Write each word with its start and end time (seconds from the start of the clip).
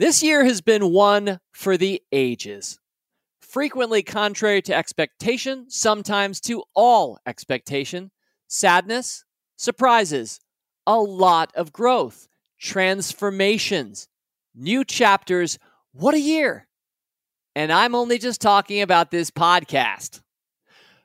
This 0.00 0.22
year 0.22 0.44
has 0.46 0.62
been 0.62 0.94
one 0.94 1.40
for 1.52 1.76
the 1.76 2.00
ages. 2.10 2.78
Frequently 3.42 4.02
contrary 4.02 4.62
to 4.62 4.74
expectation, 4.74 5.66
sometimes 5.68 6.40
to 6.40 6.62
all 6.74 7.18
expectation, 7.26 8.10
sadness, 8.48 9.26
surprises, 9.56 10.40
a 10.86 10.96
lot 10.96 11.52
of 11.54 11.74
growth, 11.74 12.28
transformations, 12.58 14.08
new 14.54 14.86
chapters. 14.86 15.58
What 15.92 16.14
a 16.14 16.18
year! 16.18 16.66
And 17.54 17.70
I'm 17.70 17.94
only 17.94 18.16
just 18.16 18.40
talking 18.40 18.80
about 18.80 19.10
this 19.10 19.30
podcast. 19.30 20.22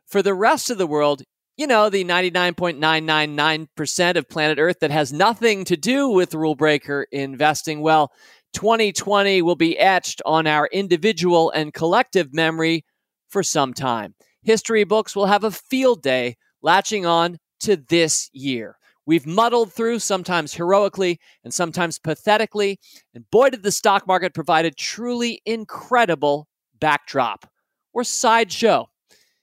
For 0.05 0.21
the 0.21 0.33
rest 0.33 0.69
of 0.69 0.77
the 0.77 0.87
world, 0.87 1.21
you 1.57 1.67
know, 1.67 1.89
the 1.89 2.05
99.999% 2.05 4.15
of 4.15 4.29
planet 4.29 4.57
Earth 4.57 4.79
that 4.79 4.91
has 4.91 5.11
nothing 5.11 5.65
to 5.65 5.75
do 5.75 6.07
with 6.07 6.33
rule 6.33 6.55
breaker 6.55 7.07
investing, 7.11 7.81
well, 7.81 8.13
2020 8.55 9.41
will 9.41 9.55
be 9.55 9.77
etched 9.77 10.21
on 10.25 10.47
our 10.47 10.67
individual 10.71 11.51
and 11.51 11.73
collective 11.73 12.33
memory 12.33 12.85
for 13.29 13.43
some 13.43 13.73
time. 13.73 14.15
History 14.43 14.85
books 14.85 15.15
will 15.15 15.25
have 15.25 15.43
a 15.43 15.51
field 15.51 16.01
day 16.01 16.37
latching 16.61 17.05
on 17.05 17.37
to 17.59 17.75
this 17.75 18.29
year. 18.31 18.77
We've 19.05 19.27
muddled 19.27 19.73
through, 19.73 19.99
sometimes 19.99 20.53
heroically 20.53 21.19
and 21.43 21.53
sometimes 21.53 21.99
pathetically, 21.99 22.79
and 23.13 23.29
boy, 23.29 23.49
did 23.49 23.61
the 23.61 23.71
stock 23.71 24.07
market 24.07 24.33
provide 24.33 24.65
a 24.65 24.71
truly 24.71 25.41
incredible 25.45 26.47
backdrop 26.79 27.47
or 27.93 28.03
sideshow. 28.03 28.87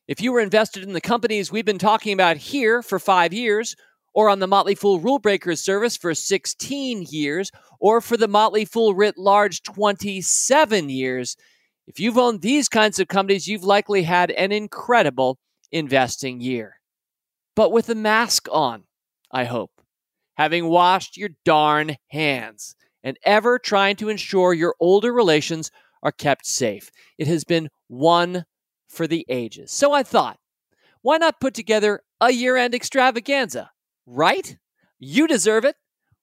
If 0.09 0.21
you 0.21 0.33
were 0.33 0.41
invested 0.41 0.83
in 0.83 0.95
the 0.95 1.01
companies 1.01 1.53
we've 1.53 1.65
been 1.65 1.79
talking 1.79 2.13
about 2.13 2.39
here 2.39 2.83
for 2.83 2.99
five 2.99 3.33
years, 3.33 3.77
or 4.15 4.29
on 4.29 4.39
the 4.39 4.47
Motley 4.47 4.75
Fool 4.75 5.01
Rule 5.01 5.19
Breakers 5.19 5.61
service 5.63 5.97
for 5.97 6.15
16 6.15 7.07
years, 7.09 7.51
or 7.81 8.01
for 8.01 8.17
the 8.17 8.29
Motley 8.29 8.65
Fool 8.65 8.95
writ 8.95 9.17
large 9.19 9.63
27 9.63 10.89
years, 10.89 11.37
if 11.87 11.99
you've 11.99 12.19
owned 12.19 12.43
these 12.43 12.69
kinds 12.69 12.99
of 12.99 13.09
companies, 13.09 13.49
you've 13.49 13.65
likely 13.65 14.03
had 14.03 14.31
an 14.31 14.53
incredible 14.53 15.39
investing 15.73 16.41
year. 16.41 16.79
But 17.57 17.73
with 17.73 17.89
a 17.89 17.95
mask 17.95 18.49
on, 18.51 18.85
I 19.31 19.45
hope, 19.45 19.73
having 20.37 20.69
washed 20.69 21.17
your 21.17 21.31
darn 21.45 21.97
hands 22.09 22.77
and 23.03 23.19
ever 23.25 23.59
trying 23.59 23.97
to 23.97 24.09
ensure 24.09 24.55
your 24.55 24.77
older 24.79 25.13
relations 25.13 25.71
are 26.03 26.13
kept 26.13 26.47
safe. 26.47 26.91
It 27.19 27.27
has 27.27 27.45
been 27.45 27.69
one 27.89 28.45
for 28.89 29.07
the 29.07 29.27
ages. 29.29 29.73
So 29.73 29.93
I 29.93 30.03
thought, 30.03 30.39
why 31.01 31.17
not 31.17 31.41
put 31.41 31.55
together 31.55 32.03
a 32.21 32.31
year 32.31 32.57
end 32.57 32.75
extravaganza? 32.75 33.72
Right? 34.07 34.57
You 34.99 35.27
deserve 35.27 35.65
it. 35.65 35.77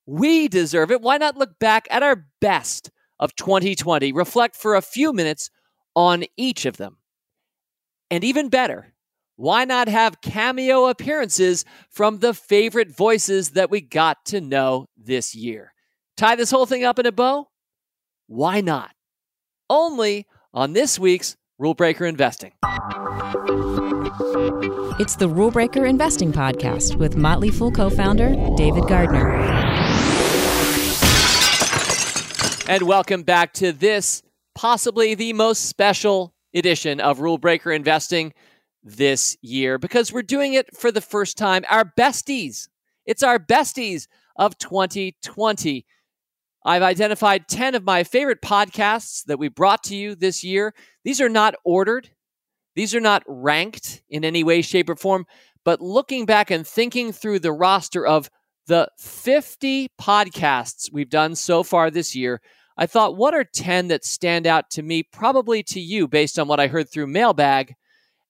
We 0.05 0.47
deserve 0.47 0.91
it. 0.91 1.01
Why 1.01 1.17
not 1.17 1.37
look 1.37 1.59
back 1.59 1.87
at 1.91 2.03
our 2.03 2.25
best 2.41 2.89
of 3.19 3.35
2020, 3.35 4.11
reflect 4.11 4.55
for 4.55 4.75
a 4.75 4.81
few 4.81 5.13
minutes 5.13 5.49
on 5.95 6.23
each 6.37 6.65
of 6.65 6.77
them? 6.77 6.97
And 8.09 8.23
even 8.23 8.49
better, 8.49 8.93
why 9.35 9.65
not 9.65 9.87
have 9.87 10.21
cameo 10.21 10.87
appearances 10.87 11.63
from 11.89 12.19
the 12.19 12.33
favorite 12.33 12.95
voices 12.95 13.51
that 13.51 13.69
we 13.69 13.81
got 13.81 14.25
to 14.25 14.41
know 14.41 14.87
this 14.97 15.35
year? 15.35 15.73
Tie 16.17 16.35
this 16.35 16.51
whole 16.51 16.65
thing 16.65 16.83
up 16.83 16.99
in 16.99 17.05
a 17.05 17.11
bow? 17.11 17.47
Why 18.27 18.61
not? 18.61 18.91
Only 19.69 20.25
on 20.53 20.73
this 20.73 20.97
week's 20.99 21.37
Rule 21.59 21.73
Breaker 21.73 22.05
Investing. 22.05 22.53
It's 24.97 25.17
the 25.17 25.27
Rule 25.29 25.51
Breaker 25.51 25.85
Investing 25.85 26.31
Podcast 26.31 26.95
with 26.95 27.17
Motley 27.17 27.51
Fool 27.51 27.69
co 27.69 27.89
founder 27.89 28.33
David 28.55 28.87
Gardner. 28.87 29.31
And 32.69 32.83
welcome 32.83 33.23
back 33.23 33.51
to 33.55 33.73
this, 33.73 34.23
possibly 34.55 35.15
the 35.15 35.33
most 35.33 35.65
special 35.65 36.33
edition 36.53 37.01
of 37.01 37.19
Rule 37.19 37.37
Breaker 37.37 37.73
Investing 37.73 38.33
this 38.81 39.35
year 39.41 39.77
because 39.77 40.13
we're 40.13 40.21
doing 40.21 40.53
it 40.53 40.73
for 40.73 40.93
the 40.93 41.01
first 41.01 41.37
time. 41.37 41.65
Our 41.69 41.83
besties. 41.83 42.69
It's 43.05 43.21
our 43.21 43.37
besties 43.37 44.07
of 44.37 44.57
2020. 44.59 45.85
I've 46.65 46.83
identified 46.83 47.47
10 47.47 47.75
of 47.75 47.83
my 47.83 48.03
favorite 48.03 48.41
podcasts 48.41 49.23
that 49.25 49.39
we 49.39 49.47
brought 49.47 49.83
to 49.85 49.95
you 49.95 50.15
this 50.15 50.43
year. 50.43 50.73
These 51.03 51.21
are 51.21 51.29
not 51.29 51.55
ordered, 51.63 52.09
these 52.75 52.93
are 52.93 52.99
not 52.99 53.23
ranked 53.27 54.03
in 54.09 54.25
any 54.25 54.43
way, 54.43 54.61
shape, 54.61 54.89
or 54.89 54.95
form, 54.95 55.25
but 55.65 55.81
looking 55.81 56.25
back 56.25 56.51
and 56.51 56.65
thinking 56.65 57.11
through 57.11 57.39
the 57.39 57.51
roster 57.51 58.05
of 58.05 58.29
the 58.67 58.87
50 58.99 59.87
podcasts 59.99 60.91
we've 60.91 61.09
done 61.09 61.35
so 61.35 61.63
far 61.63 61.89
this 61.89 62.15
year, 62.15 62.41
I 62.77 62.85
thought, 62.85 63.17
what 63.17 63.33
are 63.33 63.43
10 63.43 63.87
that 63.89 64.05
stand 64.05 64.47
out 64.47 64.69
to 64.71 64.81
me, 64.81 65.03
probably 65.03 65.63
to 65.63 65.79
you, 65.79 66.07
based 66.07 66.39
on 66.39 66.47
what 66.47 66.59
I 66.59 66.67
heard 66.67 66.89
through 66.89 67.07
Mailbag? 67.07 67.73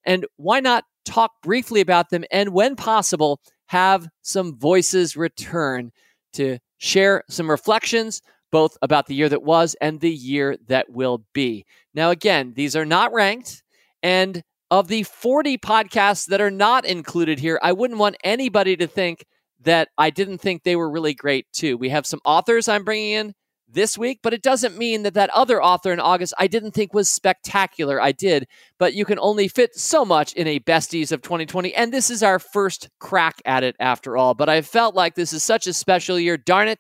And 0.06 0.26
why 0.38 0.60
not 0.60 0.86
talk 1.06 1.32
briefly 1.44 1.82
about 1.82 2.10
them 2.10 2.24
and, 2.32 2.50
when 2.50 2.76
possible, 2.76 3.42
have 3.68 4.08
some 4.24 4.58
voices 4.58 5.16
return 5.16 5.92
to 6.34 6.58
share 6.80 7.24
some 7.30 7.50
reflections, 7.50 8.22
both 8.52 8.78
about 8.82 9.06
the 9.06 9.14
year 9.14 9.30
that 9.30 9.44
was 9.44 9.76
and 9.80 10.00
the 10.00 10.12
year 10.12 10.58
that 10.68 10.90
will 10.90 11.24
be. 11.34 11.66
Now, 11.94 12.10
again, 12.10 12.54
these 12.56 12.76
are 12.76 12.86
not 12.86 13.14
ranked. 13.14 13.62
And 14.02 14.42
of 14.72 14.88
the 14.88 15.04
40 15.04 15.58
podcasts 15.60 16.26
that 16.28 16.42
are 16.42 16.52
not 16.52 16.86
included 16.86 17.40
here, 17.40 17.60
I 17.62 17.74
wouldn't 17.74 18.00
want 18.00 18.18
anybody 18.24 18.76
to 18.78 18.88
think 18.88 19.26
that 19.62 19.90
I 19.98 20.10
didn't 20.10 20.40
think 20.40 20.64
they 20.64 20.76
were 20.76 20.90
really 20.90 21.14
great 21.14 21.46
too. 21.54 21.78
We 21.78 21.90
have 21.90 22.06
some 22.06 22.22
authors 22.24 22.68
I'm 22.68 22.84
bringing 22.84 23.12
in 23.12 23.34
this 23.72 23.98
week, 23.98 24.20
but 24.24 24.34
it 24.34 24.42
doesn't 24.42 24.78
mean 24.78 25.04
that 25.04 25.14
that 25.14 25.30
other 25.32 25.62
author 25.62 25.92
in 25.92 26.00
August 26.00 26.34
I 26.38 26.48
didn't 26.48 26.72
think 26.72 26.94
was 26.94 27.10
spectacular. 27.10 28.02
I 28.02 28.12
did, 28.12 28.48
but 28.78 28.94
you 28.94 29.06
can 29.06 29.20
only 29.20 29.48
fit 29.48 29.76
so 29.76 30.04
much 30.04 30.34
in 30.34 30.48
a 30.48 30.60
besties 30.60 31.12
of 31.12 31.22
2020, 31.22 31.74
and 31.74 31.94
this 31.94 32.10
is 32.10 32.24
our 32.24 32.40
first 32.40 32.90
crack 33.00 33.42
at 33.46 33.64
it 33.64 33.76
after 33.80 34.18
all. 34.18 34.34
But 34.34 34.50
I 34.50 34.62
felt 34.62 34.96
like 34.96 35.16
this 35.16 35.34
is 35.34 35.44
such 35.44 35.68
a 35.68 35.74
special 35.74 36.20
year. 36.20 36.38
Darn 36.38 36.68
it, 36.68 36.80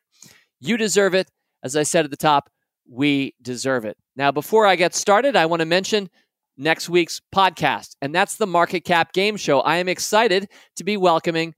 you 0.60 0.78
deserve 0.78 1.14
it. 1.14 1.30
As 1.64 1.76
I 1.76 1.84
said 1.84 2.06
at 2.06 2.12
the 2.12 2.18
top, 2.18 2.50
we 2.90 3.36
deserve 3.42 3.86
it. 3.86 3.98
Now, 4.16 4.32
before 4.32 4.66
I 4.66 4.76
get 4.76 4.96
started, 4.96 5.36
I 5.36 5.46
want 5.46 5.60
to 5.62 5.66
mention 5.66 6.10
next 6.58 6.90
week's 6.90 7.22
podcast, 7.34 7.96
and 8.02 8.14
that's 8.14 8.36
the 8.36 8.48
Market 8.48 8.82
Cap 8.82 9.14
Game 9.14 9.38
Show. 9.38 9.62
I 9.62 9.78
am 9.78 9.88
excited 9.88 10.48
to 10.76 10.84
be 10.84 10.98
welcoming 10.98 11.54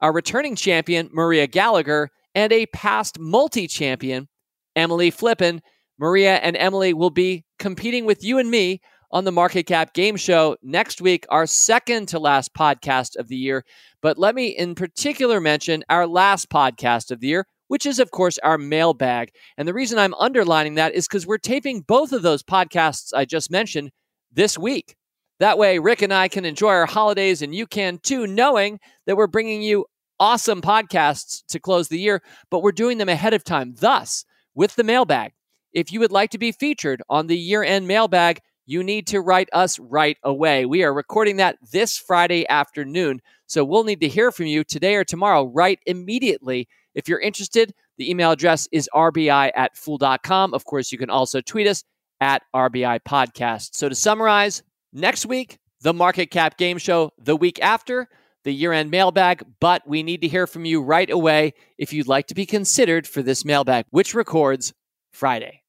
our 0.00 0.12
returning 0.12 0.56
champion, 0.56 1.08
Maria 1.12 1.46
Gallagher, 1.46 2.10
and 2.34 2.52
a 2.52 2.66
past 2.66 3.18
multi 3.18 3.66
champion, 3.66 4.28
Emily 4.76 5.10
Flippin. 5.10 5.62
Maria 5.98 6.36
and 6.36 6.56
Emily 6.56 6.92
will 6.92 7.10
be 7.10 7.44
competing 7.58 8.04
with 8.04 8.22
you 8.22 8.38
and 8.38 8.50
me 8.50 8.80
on 9.10 9.24
the 9.24 9.32
Market 9.32 9.64
Cap 9.64 9.94
Game 9.94 10.16
Show 10.16 10.56
next 10.62 11.00
week, 11.00 11.24
our 11.30 11.46
second 11.46 12.06
to 12.08 12.18
last 12.18 12.52
podcast 12.54 13.16
of 13.16 13.28
the 13.28 13.36
year. 13.36 13.64
But 14.02 14.18
let 14.18 14.34
me 14.34 14.48
in 14.48 14.74
particular 14.74 15.40
mention 15.40 15.84
our 15.88 16.06
last 16.06 16.50
podcast 16.50 17.10
of 17.10 17.20
the 17.20 17.28
year, 17.28 17.46
which 17.68 17.86
is, 17.86 17.98
of 17.98 18.10
course, 18.10 18.38
our 18.38 18.58
mailbag. 18.58 19.30
And 19.56 19.66
the 19.66 19.74
reason 19.74 19.98
I'm 19.98 20.14
underlining 20.14 20.74
that 20.74 20.94
is 20.94 21.08
because 21.08 21.26
we're 21.26 21.38
taping 21.38 21.80
both 21.80 22.12
of 22.12 22.22
those 22.22 22.42
podcasts 22.42 23.14
I 23.14 23.24
just 23.24 23.50
mentioned 23.50 23.90
this 24.32 24.58
week. 24.58 24.96
That 25.40 25.58
way, 25.58 25.78
Rick 25.78 26.02
and 26.02 26.12
I 26.12 26.28
can 26.28 26.44
enjoy 26.44 26.70
our 26.70 26.86
holidays 26.86 27.42
and 27.42 27.54
you 27.54 27.66
can 27.66 27.98
too, 28.02 28.26
knowing 28.26 28.80
that 29.06 29.16
we're 29.16 29.26
bringing 29.26 29.62
you 29.62 29.86
awesome 30.18 30.62
podcasts 30.62 31.42
to 31.48 31.60
close 31.60 31.88
the 31.88 31.98
year, 31.98 32.22
but 32.50 32.62
we're 32.62 32.72
doing 32.72 32.98
them 32.98 33.08
ahead 33.08 33.34
of 33.34 33.44
time. 33.44 33.74
Thus, 33.78 34.24
with 34.56 34.74
the 34.74 34.82
mailbag, 34.82 35.32
if 35.72 35.92
you 35.92 36.00
would 36.00 36.10
like 36.10 36.30
to 36.30 36.38
be 36.38 36.50
featured 36.50 37.02
on 37.08 37.28
the 37.28 37.36
year 37.36 37.62
end 37.62 37.86
mailbag, 37.86 38.40
you 38.64 38.82
need 38.82 39.06
to 39.08 39.20
write 39.20 39.48
us 39.52 39.78
right 39.78 40.16
away. 40.24 40.66
We 40.66 40.82
are 40.82 40.92
recording 40.92 41.36
that 41.36 41.58
this 41.70 41.96
Friday 41.96 42.48
afternoon. 42.48 43.20
So 43.46 43.64
we'll 43.64 43.84
need 43.84 44.00
to 44.00 44.08
hear 44.08 44.32
from 44.32 44.46
you 44.46 44.64
today 44.64 44.96
or 44.96 45.04
tomorrow, 45.04 45.44
right 45.44 45.78
immediately. 45.86 46.66
If 46.94 47.08
you're 47.08 47.20
interested, 47.20 47.72
the 47.98 48.10
email 48.10 48.32
address 48.32 48.68
is 48.72 48.90
rbi 48.92 49.52
at 49.54 49.76
fool.com. 49.76 50.52
Of 50.52 50.64
course, 50.64 50.90
you 50.90 50.98
can 50.98 51.10
also 51.10 51.40
tweet 51.40 51.68
us 51.68 51.84
at 52.20 52.42
RBI 52.54 53.00
Podcast. 53.06 53.74
So 53.74 53.88
to 53.88 53.94
summarize, 53.94 54.62
next 54.92 55.26
week, 55.26 55.58
the 55.82 55.92
Market 55.92 56.30
Cap 56.30 56.56
Game 56.56 56.78
Show. 56.78 57.12
The 57.18 57.36
week 57.36 57.60
after, 57.62 58.08
the 58.46 58.54
year 58.54 58.72
end 58.72 58.90
mailbag. 58.90 59.44
But 59.60 59.86
we 59.86 60.02
need 60.02 60.22
to 60.22 60.28
hear 60.28 60.46
from 60.46 60.64
you 60.64 60.80
right 60.80 61.10
away 61.10 61.52
if 61.76 61.92
you'd 61.92 62.08
like 62.08 62.28
to 62.28 62.34
be 62.34 62.46
considered 62.46 63.06
for 63.06 63.20
this 63.20 63.44
mailbag, 63.44 63.84
which 63.90 64.14
records 64.14 64.72
Friday. 65.12 65.62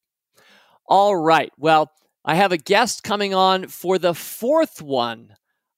All 0.86 1.16
right. 1.16 1.52
Well, 1.58 1.92
I 2.24 2.36
have 2.36 2.52
a 2.52 2.58
guest 2.58 3.04
coming 3.04 3.34
on 3.34 3.68
for 3.68 3.98
the 3.98 4.14
fourth 4.14 4.82
one. 4.82 5.34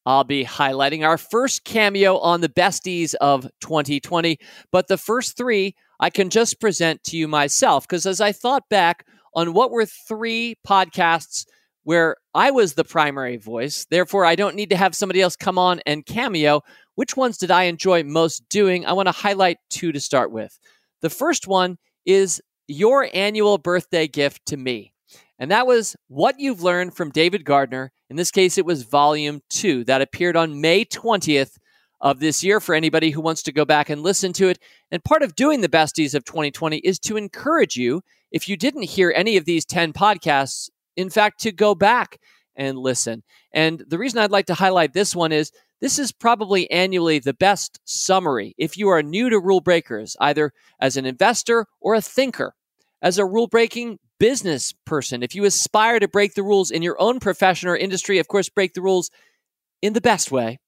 I'll 0.06 0.24
be 0.24 0.44
highlighting 0.44 1.06
our 1.06 1.18
first 1.18 1.64
cameo 1.64 2.18
on 2.18 2.42
the 2.42 2.50
besties 2.50 3.16
of 3.16 3.44
2020. 3.62 4.38
But 4.72 4.88
the 4.88 4.98
first 4.98 5.38
three 5.38 5.76
I 6.00 6.10
can 6.10 6.30
just 6.30 6.60
present 6.60 7.04
to 7.06 7.18
you 7.18 7.28
myself 7.28 7.88
because 7.88 8.06
as 8.06 8.22
I 8.22 8.32
thought 8.32 8.70
back, 8.70 9.06
on 9.36 9.54
what 9.54 9.72
were 9.72 9.86
three 9.86 10.56
podcasts 10.68 11.46
where 11.90 12.18
I 12.36 12.52
was 12.52 12.76
the 12.76 12.84
primary 12.84 13.38
voice. 13.38 13.88
Therefore, 13.90 14.24
I 14.24 14.36
don't 14.36 14.56
need 14.56 14.70
to 14.70 14.78
have 14.78 14.94
somebody 14.94 15.22
else 15.22 15.36
come 15.36 15.58
on 15.58 15.82
and 15.88 16.06
cameo. 16.06 16.62
Which 16.94 17.18
ones 17.18 17.40
did 17.40 17.50
I 17.50 17.64
enjoy 17.64 18.04
most 18.04 18.48
doing? 18.48 18.86
I 18.86 18.94
want 18.94 19.08
to 19.08 19.12
highlight 19.12 19.58
two 19.72 19.92
to 19.94 20.00
start 20.00 20.32
with. 20.32 20.60
The 21.02 21.10
first 21.10 21.48
one 21.48 21.80
is 22.06 22.44
your 22.68 23.10
annual 23.12 23.58
birthday 23.58 24.08
gift 24.08 24.46
to 24.46 24.56
me. 24.56 24.94
And 25.40 25.50
that 25.50 25.66
was 25.66 25.96
What 26.10 26.40
You've 26.40 26.62
Learned 26.62 26.96
from 26.96 27.10
David 27.10 27.44
Gardner. 27.44 27.92
In 28.12 28.18
this 28.18 28.30
case, 28.30 28.60
it 28.60 28.68
was 28.68 28.84
volume 28.84 29.42
two 29.50 29.84
that 29.86 30.04
appeared 30.04 30.38
on 30.38 30.62
May 30.62 30.86
20th 30.86 31.58
of 32.02 32.20
this 32.20 32.44
year 32.44 32.60
for 32.60 32.76
anybody 32.76 33.10
who 33.10 33.20
wants 33.20 33.42
to 33.42 33.52
go 33.52 33.66
back 33.66 33.90
and 33.90 34.04
listen 34.04 34.32
to 34.34 34.50
it. 34.50 34.60
And 34.92 35.04
part 35.04 35.24
of 35.24 35.36
doing 35.36 35.62
the 35.62 35.68
besties 35.68 36.14
of 36.14 36.24
2020 36.24 36.78
is 36.78 37.00
to 37.00 37.18
encourage 37.18 37.78
you, 37.78 38.04
if 38.32 38.48
you 38.48 38.58
didn't 38.58 38.84
hear 38.84 39.12
any 39.16 39.38
of 39.38 39.46
these 39.46 39.66
10 39.66 39.92
podcasts, 39.94 40.70
in 41.00 41.10
fact, 41.10 41.40
to 41.42 41.52
go 41.52 41.74
back 41.74 42.20
and 42.56 42.78
listen. 42.78 43.24
And 43.54 43.84
the 43.88 43.98
reason 43.98 44.20
I'd 44.20 44.32
like 44.32 44.48
to 44.48 44.54
highlight 44.54 44.94
this 44.94 45.16
one 45.16 45.32
is 45.32 45.52
this 45.80 45.98
is 45.98 46.12
probably 46.12 46.70
annually 46.70 47.20
the 47.20 47.34
best 47.34 47.80
summary 47.86 48.54
if 48.58 48.78
you 48.78 48.90
are 48.90 49.02
new 49.02 49.30
to 49.30 49.40
rule 49.40 49.62
breakers, 49.62 50.18
either 50.20 50.52
as 50.80 50.98
an 50.98 51.06
investor 51.06 51.66
or 51.80 51.96
a 51.96 52.02
thinker. 52.02 52.54
As 53.02 53.18
a 53.18 53.26
rule 53.26 53.48
breaking 53.48 53.98
business 54.20 54.74
person, 54.86 55.24
if 55.24 55.34
you 55.34 55.46
aspire 55.46 56.00
to 56.00 56.08
break 56.10 56.34
the 56.34 56.44
rules 56.44 56.70
in 56.70 56.82
your 56.82 57.02
own 57.02 57.22
profession 57.22 57.70
or 57.70 57.78
industry, 57.78 58.20
of 58.20 58.28
course, 58.28 58.50
break 58.50 58.74
the 58.74 58.82
rules 58.82 59.10
in 59.82 59.94
the 59.94 60.02
best 60.02 60.34
way, 60.34 60.60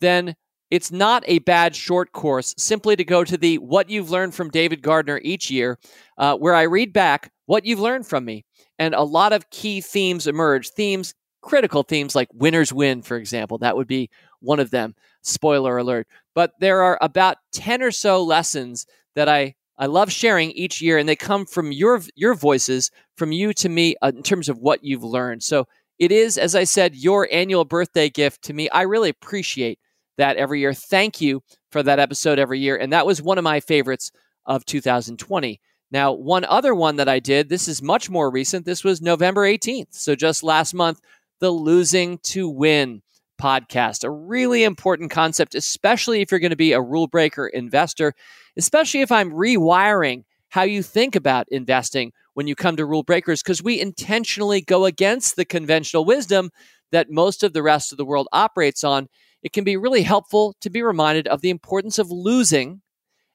then 0.00 0.34
it's 0.72 0.90
not 0.90 1.22
a 1.28 1.38
bad 1.38 1.76
short 1.76 2.10
course 2.10 2.52
simply 2.58 2.96
to 2.96 3.04
go 3.04 3.22
to 3.22 3.36
the 3.36 3.58
What 3.58 3.90
You've 3.90 4.10
Learned 4.10 4.34
from 4.34 4.50
David 4.50 4.82
Gardner 4.82 5.20
each 5.22 5.52
year, 5.52 5.78
uh, 6.18 6.36
where 6.36 6.56
I 6.56 6.62
read 6.62 6.92
back 6.92 7.30
what 7.48 7.64
you've 7.64 7.80
learned 7.80 8.06
from 8.06 8.26
me. 8.26 8.44
And 8.78 8.94
a 8.94 9.02
lot 9.02 9.32
of 9.32 9.48
key 9.48 9.80
themes 9.80 10.26
emerge, 10.26 10.68
themes, 10.68 11.14
critical 11.40 11.82
themes 11.82 12.14
like 12.14 12.28
winners 12.34 12.74
win, 12.74 13.00
for 13.00 13.16
example. 13.16 13.56
That 13.56 13.74
would 13.74 13.86
be 13.86 14.10
one 14.40 14.60
of 14.60 14.70
them. 14.70 14.94
Spoiler 15.22 15.78
alert. 15.78 16.06
But 16.34 16.52
there 16.60 16.82
are 16.82 16.98
about 17.00 17.38
10 17.52 17.82
or 17.82 17.90
so 17.90 18.22
lessons 18.22 18.84
that 19.16 19.30
I, 19.30 19.54
I 19.78 19.86
love 19.86 20.12
sharing 20.12 20.50
each 20.50 20.82
year, 20.82 20.98
and 20.98 21.08
they 21.08 21.16
come 21.16 21.46
from 21.46 21.72
your, 21.72 22.02
your 22.14 22.34
voices, 22.34 22.90
from 23.16 23.32
you 23.32 23.54
to 23.54 23.68
me, 23.70 23.96
uh, 24.02 24.12
in 24.14 24.22
terms 24.22 24.50
of 24.50 24.58
what 24.58 24.84
you've 24.84 25.02
learned. 25.02 25.42
So 25.42 25.66
it 25.98 26.12
is, 26.12 26.36
as 26.36 26.54
I 26.54 26.64
said, 26.64 26.96
your 26.96 27.26
annual 27.32 27.64
birthday 27.64 28.10
gift 28.10 28.42
to 28.42 28.52
me. 28.52 28.68
I 28.68 28.82
really 28.82 29.08
appreciate 29.08 29.78
that 30.18 30.36
every 30.36 30.60
year. 30.60 30.74
Thank 30.74 31.22
you 31.22 31.42
for 31.72 31.82
that 31.82 31.98
episode 31.98 32.38
every 32.38 32.58
year. 32.58 32.76
And 32.76 32.92
that 32.92 33.06
was 33.06 33.22
one 33.22 33.38
of 33.38 33.44
my 33.44 33.60
favorites 33.60 34.12
of 34.44 34.66
2020. 34.66 35.60
Now, 35.90 36.12
one 36.12 36.44
other 36.44 36.74
one 36.74 36.96
that 36.96 37.08
I 37.08 37.18
did, 37.18 37.48
this 37.48 37.68
is 37.68 37.80
much 37.80 38.10
more 38.10 38.30
recent. 38.30 38.66
This 38.66 38.84
was 38.84 39.00
November 39.00 39.42
18th. 39.42 39.94
So 39.94 40.14
just 40.14 40.42
last 40.42 40.74
month, 40.74 41.00
the 41.40 41.50
Losing 41.50 42.18
to 42.24 42.48
Win 42.48 43.02
podcast. 43.40 44.04
A 44.04 44.10
really 44.10 44.64
important 44.64 45.10
concept, 45.10 45.54
especially 45.54 46.20
if 46.20 46.30
you're 46.30 46.40
going 46.40 46.50
to 46.50 46.56
be 46.56 46.72
a 46.72 46.80
rule 46.80 47.06
breaker 47.06 47.46
investor, 47.46 48.12
especially 48.56 49.00
if 49.00 49.12
I'm 49.12 49.30
rewiring 49.30 50.24
how 50.50 50.62
you 50.62 50.82
think 50.82 51.14
about 51.14 51.46
investing 51.50 52.12
when 52.34 52.46
you 52.46 52.54
come 52.54 52.76
to 52.76 52.86
rule 52.86 53.02
breakers, 53.02 53.42
because 53.42 53.62
we 53.62 53.80
intentionally 53.80 54.60
go 54.60 54.84
against 54.84 55.36
the 55.36 55.44
conventional 55.44 56.04
wisdom 56.04 56.50
that 56.90 57.10
most 57.10 57.42
of 57.42 57.52
the 57.52 57.62
rest 57.62 57.92
of 57.92 57.98
the 57.98 58.04
world 58.04 58.28
operates 58.32 58.82
on 58.82 59.08
it 59.42 59.52
can 59.52 59.64
be 59.64 59.76
really 59.76 60.02
helpful 60.02 60.54
to 60.60 60.70
be 60.70 60.82
reminded 60.82 61.28
of 61.28 61.40
the 61.40 61.50
importance 61.50 61.98
of 61.98 62.10
losing. 62.10 62.80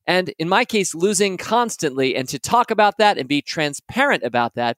And 0.05 0.33
in 0.37 0.49
my 0.49 0.65
case, 0.65 0.93
losing 0.93 1.37
constantly, 1.37 2.15
and 2.15 2.27
to 2.29 2.39
talk 2.39 2.71
about 2.71 2.97
that 2.97 3.17
and 3.17 3.27
be 3.27 3.41
transparent 3.41 4.23
about 4.23 4.55
that 4.55 4.77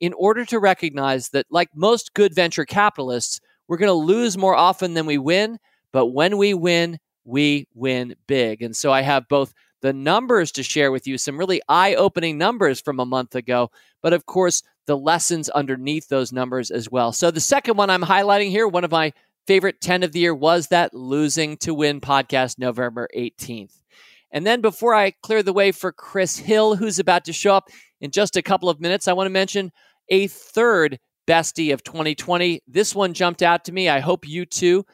in 0.00 0.12
order 0.14 0.44
to 0.46 0.58
recognize 0.58 1.28
that, 1.30 1.46
like 1.50 1.68
most 1.74 2.14
good 2.14 2.34
venture 2.34 2.64
capitalists, 2.64 3.40
we're 3.68 3.76
going 3.76 3.88
to 3.88 3.92
lose 3.92 4.36
more 4.36 4.56
often 4.56 4.94
than 4.94 5.06
we 5.06 5.18
win. 5.18 5.58
But 5.92 6.06
when 6.06 6.38
we 6.38 6.54
win, 6.54 6.98
we 7.24 7.68
win 7.74 8.16
big. 8.26 8.62
And 8.62 8.74
so 8.74 8.92
I 8.92 9.02
have 9.02 9.28
both 9.28 9.52
the 9.82 9.92
numbers 9.92 10.52
to 10.52 10.62
share 10.62 10.90
with 10.90 11.06
you, 11.06 11.18
some 11.18 11.36
really 11.36 11.60
eye 11.68 11.94
opening 11.94 12.38
numbers 12.38 12.80
from 12.80 13.00
a 13.00 13.04
month 13.04 13.34
ago, 13.34 13.70
but 14.00 14.12
of 14.12 14.26
course, 14.26 14.62
the 14.86 14.96
lessons 14.96 15.48
underneath 15.48 16.08
those 16.08 16.32
numbers 16.32 16.70
as 16.70 16.90
well. 16.90 17.12
So 17.12 17.30
the 17.30 17.40
second 17.40 17.76
one 17.76 17.90
I'm 17.90 18.02
highlighting 18.02 18.50
here, 18.50 18.66
one 18.66 18.84
of 18.84 18.90
my 18.90 19.12
favorite 19.46 19.80
10 19.80 20.02
of 20.02 20.12
the 20.12 20.20
year 20.20 20.34
was 20.34 20.68
that 20.68 20.94
Losing 20.94 21.56
to 21.58 21.74
Win 21.74 22.00
podcast, 22.00 22.58
November 22.58 23.08
18th. 23.16 23.81
And 24.32 24.46
then 24.46 24.60
before 24.60 24.94
I 24.94 25.12
clear 25.22 25.42
the 25.42 25.52
way 25.52 25.72
for 25.72 25.92
Chris 25.92 26.38
Hill, 26.38 26.76
who's 26.76 26.98
about 26.98 27.24
to 27.26 27.32
show 27.32 27.54
up 27.54 27.68
in 28.00 28.10
just 28.10 28.36
a 28.36 28.42
couple 28.42 28.68
of 28.68 28.80
minutes, 28.80 29.06
I 29.06 29.12
want 29.12 29.26
to 29.26 29.30
mention 29.30 29.70
a 30.08 30.26
third 30.26 30.98
bestie 31.28 31.72
of 31.72 31.84
2020. 31.84 32.60
This 32.66 32.94
one 32.94 33.14
jumped 33.14 33.42
out 33.42 33.64
to 33.66 33.72
me. 33.72 33.88
I 33.88 34.00
hope 34.00 34.26
you 34.26 34.46
too. 34.46 34.84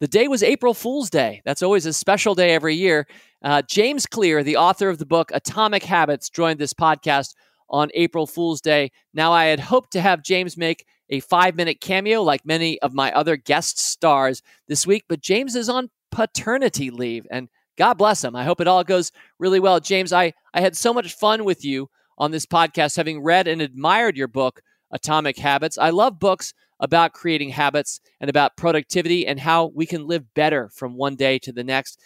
The 0.00 0.08
day 0.08 0.28
was 0.28 0.42
April 0.42 0.74
Fool's 0.74 1.10
Day. 1.10 1.42
That's 1.44 1.62
always 1.62 1.86
a 1.86 1.92
special 1.92 2.34
day 2.34 2.54
every 2.54 2.74
year. 2.74 3.06
Uh, 3.42 3.62
James 3.68 4.06
Clear, 4.06 4.42
the 4.42 4.56
author 4.56 4.88
of 4.88 4.98
the 4.98 5.06
book 5.06 5.30
Atomic 5.32 5.84
Habits, 5.84 6.28
joined 6.28 6.58
this 6.58 6.74
podcast 6.74 7.34
on 7.70 7.88
April 7.94 8.26
Fool's 8.26 8.60
Day. 8.60 8.90
Now, 9.14 9.32
I 9.32 9.44
had 9.46 9.60
hoped 9.60 9.92
to 9.92 10.00
have 10.00 10.22
James 10.22 10.56
make 10.56 10.84
a 11.08 11.20
five 11.20 11.56
minute 11.56 11.80
cameo 11.80 12.22
like 12.22 12.44
many 12.44 12.80
of 12.80 12.94
my 12.94 13.12
other 13.12 13.36
guest 13.36 13.78
stars 13.78 14.42
this 14.68 14.86
week, 14.86 15.04
but 15.08 15.20
James 15.20 15.54
is 15.54 15.68
on 15.68 15.90
paternity 16.10 16.90
leave 16.90 17.26
and 17.30 17.48
God 17.76 17.94
bless 17.94 18.22
him. 18.22 18.36
I 18.36 18.44
hope 18.44 18.60
it 18.60 18.68
all 18.68 18.84
goes 18.84 19.12
really 19.38 19.60
well. 19.60 19.80
James, 19.80 20.12
I, 20.12 20.32
I 20.52 20.60
had 20.60 20.76
so 20.76 20.92
much 20.92 21.14
fun 21.14 21.44
with 21.44 21.64
you 21.64 21.88
on 22.18 22.30
this 22.30 22.46
podcast, 22.46 22.96
having 22.96 23.22
read 23.22 23.48
and 23.48 23.62
admired 23.62 24.16
your 24.16 24.28
book, 24.28 24.60
Atomic 24.90 25.38
Habits. 25.38 25.78
I 25.78 25.90
love 25.90 26.18
books 26.18 26.52
about 26.80 27.12
creating 27.12 27.50
habits 27.50 28.00
and 28.20 28.28
about 28.28 28.56
productivity 28.56 29.26
and 29.26 29.40
how 29.40 29.66
we 29.74 29.86
can 29.86 30.06
live 30.06 30.34
better 30.34 30.68
from 30.74 30.96
one 30.96 31.16
day 31.16 31.38
to 31.38 31.52
the 31.52 31.64
next. 31.64 31.98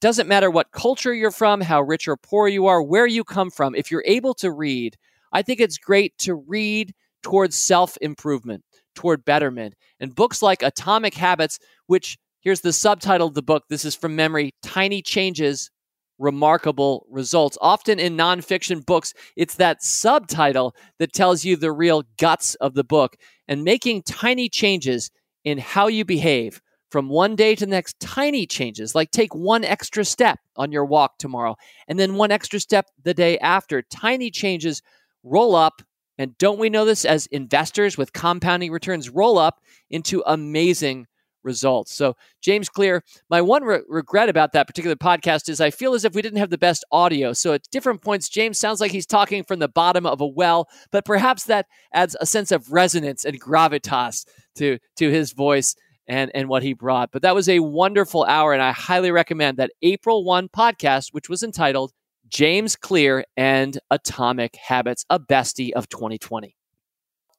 Doesn't 0.00 0.28
matter 0.28 0.50
what 0.50 0.70
culture 0.70 1.12
you're 1.12 1.32
from, 1.32 1.60
how 1.60 1.82
rich 1.82 2.06
or 2.06 2.16
poor 2.16 2.46
you 2.46 2.66
are, 2.66 2.82
where 2.82 3.06
you 3.06 3.24
come 3.24 3.50
from, 3.50 3.74
if 3.74 3.90
you're 3.90 4.04
able 4.06 4.34
to 4.34 4.52
read, 4.52 4.96
I 5.32 5.42
think 5.42 5.60
it's 5.60 5.78
great 5.78 6.16
to 6.18 6.34
read 6.34 6.94
towards 7.22 7.56
self 7.56 7.96
improvement, 8.00 8.62
toward 8.94 9.24
betterment. 9.24 9.74
And 9.98 10.14
books 10.14 10.40
like 10.40 10.62
Atomic 10.62 11.14
Habits, 11.14 11.58
which 11.86 12.16
here's 12.40 12.60
the 12.60 12.72
subtitle 12.72 13.28
of 13.28 13.34
the 13.34 13.42
book. 13.42 13.64
This 13.68 13.84
is 13.84 13.94
from 13.94 14.16
memory 14.16 14.52
Tiny 14.62 15.02
Changes, 15.02 15.70
Remarkable 16.18 17.06
Results. 17.10 17.58
Often 17.60 18.00
in 18.00 18.16
nonfiction 18.16 18.84
books, 18.84 19.14
it's 19.36 19.54
that 19.56 19.82
subtitle 19.82 20.74
that 20.98 21.12
tells 21.12 21.44
you 21.44 21.56
the 21.56 21.72
real 21.72 22.04
guts 22.18 22.54
of 22.56 22.74
the 22.74 22.84
book. 22.84 23.16
And 23.46 23.64
making 23.64 24.02
tiny 24.02 24.48
changes 24.48 25.10
in 25.44 25.58
how 25.58 25.86
you 25.86 26.04
behave 26.04 26.60
from 26.90 27.08
one 27.08 27.36
day 27.36 27.54
to 27.54 27.66
the 27.66 27.70
next, 27.70 28.00
tiny 28.00 28.46
changes, 28.46 28.94
like 28.94 29.10
take 29.10 29.34
one 29.34 29.64
extra 29.64 30.04
step 30.04 30.38
on 30.56 30.72
your 30.72 30.84
walk 30.84 31.18
tomorrow, 31.18 31.56
and 31.86 31.98
then 31.98 32.14
one 32.14 32.30
extra 32.30 32.60
step 32.60 32.86
the 33.02 33.14
day 33.14 33.38
after. 33.38 33.82
Tiny 33.82 34.30
changes 34.30 34.82
roll 35.22 35.54
up 35.54 35.82
and 36.18 36.36
don't 36.36 36.58
we 36.58 36.68
know 36.68 36.84
this 36.84 37.04
as 37.04 37.26
investors 37.26 37.96
with 37.96 38.12
compounding 38.12 38.72
returns 38.72 39.08
roll 39.08 39.38
up 39.38 39.60
into 39.88 40.22
amazing 40.26 41.06
results? 41.48 41.92
So, 41.92 42.14
James 42.40 42.68
Clear, 42.68 43.02
my 43.28 43.40
one 43.40 43.64
re- 43.64 43.80
regret 43.88 44.28
about 44.28 44.52
that 44.52 44.68
particular 44.68 44.94
podcast 44.94 45.48
is 45.48 45.60
I 45.60 45.70
feel 45.70 45.94
as 45.94 46.04
if 46.04 46.14
we 46.14 46.22
didn't 46.22 46.38
have 46.38 46.50
the 46.50 46.58
best 46.58 46.84
audio. 46.92 47.32
So, 47.32 47.54
at 47.54 47.62
different 47.72 48.02
points, 48.02 48.28
James 48.28 48.58
sounds 48.60 48.80
like 48.80 48.92
he's 48.92 49.06
talking 49.06 49.42
from 49.42 49.58
the 49.58 49.68
bottom 49.68 50.06
of 50.06 50.20
a 50.20 50.26
well, 50.26 50.68
but 50.92 51.04
perhaps 51.04 51.44
that 51.44 51.66
adds 51.92 52.16
a 52.20 52.26
sense 52.26 52.52
of 52.52 52.70
resonance 52.70 53.24
and 53.24 53.40
gravitas 53.40 54.26
to, 54.56 54.78
to 54.96 55.10
his 55.10 55.32
voice 55.32 55.74
and, 56.06 56.30
and 56.34 56.48
what 56.48 56.62
he 56.62 56.74
brought. 56.74 57.10
But 57.10 57.22
that 57.22 57.34
was 57.34 57.48
a 57.48 57.60
wonderful 57.60 58.24
hour, 58.24 58.52
and 58.52 58.62
I 58.62 58.72
highly 58.72 59.10
recommend 59.10 59.56
that 59.56 59.72
April 59.82 60.24
1 60.24 60.48
podcast, 60.50 61.08
which 61.12 61.28
was 61.28 61.42
entitled 61.42 61.92
James 62.28 62.76
Clear 62.76 63.24
and 63.36 63.78
Atomic 63.90 64.56
Habits, 64.56 65.04
a 65.10 65.18
bestie 65.18 65.72
of 65.72 65.88
2020. 65.88 66.57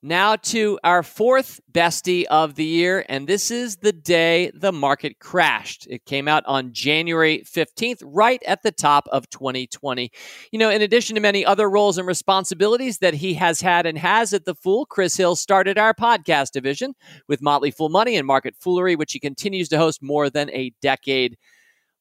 Now 0.02 0.38
to 0.38 0.80
our 0.82 1.04
fourth 1.04 1.60
bestie 1.70 2.24
of 2.24 2.56
the 2.56 2.64
year, 2.64 3.06
and 3.10 3.28
this 3.28 3.52
is 3.52 3.76
the 3.76 3.92
day 3.92 4.50
the 4.54 4.72
market 4.72 5.20
crashed. 5.20 5.88
It 5.90 6.06
came 6.06 6.26
out 6.26 6.46
on 6.46 6.72
January 6.72 7.44
15th, 7.46 8.02
right 8.06 8.42
at 8.48 8.64
the 8.64 8.72
top 8.72 9.10
of 9.12 9.30
2020. 9.30 10.10
You 10.54 10.60
know, 10.60 10.70
in 10.70 10.82
addition 10.82 11.16
to 11.16 11.22
many 11.22 11.46
other 11.46 11.70
roles 11.70 11.98
and 11.98 12.08
responsibilities 12.08 13.00
that 13.00 13.16
he 13.16 13.34
has 13.34 13.60
had 13.60 13.86
and 13.86 13.98
has 13.98 14.32
at 14.32 14.46
The 14.46 14.56
Fool, 14.56 14.86
Chris 14.86 15.18
Hill 15.18 15.36
started 15.36 15.78
our 15.78 15.94
podcast 15.94 16.52
division 16.52 16.94
with 17.28 17.42
Motley 17.42 17.70
Fool 17.70 17.90
Money 17.90 18.16
and 18.16 18.26
Market 18.26 18.56
Foolery, 18.56 18.96
which 18.96 19.12
he 19.12 19.20
continues 19.20 19.68
to 19.68 19.78
host 19.78 20.02
more 20.02 20.30
than 20.30 20.50
a 20.52 20.72
decade 20.82 21.36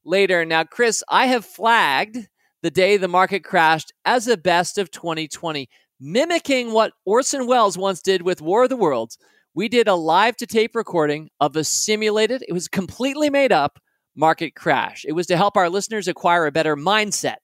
later. 0.05 0.45
Now, 0.45 0.62
Chris, 0.62 1.02
I 1.09 1.26
have 1.26 1.45
flagged 1.45 2.28
the 2.62 2.71
day 2.71 2.97
the 2.97 3.09
market 3.09 3.43
crashed 3.43 3.93
as 4.05 4.28
a 4.28 4.37
best 4.37 4.78
of 4.78 4.93
2020, 4.93 5.69
mimicking 6.00 6.73
what 6.73 6.93
Orson 7.05 7.47
Welles 7.47 7.78
once 7.78 8.02
did 8.02 8.23
with 8.23 8.40
War 8.40 8.64
of 8.64 8.69
the 8.69 8.76
Worlds. 8.76 9.19
We 9.55 9.69
did 9.69 9.88
a 9.88 9.95
live 9.95 10.37
to 10.37 10.47
tape 10.47 10.75
recording 10.75 11.31
of 11.40 11.57
a 11.57 11.64
simulated, 11.64 12.45
it 12.47 12.52
was 12.52 12.69
completely 12.69 13.31
made 13.31 13.52
up 13.52 13.81
market 14.14 14.55
crash. 14.55 15.05
It 15.07 15.12
was 15.12 15.26
to 15.28 15.37
help 15.37 15.57
our 15.57 15.71
listeners 15.71 16.09
acquire 16.09 16.47
a 16.47 16.52
better 16.52 16.76
mindset. 16.76 17.37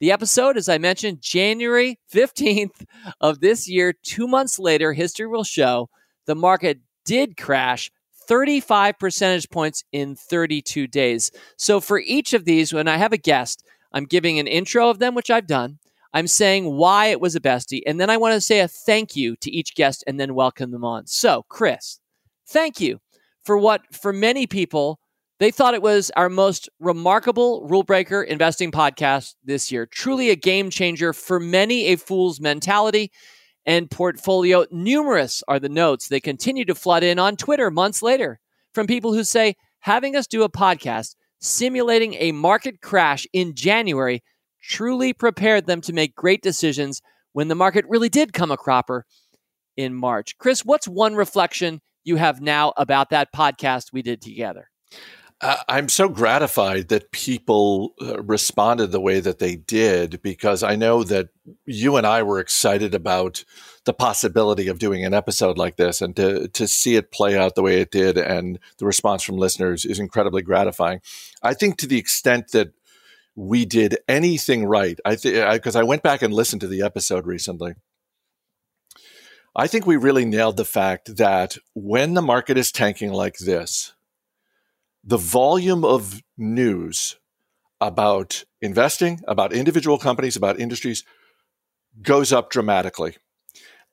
The 0.00 0.12
episode, 0.12 0.56
as 0.56 0.68
I 0.68 0.78
mentioned, 0.78 1.20
January 1.20 1.98
15th 2.12 2.84
of 3.20 3.40
this 3.40 3.68
year, 3.68 3.92
two 3.92 4.28
months 4.28 4.58
later, 4.58 4.92
history 4.92 5.26
will 5.26 5.44
show 5.44 5.88
the 6.26 6.34
market 6.34 6.80
did 7.04 7.36
crash 7.36 7.90
35 8.28 8.98
percentage 8.98 9.48
points 9.48 9.82
in 9.90 10.14
32 10.14 10.86
days. 10.86 11.30
So 11.56 11.80
for 11.80 11.98
each 11.98 12.34
of 12.34 12.44
these, 12.44 12.72
when 12.72 12.86
I 12.86 12.98
have 12.98 13.12
a 13.12 13.18
guest, 13.18 13.64
I'm 13.92 14.04
giving 14.04 14.38
an 14.38 14.46
intro 14.46 14.90
of 14.90 14.98
them, 14.98 15.14
which 15.14 15.30
I've 15.30 15.46
done. 15.46 15.78
I'm 16.12 16.26
saying 16.26 16.76
why 16.76 17.06
it 17.06 17.20
was 17.20 17.36
a 17.36 17.40
bestie, 17.40 17.82
and 17.86 18.00
then 18.00 18.10
I 18.10 18.16
want 18.16 18.34
to 18.34 18.40
say 18.40 18.60
a 18.60 18.68
thank 18.68 19.14
you 19.14 19.36
to 19.36 19.50
each 19.50 19.74
guest 19.74 20.02
and 20.06 20.18
then 20.18 20.34
welcome 20.34 20.70
them 20.70 20.84
on. 20.84 21.06
So, 21.06 21.44
Chris, 21.48 22.00
thank 22.46 22.80
you 22.80 23.00
for 23.44 23.58
what, 23.58 23.82
for 23.92 24.12
many 24.12 24.46
people, 24.46 25.00
they 25.38 25.50
thought 25.50 25.74
it 25.74 25.82
was 25.82 26.10
our 26.16 26.28
most 26.28 26.68
remarkable 26.80 27.66
rule 27.68 27.84
breaker 27.84 28.22
investing 28.22 28.72
podcast 28.72 29.34
this 29.44 29.70
year. 29.70 29.86
Truly 29.86 30.30
a 30.30 30.36
game 30.36 30.70
changer 30.70 31.12
for 31.12 31.38
many 31.38 31.86
a 31.86 31.96
fool's 31.96 32.40
mentality 32.40 33.12
and 33.64 33.90
portfolio. 33.90 34.64
Numerous 34.70 35.42
are 35.46 35.60
the 35.60 35.68
notes 35.68 36.08
they 36.08 36.20
continue 36.20 36.64
to 36.64 36.74
flood 36.74 37.04
in 37.04 37.18
on 37.18 37.36
Twitter 37.36 37.70
months 37.70 38.02
later 38.02 38.40
from 38.72 38.86
people 38.86 39.12
who 39.12 39.22
say 39.22 39.54
having 39.80 40.16
us 40.16 40.26
do 40.26 40.42
a 40.42 40.50
podcast 40.50 41.14
simulating 41.40 42.14
a 42.14 42.32
market 42.32 42.80
crash 42.80 43.26
in 43.32 43.54
January 43.54 44.22
truly 44.68 45.12
prepared 45.12 45.66
them 45.66 45.80
to 45.80 45.92
make 45.92 46.14
great 46.14 46.42
decisions 46.42 47.00
when 47.32 47.48
the 47.48 47.54
market 47.54 47.84
really 47.88 48.08
did 48.08 48.32
come 48.32 48.50
a 48.50 48.56
cropper 48.56 49.04
in 49.76 49.94
March. 49.94 50.36
Chris, 50.38 50.64
what's 50.64 50.86
one 50.86 51.14
reflection 51.14 51.80
you 52.04 52.16
have 52.16 52.40
now 52.40 52.72
about 52.76 53.10
that 53.10 53.32
podcast 53.34 53.92
we 53.92 54.02
did 54.02 54.20
together? 54.20 54.68
I'm 55.40 55.88
so 55.88 56.08
gratified 56.08 56.88
that 56.88 57.12
people 57.12 57.94
uh, 58.02 58.20
responded 58.22 58.88
the 58.88 59.00
way 59.00 59.20
that 59.20 59.38
they 59.38 59.54
did 59.54 60.20
because 60.20 60.64
I 60.64 60.74
know 60.74 61.04
that 61.04 61.28
you 61.64 61.96
and 61.96 62.04
I 62.04 62.24
were 62.24 62.40
excited 62.40 62.92
about 62.92 63.44
the 63.84 63.94
possibility 63.94 64.66
of 64.66 64.80
doing 64.80 65.04
an 65.04 65.14
episode 65.14 65.56
like 65.56 65.76
this 65.76 66.02
and 66.02 66.16
to, 66.16 66.48
to 66.48 66.66
see 66.66 66.96
it 66.96 67.12
play 67.12 67.38
out 67.38 67.54
the 67.54 67.62
way 67.62 67.80
it 67.80 67.92
did 67.92 68.18
and 68.18 68.58
the 68.78 68.84
response 68.84 69.22
from 69.22 69.36
listeners 69.36 69.84
is 69.84 70.00
incredibly 70.00 70.42
gratifying. 70.42 71.00
I 71.40 71.54
think 71.54 71.78
to 71.78 71.86
the 71.86 71.98
extent 71.98 72.50
that 72.50 72.72
we 73.38 73.64
did 73.64 73.98
anything 74.08 74.64
right, 74.64 74.98
I 75.04 75.14
think 75.14 75.52
because 75.52 75.76
I 75.76 75.84
went 75.84 76.02
back 76.02 76.22
and 76.22 76.34
listened 76.34 76.60
to 76.62 76.66
the 76.66 76.82
episode 76.82 77.24
recently. 77.24 77.74
I 79.54 79.68
think 79.68 79.86
we 79.86 79.96
really 79.96 80.24
nailed 80.24 80.56
the 80.56 80.64
fact 80.64 81.16
that 81.16 81.56
when 81.72 82.14
the 82.14 82.22
market 82.22 82.58
is 82.58 82.72
tanking 82.72 83.12
like 83.12 83.38
this, 83.38 83.94
the 85.04 85.16
volume 85.16 85.84
of 85.84 86.20
news 86.36 87.16
about 87.80 88.42
investing, 88.60 89.20
about 89.28 89.52
individual 89.52 89.98
companies, 89.98 90.34
about 90.34 90.58
industries 90.58 91.04
goes 92.02 92.32
up 92.32 92.50
dramatically. 92.50 93.16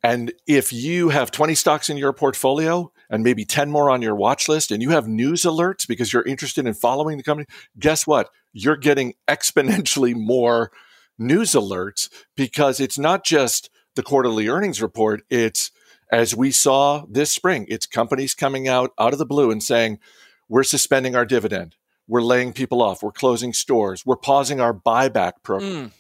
And 0.02 0.34
if 0.48 0.74
you 0.74 1.10
have 1.10 1.30
20 1.30 1.54
stocks 1.54 1.88
in 1.90 1.98
your 1.98 2.14
portfolio 2.14 2.92
and 3.12 3.24
maybe 3.24 3.46
10 3.46 3.70
more 3.70 3.92
on 3.92 4.02
your 4.02 4.16
watch 4.16 4.50
list 4.50 4.72
and 4.72 4.82
you 4.82 4.90
have 4.90 5.08
news 5.08 5.44
alerts 5.44 5.88
because 5.88 6.12
you're 6.12 6.24
interested 6.24 6.66
in 6.66 6.74
following 6.74 7.18
the 7.18 7.24
company, 7.24 7.46
guess 7.78 8.08
what? 8.08 8.30
You're 8.58 8.78
getting 8.78 9.16
exponentially 9.28 10.16
more 10.16 10.72
news 11.20 11.52
alerts 11.52 12.10
because 12.38 12.80
it's 12.80 12.98
not 12.98 13.26
just 13.26 13.70
the 13.96 14.04
quarterly 14.04 14.48
earnings 14.48 14.82
report. 14.82 15.24
It's 15.30 15.72
as 16.10 16.34
we 16.34 16.52
saw 16.52 17.06
this 17.10 17.34
spring, 17.34 17.66
it's 17.68 17.86
companies 17.86 18.34
coming 18.34 18.68
out 18.68 18.92
out 18.98 19.12
of 19.12 19.20
the 19.20 19.26
blue 19.26 19.52
and 19.52 19.62
saying, 19.62 20.00
we're 20.48 20.64
suspending 20.64 21.18
our 21.18 21.26
dividend. 21.26 21.76
We're 22.08 22.22
laying 22.22 22.54
people 22.54 22.82
off. 22.82 23.04
We're 23.04 23.12
closing 23.12 23.52
stores. 23.52 24.06
We're 24.06 24.16
pausing 24.16 24.62
our 24.62 24.74
buyback 24.74 25.34
program. 25.44 25.88
Mm. 25.88 25.92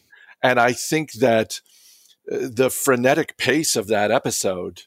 And 0.41 0.59
I 0.59 0.71
think 0.71 1.13
that 1.13 1.59
uh, 2.31 2.47
the 2.53 2.69
frenetic 2.69 3.37
pace 3.37 3.75
of 3.75 3.87
that 3.87 4.11
episode, 4.11 4.83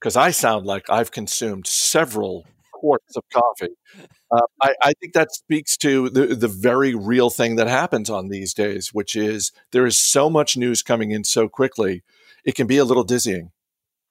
because 0.00 0.16
I 0.16 0.32
sound 0.32 0.66
like 0.66 0.90
I've 0.90 1.12
consumed 1.12 1.68
several 1.68 2.46
quarts 2.72 3.16
of 3.16 3.22
coffee. 3.32 3.74
Uh, 4.32 4.40
I, 4.62 4.74
I, 4.82 4.92
think 4.94 5.12
that 5.12 5.30
speaks 5.32 5.76
to 5.78 6.08
the, 6.08 6.28
the 6.28 6.48
very 6.48 6.94
real 6.94 7.28
thing 7.28 7.56
that 7.56 7.68
happens 7.68 8.08
on 8.08 8.28
these 8.28 8.54
days, 8.54 8.88
which 8.94 9.14
is 9.14 9.52
there 9.72 9.84
is 9.84 9.98
so 9.98 10.30
much 10.30 10.56
news 10.56 10.82
coming 10.82 11.10
in 11.10 11.22
so 11.22 11.48
quickly, 11.48 12.02
it 12.42 12.54
can 12.54 12.66
be 12.66 12.78
a 12.78 12.84
little 12.84 13.04
dizzying. 13.04 13.50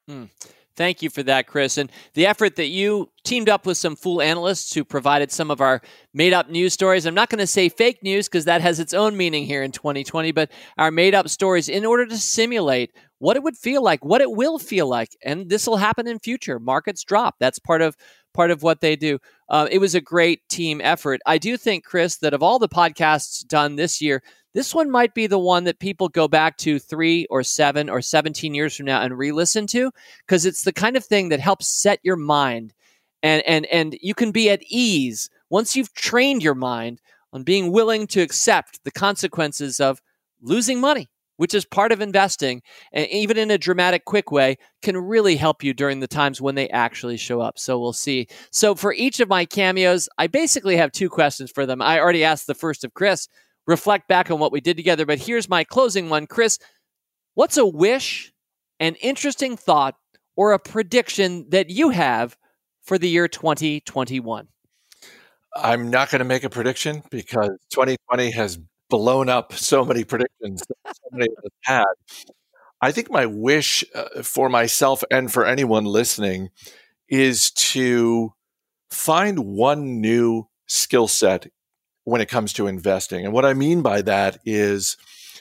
Mm. 0.07 0.29
Thank 0.75 1.01
you 1.01 1.09
for 1.09 1.21
that, 1.23 1.47
Chris. 1.47 1.77
And 1.77 1.91
the 2.13 2.25
effort 2.25 2.55
that 2.55 2.67
you 2.67 3.09
teamed 3.23 3.49
up 3.49 3.65
with 3.65 3.77
some 3.77 3.95
fool 3.95 4.21
analysts 4.21 4.73
who 4.73 4.85
provided 4.85 5.31
some 5.31 5.51
of 5.51 5.59
our 5.59 5.81
made 6.13 6.33
up 6.33 6.49
news 6.49 6.73
stories. 6.73 7.05
I'm 7.05 7.13
not 7.13 7.29
going 7.29 7.39
to 7.39 7.47
say 7.47 7.67
fake 7.67 8.01
news 8.01 8.27
because 8.27 8.45
that 8.45 8.61
has 8.61 8.79
its 8.79 8.93
own 8.93 9.17
meaning 9.17 9.45
here 9.45 9.63
in 9.63 9.71
2020, 9.71 10.31
but 10.31 10.49
our 10.77 10.89
made 10.89 11.13
up 11.13 11.27
stories 11.29 11.67
in 11.67 11.85
order 11.85 12.05
to 12.05 12.17
simulate 12.17 12.91
what 13.19 13.35
it 13.35 13.43
would 13.43 13.57
feel 13.57 13.83
like, 13.83 14.03
what 14.03 14.21
it 14.21 14.31
will 14.31 14.57
feel 14.57 14.87
like. 14.87 15.09
And 15.23 15.49
this 15.49 15.67
will 15.67 15.77
happen 15.77 16.07
in 16.07 16.19
future. 16.19 16.57
Markets 16.57 17.03
drop. 17.03 17.35
That's 17.39 17.59
part 17.59 17.81
of 17.81 17.95
part 18.33 18.51
of 18.51 18.63
what 18.63 18.81
they 18.81 18.95
do. 18.95 19.19
Uh, 19.49 19.67
it 19.69 19.79
was 19.79 19.95
a 19.95 20.01
great 20.01 20.47
team 20.49 20.81
effort. 20.83 21.21
I 21.25 21.37
do 21.37 21.57
think, 21.57 21.83
Chris, 21.83 22.17
that 22.17 22.33
of 22.33 22.43
all 22.43 22.59
the 22.59 22.69
podcasts 22.69 23.45
done 23.45 23.75
this 23.75 24.01
year, 24.01 24.23
this 24.53 24.75
one 24.75 24.91
might 24.91 25.13
be 25.13 25.27
the 25.27 25.39
one 25.39 25.63
that 25.63 25.79
people 25.79 26.09
go 26.09 26.27
back 26.27 26.57
to 26.57 26.79
three 26.79 27.25
or 27.29 27.43
seven 27.43 27.89
or 27.89 28.01
17 28.01 28.53
years 28.53 28.75
from 28.75 28.85
now 28.85 29.01
and 29.01 29.17
re 29.17 29.31
listen 29.31 29.67
to 29.67 29.91
because 30.25 30.45
it's 30.45 30.63
the 30.63 30.73
kind 30.73 30.97
of 30.97 31.05
thing 31.05 31.29
that 31.29 31.39
helps 31.39 31.67
set 31.67 31.99
your 32.03 32.17
mind 32.17 32.73
and, 33.23 33.43
and, 33.45 33.65
and 33.67 33.97
you 34.01 34.13
can 34.13 34.31
be 34.31 34.49
at 34.49 34.63
ease 34.67 35.29
once 35.49 35.75
you've 35.75 35.93
trained 35.93 36.43
your 36.43 36.55
mind 36.55 36.99
on 37.33 37.43
being 37.43 37.71
willing 37.71 38.07
to 38.07 38.21
accept 38.21 38.83
the 38.83 38.91
consequences 38.91 39.79
of 39.79 40.01
losing 40.41 40.81
money 40.81 41.09
which 41.37 41.53
is 41.53 41.65
part 41.65 41.91
of 41.91 42.01
investing, 42.01 42.61
and 42.93 43.07
even 43.07 43.37
in 43.37 43.49
a 43.51 43.57
dramatic, 43.57 44.05
quick 44.05 44.31
way, 44.31 44.57
can 44.81 44.97
really 44.97 45.35
help 45.35 45.63
you 45.63 45.73
during 45.73 45.99
the 45.99 46.07
times 46.07 46.39
when 46.39 46.55
they 46.55 46.69
actually 46.69 47.17
show 47.17 47.41
up. 47.41 47.57
So 47.57 47.79
we'll 47.79 47.93
see. 47.93 48.27
So 48.51 48.75
for 48.75 48.93
each 48.93 49.19
of 49.19 49.29
my 49.29 49.45
cameos, 49.45 50.07
I 50.17 50.27
basically 50.27 50.77
have 50.77 50.91
two 50.91 51.09
questions 51.09 51.51
for 51.51 51.65
them. 51.65 51.81
I 51.81 51.99
already 51.99 52.23
asked 52.23 52.47
the 52.47 52.53
first 52.53 52.83
of 52.83 52.93
Chris, 52.93 53.27
reflect 53.67 54.07
back 54.07 54.29
on 54.29 54.39
what 54.39 54.51
we 54.51 54.61
did 54.61 54.77
together. 54.77 55.05
But 55.05 55.19
here's 55.19 55.49
my 55.49 55.63
closing 55.63 56.09
one. 56.09 56.27
Chris, 56.27 56.59
what's 57.33 57.57
a 57.57 57.65
wish, 57.65 58.31
an 58.79 58.95
interesting 58.95 59.57
thought, 59.57 59.95
or 60.35 60.53
a 60.53 60.59
prediction 60.59 61.47
that 61.49 61.69
you 61.69 61.89
have 61.89 62.37
for 62.83 62.97
the 62.97 63.09
year 63.09 63.27
2021? 63.27 64.47
I'm 65.55 65.89
not 65.89 66.09
going 66.09 66.19
to 66.19 66.25
make 66.25 66.43
a 66.43 66.49
prediction 66.49 67.03
because 67.11 67.49
2020 67.71 68.31
has 68.31 68.57
blown 68.91 69.29
up 69.29 69.53
so 69.71 69.83
many 69.83 70.03
predictions 70.03 70.63
that 70.67 70.95
so 70.95 71.09
many 71.11 71.31
of 71.35 71.43
us 71.43 71.51
had. 71.63 71.85
I 72.79 72.91
think 72.91 73.09
my 73.09 73.25
wish 73.25 73.83
uh, 73.95 74.21
for 74.21 74.49
myself 74.49 75.03
and 75.09 75.31
for 75.31 75.45
anyone 75.45 75.85
listening 75.85 76.49
is 77.07 77.51
to 77.51 78.33
find 78.91 79.39
one 79.39 80.01
new 80.01 80.47
skill 80.67 81.07
set 81.07 81.47
when 82.03 82.21
it 82.21 82.29
comes 82.29 82.53
to 82.53 82.67
investing. 82.67 83.23
And 83.25 83.33
what 83.33 83.45
I 83.45 83.53
mean 83.53 83.81
by 83.81 84.01
that 84.03 84.39
is 84.45 84.97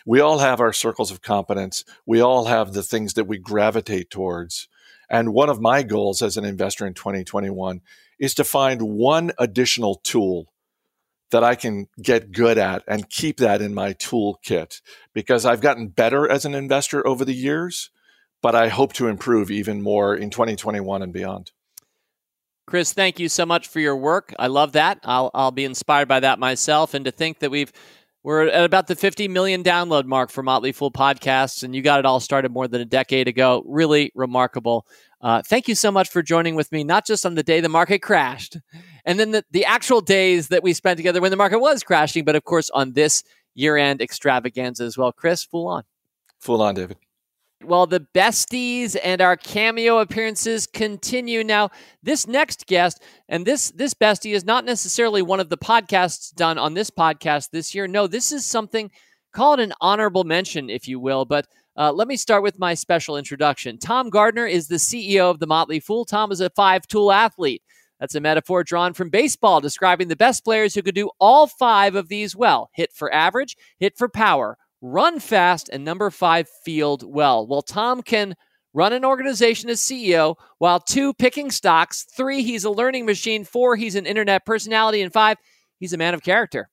we 0.07 0.21
all 0.21 0.39
have 0.39 0.61
our 0.61 0.73
circles 0.73 1.11
of 1.11 1.23
competence. 1.23 1.85
We 2.07 2.21
all 2.21 2.47
have 2.47 2.73
the 2.73 2.83
things 2.83 3.15
that 3.15 3.27
we 3.27 3.39
gravitate 3.39 4.11
towards. 4.11 4.69
And 5.09 5.33
one 5.33 5.49
of 5.49 5.61
my 5.61 5.83
goals 5.83 6.23
as 6.23 6.37
an 6.37 6.45
investor 6.45 6.87
in 6.87 6.95
2021 6.95 7.81
is 8.19 8.35
to 8.35 8.45
find 8.45 8.83
one 8.83 9.33
additional 9.39 9.97
tool 9.97 10.53
that 11.31 11.45
I 11.45 11.55
can 11.55 11.87
get 12.03 12.33
good 12.33 12.59
at 12.59 12.83
and 12.87 13.09
keep 13.09 13.39
that 13.39 13.63
in 13.63 13.75
my 13.75 13.93
toolkit 13.95 14.81
because 15.15 15.45
I've 15.45 15.61
gotten 15.61 15.89
better 15.89 16.31
as 16.31 16.45
an 16.45 16.55
investor 16.55 17.07
over 17.07 17.25
the 17.25 17.35
years, 17.35 17.91
but 18.43 18.55
I 18.55 18.69
hope 18.69 18.93
to 18.95 19.09
improve 19.09 19.51
even 19.51 19.83
more 19.83 20.15
in 20.15 20.31
2021 20.31 21.03
and 21.03 21.13
beyond. 21.13 21.53
Chris, 22.67 22.93
thank 22.93 23.19
you 23.19 23.29
so 23.29 23.45
much 23.45 23.67
for 23.67 23.81
your 23.81 23.97
work. 23.97 24.33
I 24.39 24.47
love 24.47 24.73
that. 24.73 25.01
I'll 25.03 25.31
I'll 25.35 25.51
be 25.51 25.65
inspired 25.65 26.07
by 26.07 26.21
that 26.21 26.39
myself, 26.39 26.95
and 26.95 27.05
to 27.05 27.11
think 27.11 27.41
that 27.41 27.51
we've 27.51 27.73
we're 28.23 28.49
at 28.49 28.65
about 28.65 28.87
the 28.87 28.95
50 28.95 29.29
million 29.29 29.65
download 29.65 30.05
mark 30.05 30.31
for 30.31 30.43
Motley 30.43 30.73
Fool 30.73 30.93
podcasts, 30.93 31.63
and 31.63 31.75
you 31.75 31.81
got 31.81 31.99
it 31.99 32.07
all 32.07 32.21
started 32.21 32.53
more 32.53 32.69
than 32.69 32.81
a 32.81 32.85
decade 32.85 33.29
ago. 33.29 33.65
Really 33.67 34.13
remarkable. 34.15 34.87
Uh, 35.23 35.43
thank 35.43 35.69
you 35.69 35.75
so 35.75 35.91
much 35.91 36.11
for 36.11 36.23
joining 36.23 36.55
with 36.55 36.71
me, 36.71 36.85
not 36.85 37.07
just 37.07 37.25
on 37.25 37.35
the 37.35 37.43
day 37.43 37.61
the 37.61 37.69
market 37.69 38.01
crashed, 38.01 38.59
and 39.11 39.19
then 39.19 39.33
the, 39.33 39.45
the 39.51 39.65
actual 39.65 40.01
days 40.01 40.49
that 40.49 40.63
we 40.63 40.73
spent 40.73 40.97
together 40.97 41.21
when 41.21 41.33
the 41.33 41.37
market 41.37 41.59
was 41.59 41.83
crashing, 41.83 42.25
but 42.25 42.37
of 42.37 42.45
course 42.45 42.71
on 42.71 42.93
this 42.93 43.25
year 43.57 43.77
end 43.77 44.01
extravaganza 44.01 44.85
as 44.85 44.97
well. 44.97 45.11
Chris, 45.11 45.43
full 45.43 45.67
on. 45.67 45.83
Full 46.39 46.63
on, 46.63 46.77
David. 46.77 46.97
Well, 47.65 47.87
the 47.87 48.07
besties 48.15 48.97
and 49.03 49.21
our 49.21 49.37
cameo 49.37 49.99
appearances 49.99 50.69
continue. 50.69 51.43
Now, 51.43 51.71
this 52.05 52.29
next 52.29 52.69
guest 52.69 53.03
and 53.29 53.45
this 53.45 53.73
this 53.73 53.95
bestie 53.95 54.33
is 54.33 54.45
not 54.45 54.65
necessarily 54.65 55.23
one 55.23 55.41
of 55.41 55.49
the 55.49 55.59
podcasts 55.59 56.33
done 56.33 56.57
on 56.57 56.75
this 56.75 56.91
podcast 56.91 57.51
this 57.51 57.75
year. 57.75 57.89
No, 57.89 58.07
this 58.07 58.31
is 58.31 58.47
something 58.47 58.93
call 59.33 59.55
it 59.55 59.61
an 59.61 59.73
honorable 59.81 60.23
mention, 60.23 60.71
if 60.71 60.87
you 60.87 61.01
will. 61.01 61.25
But 61.25 61.49
uh, 61.77 61.93
let 61.93 62.07
me 62.07 62.17
start 62.17 62.45
with 62.45 62.61
my 62.61 62.75
special 62.75 63.17
introduction. 63.17 63.77
Tom 63.77 64.09
Gardner 64.09 64.47
is 64.47 64.69
the 64.69 64.77
CEO 64.77 65.29
of 65.29 65.41
the 65.41 65.49
Motley 65.49 65.81
Fool. 65.81 66.05
Tom 66.05 66.31
is 66.31 66.41
a 66.41 66.51
five 66.51 66.87
tool 66.87 67.11
athlete. 67.11 67.63
That's 68.01 68.15
a 68.15 68.21
metaphor 68.21 68.65
drawn 68.65 68.95
from 68.95 69.11
baseball, 69.11 69.61
describing 69.61 70.09
the 70.09 70.17
best 70.17 70.43
players 70.43 70.75
who 70.75 70.83
could 70.83 70.95
do 70.95 71.11
all 71.21 71.47
five 71.47 71.95
of 71.95 72.09
these 72.09 72.35
well 72.35 72.71
hit 72.73 72.93
for 72.95 73.13
average, 73.13 73.57
hit 73.79 73.97
for 73.99 74.09
power, 74.09 74.57
run 74.81 75.21
fast, 75.21 75.69
and 75.69 75.85
number 75.85 76.11
five, 76.11 76.49
field 76.65 77.05
well. 77.07 77.47
Well, 77.47 77.63
Tom 77.63 78.01
can 78.03 78.35
run 78.73 78.95
an 78.95 79.05
organization 79.05 79.69
as 79.69 79.81
CEO, 79.81 80.37
while 80.59 80.81
two, 80.81 81.13
picking 81.15 81.51
stocks, 81.51 82.05
three, 82.05 82.43
he's 82.43 82.65
a 82.65 82.71
learning 82.71 83.05
machine, 83.05 83.45
four, 83.45 83.77
he's 83.77 83.97
an 83.97 84.07
internet 84.07 84.47
personality, 84.47 85.03
and 85.03 85.13
five, 85.13 85.37
he's 85.79 85.93
a 85.93 85.99
man 85.99 86.15
of 86.15 86.23
character. 86.23 86.71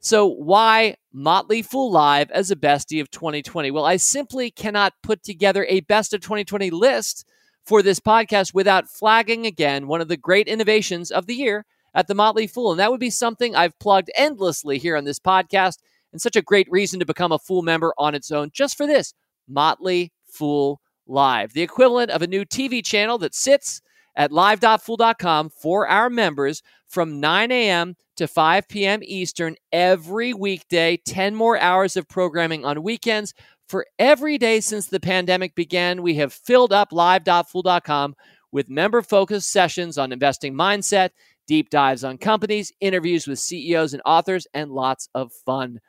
So, 0.00 0.26
why 0.26 0.96
Motley 1.12 1.62
Fool 1.62 1.90
Live 1.90 2.30
as 2.30 2.50
a 2.50 2.56
bestie 2.56 3.00
of 3.00 3.10
2020? 3.10 3.70
Well, 3.70 3.84
I 3.84 3.96
simply 3.96 4.50
cannot 4.50 4.94
put 5.02 5.22
together 5.22 5.64
a 5.68 5.80
best 5.80 6.12
of 6.12 6.20
2020 6.20 6.70
list 6.70 7.24
for 7.66 7.82
this 7.82 8.00
podcast 8.00 8.54
without 8.54 8.88
flagging 8.88 9.44
again 9.44 9.88
one 9.88 10.00
of 10.00 10.08
the 10.08 10.16
great 10.16 10.46
innovations 10.46 11.10
of 11.10 11.26
the 11.26 11.34
year 11.34 11.66
at 11.94 12.06
the 12.06 12.14
Motley 12.14 12.46
Fool. 12.46 12.70
And 12.70 12.80
that 12.80 12.90
would 12.90 13.00
be 13.00 13.10
something 13.10 13.56
I've 13.56 13.78
plugged 13.80 14.10
endlessly 14.16 14.78
here 14.78 14.96
on 14.96 15.04
this 15.04 15.18
podcast, 15.18 15.78
and 16.12 16.20
such 16.20 16.36
a 16.36 16.42
great 16.42 16.68
reason 16.70 17.00
to 17.00 17.06
become 17.06 17.32
a 17.32 17.38
Fool 17.38 17.62
member 17.62 17.92
on 17.98 18.14
its 18.14 18.30
own 18.30 18.50
just 18.52 18.76
for 18.76 18.86
this 18.86 19.12
Motley 19.48 20.12
Fool 20.30 20.80
Live, 21.06 21.52
the 21.52 21.62
equivalent 21.62 22.10
of 22.10 22.22
a 22.22 22.26
new 22.26 22.44
TV 22.44 22.84
channel 22.84 23.18
that 23.18 23.34
sits 23.34 23.80
at 24.16 24.32
live.fool.com 24.32 25.50
for 25.50 25.86
our 25.86 26.08
members 26.08 26.62
from 26.88 27.20
9 27.20 27.52
a.m. 27.52 27.94
to 28.16 28.26
5 28.26 28.68
p.m. 28.68 29.00
Eastern 29.02 29.56
every 29.72 30.32
weekday, 30.32 30.96
10 31.06 31.34
more 31.34 31.58
hours 31.58 31.96
of 31.96 32.08
programming 32.08 32.64
on 32.64 32.82
weekends. 32.82 33.34
For 33.68 33.86
every 33.98 34.38
day 34.38 34.60
since 34.60 34.86
the 34.86 35.00
pandemic 35.00 35.54
began, 35.54 36.02
we 36.02 36.14
have 36.14 36.32
filled 36.32 36.72
up 36.72 36.92
live.fool.com 36.92 38.14
with 38.52 38.70
member 38.70 39.02
focused 39.02 39.50
sessions 39.50 39.98
on 39.98 40.12
investing 40.12 40.54
mindset, 40.54 41.10
deep 41.48 41.70
dives 41.70 42.04
on 42.04 42.18
companies, 42.18 42.72
interviews 42.80 43.26
with 43.26 43.40
CEOs 43.40 43.92
and 43.92 44.02
authors, 44.06 44.46
and 44.54 44.70
lots 44.70 45.08
of 45.14 45.32
fun 45.44 45.80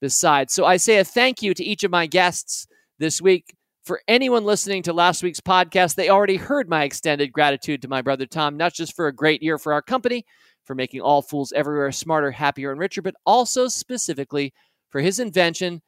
besides. 0.00 0.52
So 0.52 0.64
I 0.64 0.76
say 0.76 0.98
a 0.98 1.04
thank 1.04 1.42
you 1.42 1.54
to 1.54 1.64
each 1.64 1.82
of 1.82 1.90
my 1.90 2.06
guests 2.06 2.66
this 2.98 3.20
week. 3.20 3.54
For 3.84 4.00
anyone 4.08 4.44
listening 4.44 4.82
to 4.84 4.94
last 4.94 5.22
week's 5.22 5.40
podcast, 5.40 5.94
they 5.96 6.08
already 6.08 6.36
heard 6.36 6.70
my 6.70 6.84
extended 6.84 7.32
gratitude 7.32 7.82
to 7.82 7.88
my 7.88 8.00
brother 8.00 8.26
Tom, 8.26 8.56
not 8.56 8.72
just 8.72 8.96
for 8.96 9.08
a 9.08 9.12
great 9.12 9.42
year 9.42 9.58
for 9.58 9.72
our 9.74 9.82
company, 9.82 10.24
for 10.64 10.74
making 10.74 11.02
all 11.02 11.20
fools 11.20 11.52
everywhere 11.52 11.92
smarter, 11.92 12.30
happier, 12.30 12.70
and 12.70 12.80
richer, 12.80 13.02
but 13.02 13.14
also 13.26 13.68
specifically 13.68 14.54
for 14.88 15.00
his 15.00 15.18
invention, 15.18 15.82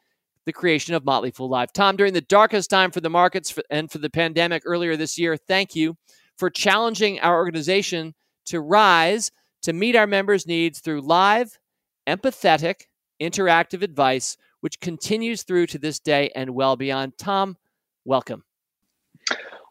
the 0.46 0.52
creation 0.52 0.94
of 0.94 1.04
Motley 1.04 1.30
Fool 1.30 1.50
Live. 1.50 1.72
Tom, 1.72 1.96
during 1.96 2.14
the 2.14 2.20
darkest 2.22 2.70
time 2.70 2.90
for 2.90 3.00
the 3.00 3.10
markets 3.10 3.58
and 3.68 3.90
for 3.90 3.98
the 3.98 4.08
pandemic 4.08 4.62
earlier 4.64 4.96
this 4.96 5.18
year, 5.18 5.36
thank 5.36 5.76
you 5.76 5.96
for 6.36 6.48
challenging 6.48 7.20
our 7.20 7.36
organization 7.36 8.14
to 8.46 8.60
rise 8.60 9.30
to 9.62 9.72
meet 9.72 9.96
our 9.96 10.06
members' 10.06 10.46
needs 10.46 10.78
through 10.78 11.00
live, 11.00 11.58
empathetic, 12.06 12.82
interactive 13.20 13.82
advice, 13.82 14.36
which 14.60 14.78
continues 14.80 15.42
through 15.42 15.66
to 15.66 15.78
this 15.78 15.98
day 15.98 16.30
and 16.36 16.50
well 16.50 16.76
beyond. 16.76 17.18
Tom, 17.18 17.56
welcome. 18.04 18.44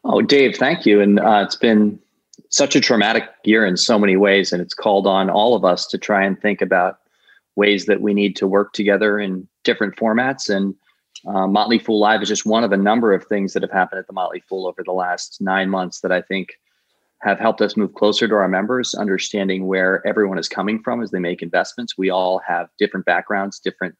Oh, 0.04 0.20
Dave, 0.20 0.56
thank 0.56 0.84
you. 0.84 1.00
And 1.00 1.18
uh, 1.18 1.42
it's 1.44 1.56
been 1.56 1.98
such 2.50 2.76
a 2.76 2.80
traumatic 2.80 3.24
year 3.44 3.64
in 3.64 3.76
so 3.76 3.98
many 3.98 4.16
ways, 4.16 4.52
and 4.52 4.60
it's 4.60 4.74
called 4.74 5.06
on 5.06 5.30
all 5.30 5.54
of 5.54 5.64
us 5.64 5.86
to 5.86 5.98
try 5.98 6.24
and 6.24 6.40
think 6.40 6.60
about 6.60 6.98
ways 7.56 7.86
that 7.86 8.00
we 8.00 8.14
need 8.14 8.36
to 8.36 8.46
work 8.46 8.72
together 8.72 9.18
in 9.18 9.48
different 9.64 9.96
formats. 9.96 10.54
And 10.54 10.74
uh, 11.26 11.46
Motley 11.46 11.78
Fool 11.78 11.98
Live 11.98 12.22
is 12.22 12.28
just 12.28 12.46
one 12.46 12.62
of 12.62 12.72
a 12.72 12.76
number 12.76 13.12
of 13.12 13.24
things 13.24 13.52
that 13.54 13.62
have 13.62 13.72
happened 13.72 13.98
at 13.98 14.06
the 14.06 14.12
Motley 14.12 14.42
Fool 14.48 14.66
over 14.66 14.82
the 14.84 14.92
last 14.92 15.40
nine 15.40 15.70
months 15.70 16.00
that 16.00 16.12
I 16.12 16.22
think 16.22 16.50
have 17.22 17.38
helped 17.38 17.62
us 17.62 17.76
move 17.76 17.94
closer 17.94 18.28
to 18.28 18.34
our 18.34 18.48
members, 18.48 18.94
understanding 18.94 19.66
where 19.66 20.06
everyone 20.06 20.38
is 20.38 20.48
coming 20.48 20.82
from 20.82 21.02
as 21.02 21.10
they 21.10 21.18
make 21.18 21.42
investments. 21.42 21.96
We 21.96 22.10
all 22.10 22.40
have 22.46 22.68
different 22.78 23.06
backgrounds, 23.06 23.58
different 23.58 23.94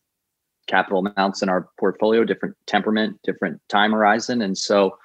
capital 0.67 1.07
amounts 1.07 1.43
in 1.43 1.49
our 1.49 1.69
portfolio, 1.79 2.25
different 2.25 2.55
temperament, 2.67 3.19
different 3.25 3.61
time 3.69 3.93
horizon. 3.93 4.43
And 4.43 4.57
so, 4.57 4.99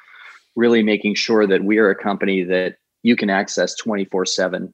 really 0.58 0.84
making 0.84 1.16
sure 1.16 1.48
that 1.48 1.64
we 1.64 1.78
are 1.78 1.90
a 1.90 1.96
company 1.96 2.44
that 2.44 2.76
you 3.04 3.16
can 3.16 3.30
access 3.30 3.74
24 3.76 4.26
7 4.26 4.74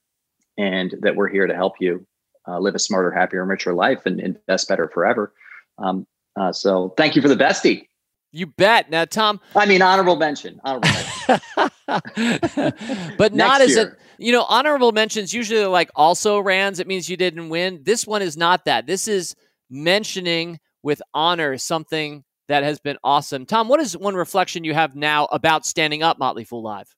and 0.58 0.96
that 1.02 1.16
we're 1.16 1.30
here 1.30 1.46
to 1.46 1.54
help 1.54 1.76
you 1.80 2.06
uh, 2.48 2.60
live 2.60 2.76
a 2.76 2.80
smarter, 2.80 3.12
happier, 3.12 3.42
and 3.42 3.50
richer 3.50 3.74
life 3.74 4.06
and 4.06 4.20
invest 4.20 4.68
better 4.68 4.88
forever. 4.88 5.34
Um, 5.78 6.08
uh, 6.40 6.52
so, 6.52 6.94
thank 6.98 7.16
you 7.16 7.22
for 7.22 7.28
the 7.28 7.36
bestie. 7.36 7.88
You 8.32 8.48
bet. 8.48 8.90
Now, 8.90 9.06
Tom. 9.06 9.40
I 9.56 9.66
mean, 9.66 9.82
honorable 9.82 10.18
mention. 10.18 10.60
Honorable 10.64 10.90
mention. 10.90 11.42
but 13.18 13.34
not 13.34 13.62
as 13.62 13.78
a, 13.78 13.94
you 14.18 14.32
know, 14.32 14.44
honorable 14.44 14.92
mentions 14.92 15.34
usually 15.34 15.66
like 15.66 15.90
also 15.96 16.40
rans. 16.40 16.80
It 16.80 16.88
means 16.88 17.10
you 17.10 17.18
didn't 17.18 17.50
win. 17.50 17.82
This 17.84 18.06
one 18.06 18.22
is 18.22 18.36
not 18.36 18.66
that. 18.66 18.86
This 18.86 19.08
is 19.08 19.36
mentioning 19.70 20.60
with 20.84 21.02
honor 21.14 21.58
something 21.58 22.24
that 22.48 22.64
has 22.64 22.80
been 22.80 22.98
awesome. 23.04 23.46
Tom, 23.46 23.68
what 23.68 23.80
is 23.80 23.96
one 23.96 24.16
reflection 24.16 24.64
you 24.64 24.74
have 24.74 24.96
now 24.96 25.26
about 25.32 25.66
standing 25.66 26.04
up 26.04 26.20
Motley 26.20 26.44
Fool 26.44 26.64
Live? 26.64 26.94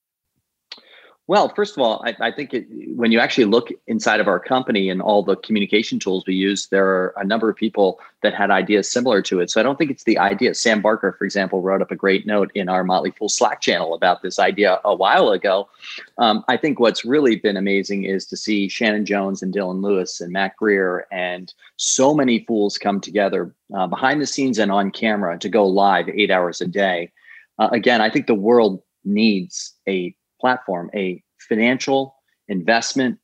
Well, 1.30 1.50
first 1.50 1.78
of 1.78 1.84
all, 1.84 2.02
I, 2.04 2.16
I 2.22 2.32
think 2.32 2.56
it, 2.56 2.66
when 2.96 3.12
you 3.12 3.20
actually 3.20 3.46
look 3.46 3.70
inside 3.86 4.20
of 4.20 4.28
our 4.28 4.40
company 4.40 4.90
and 4.90 5.00
all 5.00 5.22
the 5.22 5.36
communication 5.36 6.00
tools 6.00 6.24
we 6.26 6.34
use, 6.34 6.66
there 6.70 6.88
are 6.88 7.14
a 7.18 7.24
number 7.24 7.48
of 7.52 7.56
people 7.56 8.00
that 8.24 8.34
had 8.34 8.50
ideas 8.50 8.92
similar 8.92 9.22
to 9.22 9.40
it. 9.40 9.52
So 9.52 9.60
I 9.60 9.64
don't 9.64 9.78
think 9.78 9.92
it's 9.92 10.06
the 10.06 10.18
idea. 10.18 10.56
Sam 10.56 10.82
Barker, 10.82 11.16
for 11.16 11.26
example, 11.26 11.62
wrote 11.62 11.84
up 11.84 11.92
a 11.92 11.96
great 11.96 12.26
note 12.26 12.52
in 12.56 12.68
our 12.68 12.84
Motley 12.84 13.12
Fool 13.12 13.30
Slack 13.30 13.62
channel 13.62 13.94
about 13.94 14.24
this 14.24 14.40
idea 14.40 14.80
a 14.84 14.96
while 14.96 15.30
ago. 15.30 15.70
Um, 16.18 16.44
I 16.48 16.58
think 16.58 16.80
what's 16.80 17.06
really 17.06 17.36
been 17.36 17.58
amazing 17.58 18.06
is 18.06 18.26
to 18.26 18.36
see 18.36 18.68
Shannon 18.68 19.06
Jones 19.06 19.44
and 19.44 19.54
Dylan 19.54 19.84
Lewis 19.84 20.22
and 20.22 20.34
Matt 20.34 20.58
Greer 20.58 21.06
and 21.12 21.54
so 21.78 22.16
many 22.16 22.44
fools 22.46 22.80
come 22.80 23.00
together 23.00 23.54
uh, 23.78 23.86
behind 23.86 24.20
the 24.20 24.26
scenes 24.26 24.58
and 24.58 24.72
on 24.72 24.90
camera 24.90 25.38
to 25.38 25.48
go 25.48 25.68
live 25.68 26.10
eight 26.10 26.32
hours 26.32 26.60
a 26.60 26.66
day. 26.66 27.12
Uh, 27.60 27.70
again, 27.72 28.02
I 28.02 28.10
think 28.10 28.26
the 28.26 28.34
world 28.34 28.82
needs 29.06 29.76
a 29.88 30.16
platform, 30.40 30.90
a 30.94 31.24
financial 31.38 32.16
investment 32.48 33.20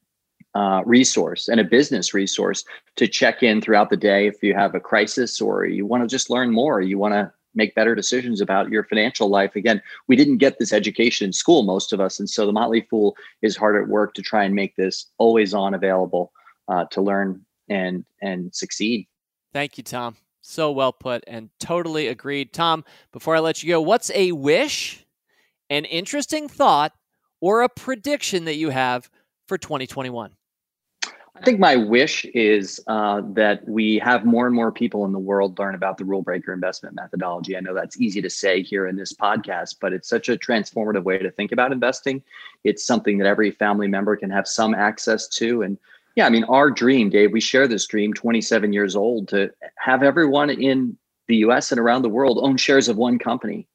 uh, 0.55 0.81
resource 0.85 1.49
and 1.49 1.59
a 1.59 1.63
business 1.63 2.13
resource 2.13 2.63
to 2.95 3.07
check 3.07 3.43
in 3.43 3.59
throughout 3.59 3.89
the 3.89 3.97
day 3.97 4.27
if 4.27 4.41
you 4.41 4.53
have 4.53 4.73
a 4.73 4.79
crisis 4.79 5.41
or 5.41 5.65
you 5.65 5.85
want 5.85 6.01
to 6.01 6.07
just 6.07 6.29
learn 6.29 6.51
more, 6.51 6.81
you 6.81 6.97
want 6.97 7.13
to 7.13 7.31
make 7.55 7.75
better 7.75 7.95
decisions 7.95 8.41
about 8.41 8.69
your 8.69 8.83
financial 8.83 9.29
life. 9.29 9.55
Again, 9.55 9.81
we 10.07 10.15
didn't 10.15 10.37
get 10.37 10.59
this 10.59 10.73
education 10.73 11.25
in 11.25 11.33
school, 11.33 11.63
most 11.63 11.93
of 11.93 11.99
us. 11.99 12.19
And 12.19 12.29
so 12.29 12.45
the 12.45 12.51
Motley 12.51 12.81
Fool 12.89 13.15
is 13.41 13.55
hard 13.55 13.81
at 13.81 13.89
work 13.89 14.13
to 14.13 14.21
try 14.21 14.43
and 14.43 14.53
make 14.53 14.75
this 14.75 15.07
always 15.17 15.53
on 15.53 15.73
available 15.73 16.31
uh, 16.67 16.85
to 16.85 17.01
learn 17.01 17.45
and 17.69 18.05
and 18.21 18.53
succeed. 18.53 19.07
Thank 19.53 19.77
you, 19.77 19.83
Tom. 19.83 20.17
So 20.41 20.71
well 20.71 20.93
put 20.93 21.23
and 21.27 21.49
totally 21.59 22.07
agreed. 22.07 22.53
Tom, 22.53 22.85
before 23.11 23.35
I 23.35 23.39
let 23.39 23.63
you 23.63 23.69
go, 23.69 23.81
what's 23.81 24.11
a 24.13 24.31
wish, 24.31 25.03
an 25.69 25.85
interesting 25.85 26.47
thought 26.47 26.93
or 27.41 27.61
a 27.61 27.69
prediction 27.69 28.45
that 28.45 28.55
you 28.55 28.69
have 28.69 29.09
for 29.47 29.57
2021? 29.57 30.31
I 31.37 31.41
think 31.41 31.59
my 31.59 31.75
wish 31.75 32.23
is 32.33 32.79
uh, 32.87 33.21
that 33.33 33.67
we 33.67 33.99
have 33.99 34.25
more 34.25 34.47
and 34.47 34.55
more 34.55 34.71
people 34.71 35.03
in 35.03 35.11
the 35.11 35.19
world 35.19 35.59
learn 35.59 35.75
about 35.75 35.97
the 35.97 36.05
rule 36.05 36.21
breaker 36.21 36.53
investment 36.53 36.95
methodology. 36.95 37.57
I 37.57 37.59
know 37.59 37.73
that's 37.73 37.99
easy 37.99 38.21
to 38.21 38.29
say 38.29 38.61
here 38.61 38.87
in 38.87 38.95
this 38.95 39.11
podcast, 39.11 39.75
but 39.81 39.91
it's 39.91 40.07
such 40.07 40.29
a 40.29 40.37
transformative 40.37 41.03
way 41.03 41.17
to 41.17 41.29
think 41.29 41.51
about 41.51 41.73
investing. 41.73 42.23
It's 42.63 42.85
something 42.85 43.17
that 43.17 43.27
every 43.27 43.51
family 43.51 43.89
member 43.89 44.15
can 44.15 44.29
have 44.29 44.47
some 44.47 44.73
access 44.73 45.27
to. 45.29 45.61
And 45.61 45.77
yeah, 46.15 46.25
I 46.25 46.29
mean, 46.29 46.45
our 46.45 46.71
dream, 46.71 47.09
Dave, 47.09 47.33
we 47.33 47.41
share 47.41 47.67
this 47.67 47.85
dream 47.85 48.13
27 48.13 48.71
years 48.71 48.95
old 48.95 49.27
to 49.29 49.51
have 49.77 50.03
everyone 50.03 50.49
in 50.49 50.97
the 51.27 51.37
US 51.37 51.69
and 51.71 51.81
around 51.81 52.03
the 52.03 52.09
world 52.09 52.39
own 52.41 52.55
shares 52.55 52.87
of 52.87 52.95
one 52.95 53.19
company 53.19 53.67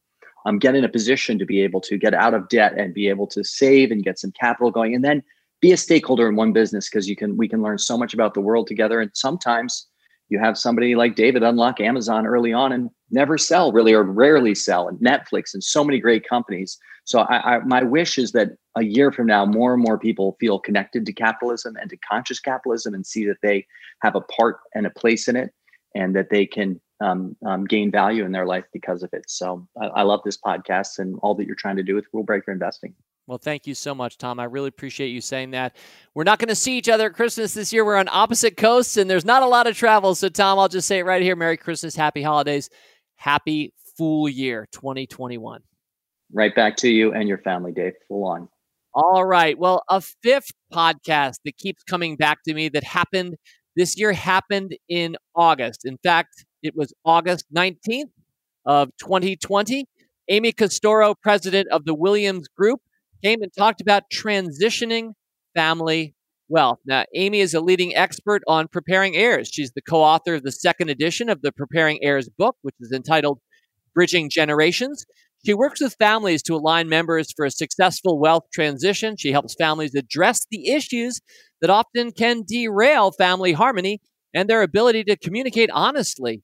um, 0.47 0.59
get 0.59 0.75
in 0.75 0.85
a 0.85 0.89
position 0.89 1.39
to 1.39 1.47
be 1.47 1.61
able 1.61 1.81
to 1.83 1.99
get 1.99 2.15
out 2.15 2.35
of 2.35 2.49
debt 2.49 2.77
and 2.77 2.95
be 2.95 3.09
able 3.09 3.27
to 3.29 3.45
save 3.45 3.91
and 3.91 4.05
get 4.05 4.19
some 4.19 4.33
capital 4.33 4.71
going 4.71 4.95
and 4.95 5.05
then 5.05 5.23
be 5.61 5.73
a 5.73 5.77
stakeholder 5.77 6.29
in 6.29 6.37
one 6.37 6.53
business 6.53 6.89
because 6.89 7.09
you 7.09 7.17
can 7.17 7.37
we 7.37 7.49
can 7.49 7.63
learn 7.63 7.79
so 7.79 7.99
much 7.99 8.15
about 8.15 8.35
the 8.35 8.41
world 8.41 8.67
together. 8.67 9.01
And 9.01 9.11
sometimes 9.15 9.87
you 10.31 10.39
have 10.39 10.57
somebody 10.57 10.95
like 10.95 11.17
david 11.17 11.43
unlock 11.43 11.81
amazon 11.81 12.27
early 12.27 12.53
on 12.53 12.73
and 12.73 12.89
never 13.11 13.37
sell 13.37 13.73
really 13.73 13.93
or 13.93 14.05
rarely 14.05 14.55
sell 14.55 14.89
and 14.89 14.99
netflix 15.01 15.53
and 15.53 15.63
so 15.63 15.85
many 15.85 15.99
great 15.99 16.27
companies. 16.27 16.79
So 17.05 17.21
I, 17.21 17.57
I, 17.57 17.59
my 17.61 17.83
wish 17.83 18.19
is 18.19 18.33
that 18.33 18.51
a 18.77 18.85
year 18.85 19.11
from 19.11 19.27
now 19.27 19.45
more 19.45 19.75
and 19.75 19.83
more 19.83 19.99
people 19.99 20.37
feel 20.39 20.61
connected 20.61 21.05
to 21.07 21.13
capitalism 21.13 21.77
and 21.77 21.91
to 21.91 21.97
conscious 21.97 22.39
capitalism 22.39 22.95
and 22.95 23.05
see 23.05 23.27
that 23.27 23.39
they 23.43 23.67
have 24.03 24.15
a 24.15 24.21
part 24.21 24.59
and 24.75 24.87
a 24.87 24.91
place 24.91 25.27
in 25.27 25.35
it 25.35 25.53
and 25.95 26.15
that 26.15 26.31
they 26.31 26.47
can 26.47 26.81
um, 27.01 27.37
um, 27.47 27.65
gain 27.65 27.91
value 27.91 28.25
in 28.25 28.33
their 28.33 28.47
life 28.47 28.65
because 28.73 29.03
of 29.03 29.11
it. 29.13 29.25
So 29.29 29.67
I, 29.81 29.87
I, 29.87 30.03
love 30.03 30.21
this 30.25 30.39
podcast 30.39 30.99
and 30.99 31.19
all 31.23 31.35
that 31.37 31.47
you're 31.47 31.57
trying 31.57 31.77
to 31.77 31.83
do 31.83 31.95
with 31.95 32.05
Rule 32.13 32.25
Breaker 32.25 32.53
Investing. 32.53 32.95
Well, 33.27 33.39
thank 33.39 33.67
you 33.67 33.75
so 33.75 33.95
much, 33.95 34.19
Tom. 34.19 34.41
I 34.41 34.45
really 34.45 34.69
appreciate 34.69 35.09
you 35.09 35.21
saying 35.21 35.53
that. 35.53 35.77
We're 36.15 36.25
not 36.25 36.39
going 36.39 36.49
to 36.49 36.55
see 36.55 36.77
each 36.77 36.89
other 36.89 37.07
at 37.07 37.15
Christmas 37.15 37.55
this 37.55 37.73
year. 37.73 37.85
We're 37.85 37.97
on 37.97 38.09
opposite 38.11 38.57
coasts 38.57 38.97
and 38.97 39.09
there's 39.09 39.25
not 39.25 39.43
a 39.43 39.47
lot 39.47 39.67
of 39.67 39.77
travel. 39.77 40.15
So, 40.15 40.29
Tom, 40.29 40.59
I'll 40.59 40.69
just 40.69 40.89
say 40.89 40.99
it 40.99 41.05
right 41.07 41.23
here 41.23 41.37
Merry 41.37 41.57
Christmas, 41.57 41.95
Happy 41.95 42.23
Holidays, 42.23 42.69
Happy 43.17 43.73
Fool 43.97 44.29
Year 44.29 44.67
2021. 44.73 45.63
Right 46.33 46.55
back 46.55 46.77
to 46.79 46.89
you 46.89 47.13
and 47.13 47.29
your 47.29 47.39
family, 47.39 47.73
Dave. 47.73 47.93
Full 48.09 48.25
on. 48.25 48.49
All 48.95 49.25
right. 49.25 49.57
Well, 49.57 49.85
a 49.89 50.01
fifth 50.01 50.51
podcast 50.73 51.37
that 51.45 51.57
keeps 51.57 51.83
coming 51.85 52.17
back 52.17 52.39
to 52.49 52.55
me 52.55 52.69
that 52.71 52.83
happened 52.83 53.37
this 53.77 53.97
year 53.97 54.13
happened 54.13 54.77
in 54.89 55.17
August. 55.35 55.85
In 55.85 55.97
fact, 56.03 56.45
it 56.63 56.75
was 56.77 56.93
August 57.05 57.47
19th 57.55 58.11
of 58.67 58.91
2020. 58.99 59.87
Amy 60.29 60.53
Castoro, 60.53 61.15
president 61.15 61.69
of 61.71 61.85
the 61.85 61.95
Williams 61.95 62.49
Group, 62.49 62.81
came 63.23 63.43
and 63.43 63.53
talked 63.53 63.81
about 63.81 64.05
transitioning 64.13 65.13
family 65.55 66.15
wealth. 66.49 66.79
Now, 66.85 67.05
Amy 67.15 67.41
is 67.41 67.55
a 67.55 67.61
leading 67.61 67.95
expert 67.97 68.43
on 68.47 68.69
preparing 68.69 69.17
heirs. 69.17 69.51
She's 69.53 69.73
the 69.73 69.83
co 69.83 70.03
author 70.03 70.35
of 70.35 70.43
the 70.43 70.53
second 70.53 70.91
edition 70.91 71.29
of 71.29 71.43
the 71.43 71.53
Preparing 71.53 71.99
Heirs 72.03 72.29
book, 72.29 72.57
which 72.63 72.75
is 72.81 72.93
entitled 72.93 73.41
Bridging 73.95 74.31
Generations. 74.31 75.05
She 75.45 75.55
works 75.55 75.81
with 75.81 75.97
families 75.99 76.43
to 76.45 76.55
align 76.55 76.89
members 76.89 77.33
for 77.35 77.47
a 77.47 77.51
successful 77.51 78.19
wealth 78.19 78.45
transition. 78.53 79.17
She 79.17 79.33
helps 79.33 79.55
families 79.55 79.95
address 79.95 80.47
the 80.51 80.69
issues 80.69 81.21
that 81.61 81.71
often 81.71 82.13
can 82.13 82.43
derail 82.47 83.11
family 83.13 83.53
harmony 83.53 84.01
and 84.35 84.49
their 84.49 84.63
ability 84.63 85.05
to 85.05 85.17
communicate 85.17 85.71
honestly 85.73 86.43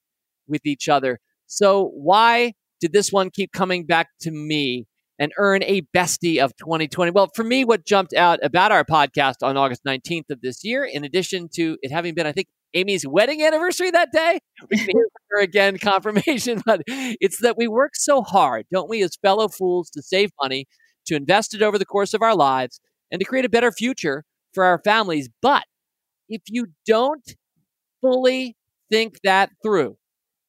with 0.49 0.65
each 0.67 0.89
other. 0.89 1.19
So, 1.47 1.91
why 1.95 2.55
did 2.81 2.93
this 2.93 3.13
one 3.13 3.31
keep 3.31 3.53
coming 3.53 3.87
back 3.87 4.09
to 4.21 4.31
me 4.31 4.87
and 5.19 5.33
earn 5.39 5.63
a 5.63 5.83
bestie 5.97 6.43
of 6.43 6.57
2020? 6.57 7.13
Well, 7.13 7.31
for 7.35 7.45
me, 7.45 7.65
what 7.65 7.87
jumped 7.87 8.15
out 8.15 8.39
about 8.43 8.73
our 8.73 8.85
podcast 8.85 9.37
on 9.43 9.57
August 9.57 9.85
19th 9.85 10.31
of 10.31 10.41
this 10.41 10.65
year, 10.65 10.85
in 10.85 11.05
addition 11.05 11.49
to 11.55 11.79
it 11.83 11.93
having 11.93 12.15
been, 12.15 12.27
I 12.27 12.33
think, 12.33 12.49
Amy's 12.75 13.07
wedding 13.07 13.43
anniversary 13.43 13.91
that 13.91 14.13
day. 14.13 14.39
We 14.71 14.77
can 14.77 14.89
hear 14.93 15.09
her 15.31 15.41
again 15.41 15.79
confirmation, 15.83 16.63
but 16.67 16.83
it's 16.87 17.41
that 17.41 17.57
we 17.57 17.69
work 17.69 17.93
so 17.95 18.23
hard, 18.23 18.67
don't 18.73 18.89
we, 18.89 19.03
as 19.03 19.17
fellow 19.17 19.49
fools, 19.49 19.91
to 19.91 20.03
save 20.03 20.31
money, 20.41 20.67
to 21.07 21.15
invest 21.15 21.55
it 21.55 21.63
over 21.63 21.79
the 21.79 21.87
course 21.87 22.13
of 22.13 22.23
our 22.23 22.37
lives, 22.37 22.81
and 23.11 23.21
to 23.21 23.25
create 23.25 23.45
a 23.45 23.49
better 23.49 23.73
future 23.73 24.25
for 24.53 24.65
our 24.65 24.81
families. 24.85 25.29
But 25.41 25.65
if 26.29 26.43
you 26.49 26.67
don't 26.87 27.35
fully 28.01 28.57
think 28.91 29.21
that 29.25 29.51
through 29.63 29.97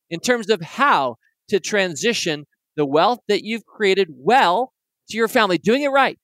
in 0.10 0.20
terms 0.20 0.50
of 0.50 0.62
how 0.62 1.16
to 1.50 1.60
transition 1.60 2.46
the 2.76 2.86
wealth 2.86 3.20
that 3.28 3.44
you've 3.44 3.66
created 3.66 4.10
well 4.12 4.74
to 5.10 5.18
your 5.18 5.28
family, 5.28 5.58
doing 5.58 5.84
it 5.84 5.90
right, 5.90 6.18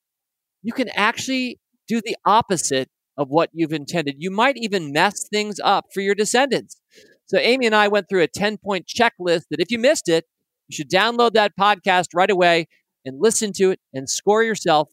you 0.61 0.73
can 0.73 0.89
actually 0.89 1.59
do 1.87 2.01
the 2.03 2.15
opposite 2.25 2.89
of 3.17 3.29
what 3.29 3.49
you've 3.53 3.73
intended. 3.73 4.15
You 4.17 4.31
might 4.31 4.57
even 4.57 4.91
mess 4.91 5.27
things 5.29 5.59
up 5.63 5.85
for 5.93 6.01
your 6.01 6.15
descendants. 6.15 6.79
So, 7.25 7.37
Amy 7.37 7.65
and 7.65 7.75
I 7.75 7.87
went 7.87 8.09
through 8.09 8.23
a 8.23 8.27
10 8.27 8.57
point 8.57 8.87
checklist 8.87 9.43
that 9.49 9.59
if 9.59 9.71
you 9.71 9.79
missed 9.79 10.09
it, 10.09 10.25
you 10.67 10.75
should 10.75 10.89
download 10.89 11.33
that 11.33 11.53
podcast 11.59 12.07
right 12.13 12.29
away 12.29 12.67
and 13.05 13.21
listen 13.21 13.51
to 13.53 13.71
it 13.71 13.79
and 13.93 14.09
score 14.09 14.43
yourself 14.43 14.89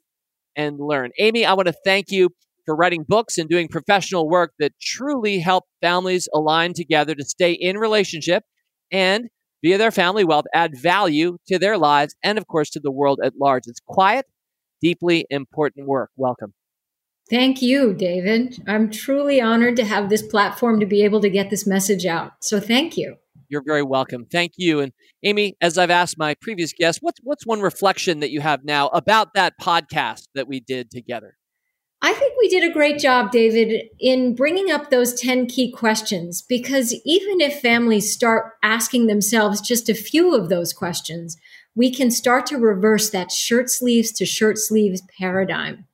and 0.57 0.79
learn. 0.79 1.11
Amy, 1.18 1.44
I 1.44 1.55
want 1.55 1.68
to 1.68 1.74
thank 1.85 2.11
you 2.11 2.31
for 2.66 2.76
writing 2.76 3.05
books 3.07 3.38
and 3.38 3.48
doing 3.48 3.68
professional 3.68 4.29
work 4.29 4.53
that 4.59 4.72
truly 4.81 5.38
help 5.38 5.64
families 5.81 6.29
align 6.35 6.72
together 6.74 7.14
to 7.14 7.24
stay 7.24 7.53
in 7.53 7.79
relationship 7.79 8.44
and 8.90 9.29
via 9.62 9.79
their 9.79 9.90
family 9.90 10.24
wealth 10.24 10.46
add 10.55 10.76
value 10.76 11.37
to 11.46 11.59
their 11.59 11.79
lives 11.79 12.14
and 12.22 12.38
of 12.38 12.46
course 12.46 12.70
to 12.70 12.81
the 12.81 12.90
world 12.90 13.20
at 13.22 13.35
large. 13.38 13.64
It's 13.66 13.81
quiet, 13.87 14.26
deeply 14.81 15.26
important 15.31 15.87
work. 15.87 16.11
Welcome. 16.16 16.55
Thank 17.29 17.62
you, 17.62 17.94
David. 17.94 18.61
I'm 18.66 18.90
truly 18.90 19.40
honored 19.40 19.76
to 19.76 19.85
have 19.85 20.09
this 20.09 20.22
platform 20.22 20.81
to 20.81 20.87
be 20.87 21.05
able 21.05 21.20
to 21.20 21.31
get 21.31 21.48
this 21.48 21.64
message 21.64 22.05
out. 22.05 22.33
So 22.40 22.59
thank 22.59 22.96
you. 22.96 23.16
You're 23.48 23.62
very 23.64 23.83
welcome. 23.83 24.26
Thank 24.26 24.55
you. 24.57 24.81
And 24.81 24.92
Amy, 25.22 25.57
as 25.61 25.79
I've 25.79 25.90
asked 25.90 26.18
my 26.18 26.35
previous 26.35 26.72
guest, 26.72 26.98
what's 27.03 27.20
what's 27.22 27.46
one 27.46 27.61
reflection 27.61 28.20
that 28.20 28.31
you 28.31 28.40
have 28.40 28.64
now 28.64 28.88
about 28.88 29.35
that 29.35 29.55
podcast 29.61 30.22
that 30.35 30.48
we 30.48 30.61
did 30.61 30.90
together? 30.90 31.37
I 32.03 32.15
think 32.15 32.35
we 32.39 32.49
did 32.49 32.65
a 32.65 32.73
great 32.73 32.99
job, 32.99 33.31
David, 33.31 33.89
in 33.99 34.35
bringing 34.35 34.71
up 34.71 34.89
those 34.89 35.13
10 35.21 35.47
key 35.47 35.71
questions 35.71 36.41
because 36.41 36.95
even 37.05 37.41
if 37.43 37.61
families 37.61 38.13
start 38.13 38.55
asking 38.63 39.07
themselves 39.07 39.61
just 39.61 39.89
a 39.89 39.95
few 39.95 40.35
of 40.35 40.49
those 40.49 40.73
questions, 40.73 41.37
we 41.75 41.93
can 41.93 42.11
start 42.11 42.47
to 42.47 42.57
reverse 42.57 43.11
that 43.11 43.31
shirt 43.31 43.71
sleeves 43.71 44.13
to 44.13 44.25
shirt 44.25 44.59
sleeves 44.59 45.03
paradigm 45.19 45.87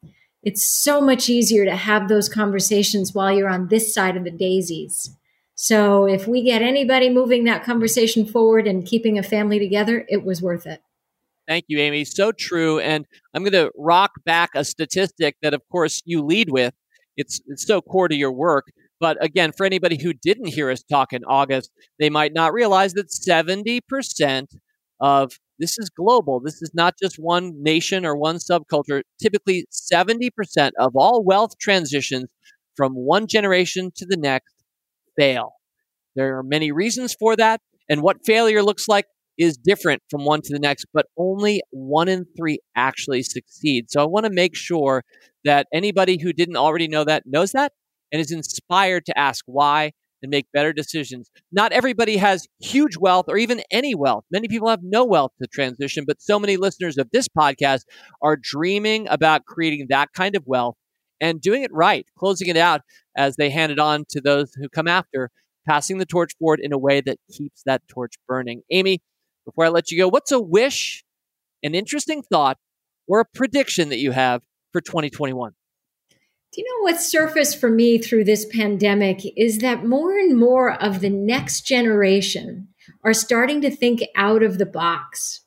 it's 0.46 0.64
so 0.64 1.00
much 1.00 1.28
easier 1.28 1.64
to 1.64 1.74
have 1.74 2.06
those 2.06 2.28
conversations 2.28 3.12
while 3.12 3.36
you're 3.36 3.48
on 3.48 3.66
this 3.66 3.92
side 3.92 4.16
of 4.16 4.22
the 4.22 4.30
daisies. 4.30 5.10
So 5.56 6.06
if 6.06 6.28
we 6.28 6.40
get 6.40 6.62
anybody 6.62 7.10
moving 7.10 7.42
that 7.44 7.64
conversation 7.64 8.24
forward 8.24 8.68
and 8.68 8.86
keeping 8.86 9.18
a 9.18 9.24
family 9.24 9.58
together, 9.58 10.06
it 10.08 10.22
was 10.22 10.40
worth 10.40 10.64
it. 10.64 10.82
Thank 11.48 11.66
you, 11.68 11.78
Amy. 11.78 12.04
So 12.04 12.32
true. 12.32 12.80
And 12.80 13.06
I'm 13.34 13.42
going 13.42 13.52
to 13.52 13.70
rock 13.76 14.12
back 14.24 14.50
a 14.54 14.64
statistic 14.64 15.36
that, 15.42 15.54
of 15.54 15.62
course, 15.70 16.02
you 16.04 16.22
lead 16.22 16.50
with. 16.50 16.74
It's, 17.16 17.40
it's 17.46 17.66
so 17.66 17.80
core 17.80 18.08
to 18.08 18.16
your 18.16 18.32
work. 18.32 18.66
But 18.98 19.22
again, 19.22 19.52
for 19.52 19.64
anybody 19.64 20.00
who 20.02 20.12
didn't 20.12 20.48
hear 20.48 20.70
us 20.70 20.82
talk 20.82 21.12
in 21.12 21.24
August, 21.24 21.70
they 21.98 22.10
might 22.10 22.32
not 22.34 22.52
realize 22.52 22.94
that 22.94 23.10
70% 23.10 24.46
of 25.00 25.38
this 25.58 25.78
is 25.78 25.90
global. 25.90 26.40
This 26.40 26.62
is 26.62 26.70
not 26.74 26.94
just 27.00 27.16
one 27.16 27.62
nation 27.62 28.04
or 28.04 28.16
one 28.16 28.36
subculture. 28.36 29.02
Typically, 29.22 29.66
70% 29.70 30.70
of 30.78 30.92
all 30.96 31.24
wealth 31.24 31.58
transitions 31.58 32.26
from 32.76 32.92
one 32.92 33.26
generation 33.26 33.90
to 33.96 34.06
the 34.06 34.16
next 34.16 34.54
fail. 35.18 35.52
There 36.14 36.38
are 36.38 36.42
many 36.42 36.72
reasons 36.72 37.14
for 37.18 37.36
that. 37.36 37.60
And 37.88 38.02
what 38.02 38.24
failure 38.24 38.62
looks 38.62 38.88
like 38.88 39.06
is 39.38 39.56
different 39.56 40.02
from 40.10 40.24
one 40.24 40.40
to 40.42 40.52
the 40.52 40.58
next, 40.58 40.86
but 40.92 41.06
only 41.16 41.62
one 41.70 42.08
in 42.08 42.26
three 42.36 42.58
actually 42.74 43.22
succeed. 43.22 43.90
So 43.90 44.02
I 44.02 44.06
want 44.06 44.24
to 44.26 44.32
make 44.32 44.56
sure 44.56 45.04
that 45.44 45.66
anybody 45.72 46.18
who 46.20 46.32
didn't 46.32 46.56
already 46.56 46.88
know 46.88 47.04
that 47.04 47.24
knows 47.26 47.52
that 47.52 47.72
and 48.12 48.20
is 48.20 48.32
inspired 48.32 49.04
to 49.06 49.18
ask 49.18 49.44
why 49.46 49.92
and 50.22 50.30
make 50.30 50.46
better 50.52 50.72
decisions. 50.72 51.30
Not 51.52 51.72
everybody 51.72 52.16
has 52.16 52.46
huge 52.60 52.96
wealth 52.96 53.26
or 53.28 53.36
even 53.36 53.62
any 53.70 53.94
wealth. 53.94 54.24
Many 54.30 54.48
people 54.48 54.68
have 54.68 54.80
no 54.82 55.04
wealth 55.04 55.32
to 55.40 55.46
transition, 55.46 56.04
but 56.06 56.20
so 56.20 56.38
many 56.38 56.56
listeners 56.56 56.96
of 56.98 57.10
this 57.12 57.28
podcast 57.28 57.82
are 58.22 58.36
dreaming 58.36 59.06
about 59.08 59.44
creating 59.44 59.86
that 59.90 60.12
kind 60.14 60.34
of 60.34 60.42
wealth 60.46 60.76
and 61.20 61.40
doing 61.40 61.62
it 61.62 61.72
right, 61.72 62.06
closing 62.18 62.48
it 62.48 62.56
out 62.56 62.82
as 63.16 63.36
they 63.36 63.50
hand 63.50 63.72
it 63.72 63.78
on 63.78 64.04
to 64.10 64.20
those 64.20 64.52
who 64.54 64.68
come 64.68 64.88
after, 64.88 65.30
passing 65.66 65.98
the 65.98 66.06
torch 66.06 66.32
forward 66.38 66.60
in 66.62 66.72
a 66.72 66.78
way 66.78 67.00
that 67.00 67.18
keeps 67.30 67.62
that 67.64 67.82
torch 67.88 68.14
burning. 68.26 68.62
Amy, 68.70 69.00
before 69.46 69.64
I 69.64 69.68
let 69.68 69.90
you 69.90 69.96
go, 69.96 70.08
what's 70.08 70.32
a 70.32 70.40
wish, 70.40 71.02
an 71.62 71.74
interesting 71.74 72.22
thought, 72.22 72.58
or 73.08 73.20
a 73.20 73.24
prediction 73.24 73.88
that 73.88 73.98
you 73.98 74.10
have 74.10 74.42
for 74.72 74.82
2021? 74.82 75.52
Do 76.52 76.60
you 76.60 76.64
know 76.64 76.82
what 76.82 77.00
surfaced 77.00 77.58
for 77.58 77.70
me 77.70 77.98
through 77.98 78.24
this 78.24 78.44
pandemic 78.44 79.20
is 79.36 79.58
that 79.58 79.86
more 79.86 80.18
and 80.18 80.38
more 80.38 80.72
of 80.72 81.00
the 81.00 81.10
next 81.10 81.62
generation 81.62 82.68
are 83.02 83.14
starting 83.14 83.60
to 83.60 83.70
think 83.70 84.02
out 84.14 84.42
of 84.42 84.58
the 84.58 84.66
box. 84.66 85.42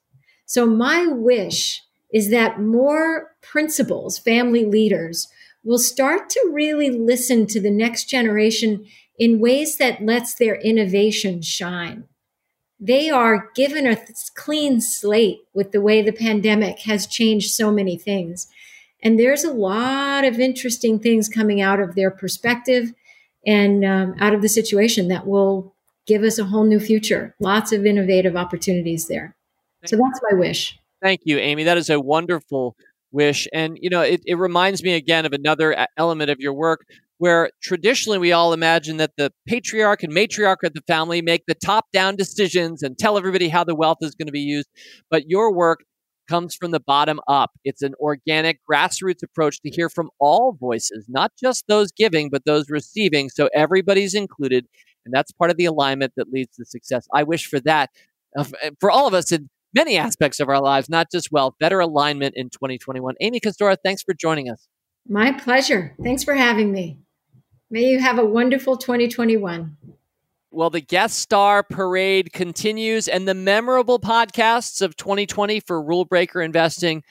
So, 0.46 0.66
my 0.66 1.06
wish 1.08 1.82
is 2.12 2.30
that 2.32 2.60
more 2.60 3.36
principals, 3.42 4.18
family 4.18 4.66
leaders, 4.66 5.28
will 5.64 5.78
start 5.78 6.30
to 6.30 6.52
really 6.52 6.90
listen 6.90 7.46
to 7.48 7.60
the 7.60 7.72
next 7.72 8.06
generation 8.06 8.86
in 9.18 9.40
ways 9.40 9.78
that 9.78 10.04
lets 10.04 10.34
their 10.34 10.56
innovation 10.56 11.42
shine. 11.42 12.06
They 12.80 13.10
are 13.10 13.50
given 13.56 13.86
a 13.86 13.98
clean 14.36 14.80
slate 14.80 15.40
with 15.54 15.72
the 15.72 15.82
way 15.82 16.02
the 16.02 16.14
pandemic 16.14 16.80
has 16.80 17.08
changed 17.08 17.52
so 17.52 17.72
many 17.72 17.98
things. 17.98 18.48
And 19.04 19.20
there's 19.20 19.44
a 19.44 19.52
lot 19.52 20.26
of 20.26 20.40
interesting 20.40 21.00
things 21.00 21.30
coming 21.30 21.62
out 21.62 21.80
of 21.80 21.96
their 21.96 22.12
perspective 22.12 22.94
and 23.46 23.86
um, 23.86 24.16
out 24.20 24.34
of 24.34 24.42
the 24.42 24.50
situation 24.50 25.08
that 25.10 25.26
will 25.26 25.74
give 26.06 26.24
us 26.24 26.40
a 26.40 26.46
whole 26.46 26.66
new 26.66 26.80
future. 26.80 27.36
Lots 27.40 27.72
of 27.72 27.86
innovative 27.86 28.36
opportunities 28.36 29.08
there. 29.08 29.36
So 29.86 29.96
that's 29.96 30.20
my 30.30 30.38
wish. 30.38 30.78
Thank 31.02 31.22
you, 31.24 31.38
Amy. 31.38 31.64
That 31.64 31.78
is 31.78 31.90
a 31.90 32.00
wonderful 32.00 32.76
wish. 33.12 33.48
And, 33.54 33.78
you 33.82 33.90
know, 33.90 34.02
it, 34.02 34.22
it 34.26 34.36
reminds 34.36 34.84
me 34.84 34.94
again 34.96 35.26
of 35.26 35.34
another 35.34 35.88
element 35.96 36.30
of 36.30 36.40
your 36.40 36.54
work 36.54 36.86
where 37.20 37.52
traditionally 37.62 38.18
we 38.18 38.32
all 38.32 38.54
imagine 38.54 38.98
that 38.98 39.12
the 39.18 39.32
patriarch 39.48 40.04
and 40.04 40.14
matriarch 40.14 40.64
of 40.64 40.74
the 40.74 40.82
family 40.88 41.22
make 41.22 41.44
the 41.48 41.54
top 41.54 41.86
down 41.94 42.16
decisions 42.16 42.82
and 42.82 42.98
tell 42.98 43.18
everybody 43.18 43.50
how 43.50 43.64
the 43.64 43.76
wealth 43.76 43.98
is 44.02 44.16
going 44.16 44.28
to 44.28 44.32
be 44.32 44.40
used. 44.40 44.70
But 45.12 45.30
your 45.30 45.54
work 45.54 45.82
comes 46.30 46.56
from 46.56 46.72
the 46.72 46.80
bottom 46.80 47.20
up. 47.28 47.52
It's 47.66 47.82
an 47.82 47.94
organic 48.00 48.60
grassroots 48.70 49.22
approach 49.22 49.62
to 49.62 49.70
hear 49.70 49.90
from 49.90 50.10
all 50.20 50.56
voices, 50.60 51.06
not 51.10 51.34
just 51.38 51.66
those 51.68 51.92
giving, 51.92 52.30
but 52.30 52.46
those 52.46 52.70
receiving. 52.70 53.30
So 53.30 53.50
everybody's 53.54 54.14
included. 54.14 54.66
And 55.06 55.14
that's 55.14 55.32
part 55.34 55.52
of 55.52 55.58
the 55.58 55.66
alignment 55.66 56.14
that 56.16 56.32
leads 56.32 56.56
to 56.56 56.66
success. 56.66 57.06
I 57.14 57.24
wish 57.24 57.48
for 57.48 57.60
that 57.62 57.90
uh, 58.38 58.46
for 58.80 58.92
all 58.92 59.08
of 59.08 59.14
us 59.14 59.32
in 59.32 59.50
many 59.76 59.98
aspects 59.98 60.40
of 60.40 60.48
our 60.48 60.62
lives, 60.62 60.88
not 60.90 61.08
just 61.12 61.32
wealth, 61.32 61.56
better 61.60 61.80
alignment 61.80 62.36
in 62.38 62.50
2021. 62.50 63.16
Amy 63.20 63.40
Castoro, 63.40 63.76
thanks 63.84 64.04
for 64.04 64.14
joining 64.14 64.50
us. 64.50 64.68
My 65.08 65.32
pleasure. 65.32 65.96
Thanks 66.04 66.24
for 66.24 66.36
having 66.36 66.72
me. 66.72 67.00
May 67.72 67.84
you 67.84 68.00
have 68.00 68.18
a 68.18 68.26
wonderful 68.26 68.78
2021. 68.78 69.78
Well, 70.50 70.72
the 70.72 70.82
guest 70.82 71.20
star 71.20 71.62
parade 71.62 72.34
continues 72.34 73.08
and 73.08 73.28
the 73.28 73.36
memorable 73.36 74.00
podcasts 74.00 74.82
of 74.82 74.98
2020 74.98 75.60
for 75.60 75.80
Rule 75.80 76.06
Breaker 76.06 76.42
Investing, 76.42 77.04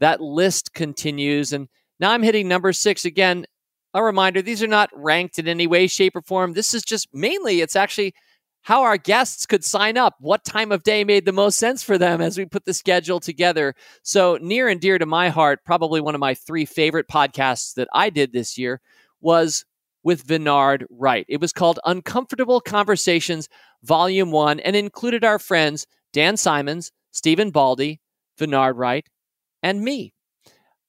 that 0.00 0.22
list 0.22 0.72
continues. 0.72 1.52
And 1.52 1.68
now 2.00 2.12
I'm 2.12 2.22
hitting 2.22 2.48
number 2.48 2.72
six 2.72 3.04
again. 3.04 3.44
A 3.92 4.02
reminder 4.02 4.40
these 4.40 4.62
are 4.62 4.66
not 4.66 4.88
ranked 4.94 5.38
in 5.38 5.46
any 5.46 5.66
way, 5.66 5.86
shape, 5.86 6.16
or 6.16 6.22
form. 6.22 6.54
This 6.54 6.72
is 6.72 6.82
just 6.82 7.08
mainly, 7.12 7.60
it's 7.60 7.76
actually 7.76 8.14
how 8.62 8.84
our 8.84 8.96
guests 8.96 9.44
could 9.44 9.64
sign 9.64 9.98
up, 9.98 10.14
what 10.20 10.44
time 10.44 10.72
of 10.72 10.82
day 10.82 11.04
made 11.04 11.26
the 11.26 11.32
most 11.32 11.58
sense 11.58 11.82
for 11.82 11.98
them 11.98 12.22
as 12.22 12.38
we 12.38 12.46
put 12.46 12.64
the 12.64 12.74
schedule 12.74 13.20
together. 13.20 13.74
So, 14.02 14.38
near 14.40 14.68
and 14.68 14.80
dear 14.80 14.98
to 14.98 15.06
my 15.06 15.28
heart, 15.28 15.60
probably 15.66 16.00
one 16.00 16.14
of 16.14 16.20
my 16.20 16.32
three 16.34 16.64
favorite 16.64 17.08
podcasts 17.08 17.74
that 17.74 17.88
I 17.92 18.08
did 18.08 18.32
this 18.32 18.56
year 18.56 18.80
was 19.20 19.64
with 20.02 20.22
Vennard 20.22 20.86
Wright. 20.90 21.26
It 21.28 21.40
was 21.40 21.52
called 21.52 21.80
Uncomfortable 21.84 22.60
Conversations, 22.60 23.48
Volume 23.82 24.30
1, 24.30 24.60
and 24.60 24.76
included 24.76 25.24
our 25.24 25.38
friends 25.38 25.86
Dan 26.12 26.36
Simons, 26.36 26.90
Stephen 27.10 27.50
Baldy, 27.50 28.00
Vennard 28.38 28.76
Wright, 28.76 29.06
and 29.62 29.82
me. 29.82 30.12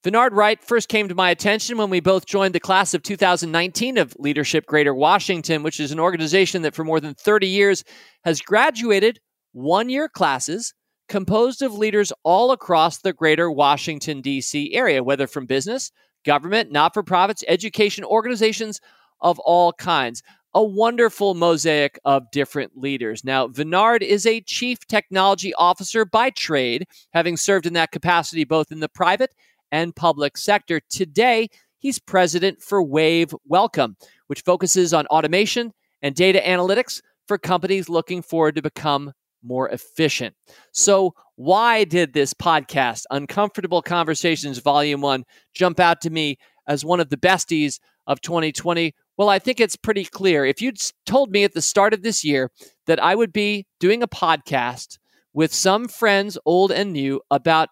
Vennard 0.04 0.32
Wright 0.32 0.64
first 0.64 0.88
came 0.88 1.10
to 1.10 1.16
my 1.16 1.30
attention 1.30 1.78
when 1.78 1.90
we 1.90 2.00
both 2.00 2.26
joined 2.26 2.56
the 2.56 2.60
class 2.60 2.94
of 2.94 3.04
2019 3.04 3.98
of 3.98 4.16
Leadership 4.18 4.66
Greater 4.66 4.94
Washington, 4.94 5.62
which 5.62 5.80
is 5.80 5.92
an 5.92 6.00
organization 6.00 6.62
that 6.62 6.74
for 6.74 6.86
more 6.86 7.02
than 7.02 7.16
30 7.16 7.48
years 7.48 7.84
has 8.24 8.40
graduated 8.40 9.20
one 9.52 9.90
year 9.90 10.08
classes 10.08 10.74
composed 11.10 11.62
of 11.62 11.74
leaders 11.74 12.14
all 12.24 12.52
across 12.52 13.00
the 13.00 13.12
greater 13.12 13.52
Washington, 13.52 14.22
D.C. 14.22 14.74
area, 14.74 15.04
whether 15.04 15.28
from 15.28 15.46
business, 15.46 15.92
government, 16.24 16.72
not 16.72 16.94
for 16.94 17.04
profits, 17.04 17.44
education, 17.48 18.06
organizations 18.06 18.80
of 19.22 19.40
all 19.40 19.74
kinds. 19.74 20.24
A 20.54 20.64
wonderful 20.64 21.36
mosaic 21.36 22.00
of 22.06 22.32
different 22.32 22.76
leaders. 22.76 23.24
Now, 23.24 23.48
Vennard 23.48 24.02
is 24.02 24.26
a 24.26 24.42
chief 24.42 24.80
technology 24.88 25.54
officer 25.54 26.06
by 26.06 26.32
trade, 26.32 26.88
having 27.14 27.38
served 27.38 27.68
in 27.68 27.74
that 27.74 27.92
capacity 27.92 28.46
both 28.46 28.72
in 28.72 28.80
the 28.80 28.90
private 28.90 29.34
and 29.72 29.96
public 29.96 30.38
sector. 30.38 30.82
Today, 30.90 31.50
he's 31.78 32.00
president 32.00 32.62
for 32.62 32.82
Wave 32.82 33.34
Welcome, 33.46 33.96
which 34.28 34.42
focuses 34.42 34.94
on 34.94 35.06
automation 35.08 35.72
and 36.02 36.16
data 36.16 36.40
analytics 36.40 37.02
for 37.28 37.38
companies 37.38 37.90
looking 37.90 38.22
forward 38.22 38.56
to 38.56 38.62
become 38.62 39.14
more 39.44 39.70
efficient. 39.70 40.36
So, 40.72 41.14
why 41.36 41.86
did 41.86 42.14
this 42.14 42.34
podcast, 42.34 43.04
Uncomfortable 43.12 43.82
Conversations 43.82 44.58
Volume 44.60 45.02
1, 45.02 45.24
jump 45.54 45.80
out 45.80 46.02
to 46.02 46.10
me 46.10 46.38
as 46.68 46.84
one 46.84 47.00
of 47.00 47.10
the 47.10 47.18
besties 47.18 47.80
of 48.08 48.20
2020? 48.22 48.94
Well, 49.20 49.28
I 49.28 49.38
think 49.38 49.60
it's 49.60 49.76
pretty 49.76 50.06
clear. 50.06 50.46
If 50.46 50.62
you'd 50.62 50.78
told 51.06 51.30
me 51.30 51.44
at 51.44 51.54
the 51.54 51.62
start 51.62 51.94
of 51.94 52.04
this 52.04 52.24
year 52.24 52.52
that 52.88 53.04
I 53.04 53.16
would 53.16 53.34
be 53.34 53.68
doing 53.78 54.02
a 54.02 54.08
podcast 54.08 54.98
with 55.34 55.54
some 55.54 55.90
friends, 55.90 56.38
old 56.46 56.72
and 56.72 56.94
new, 56.94 57.20
about 57.30 57.68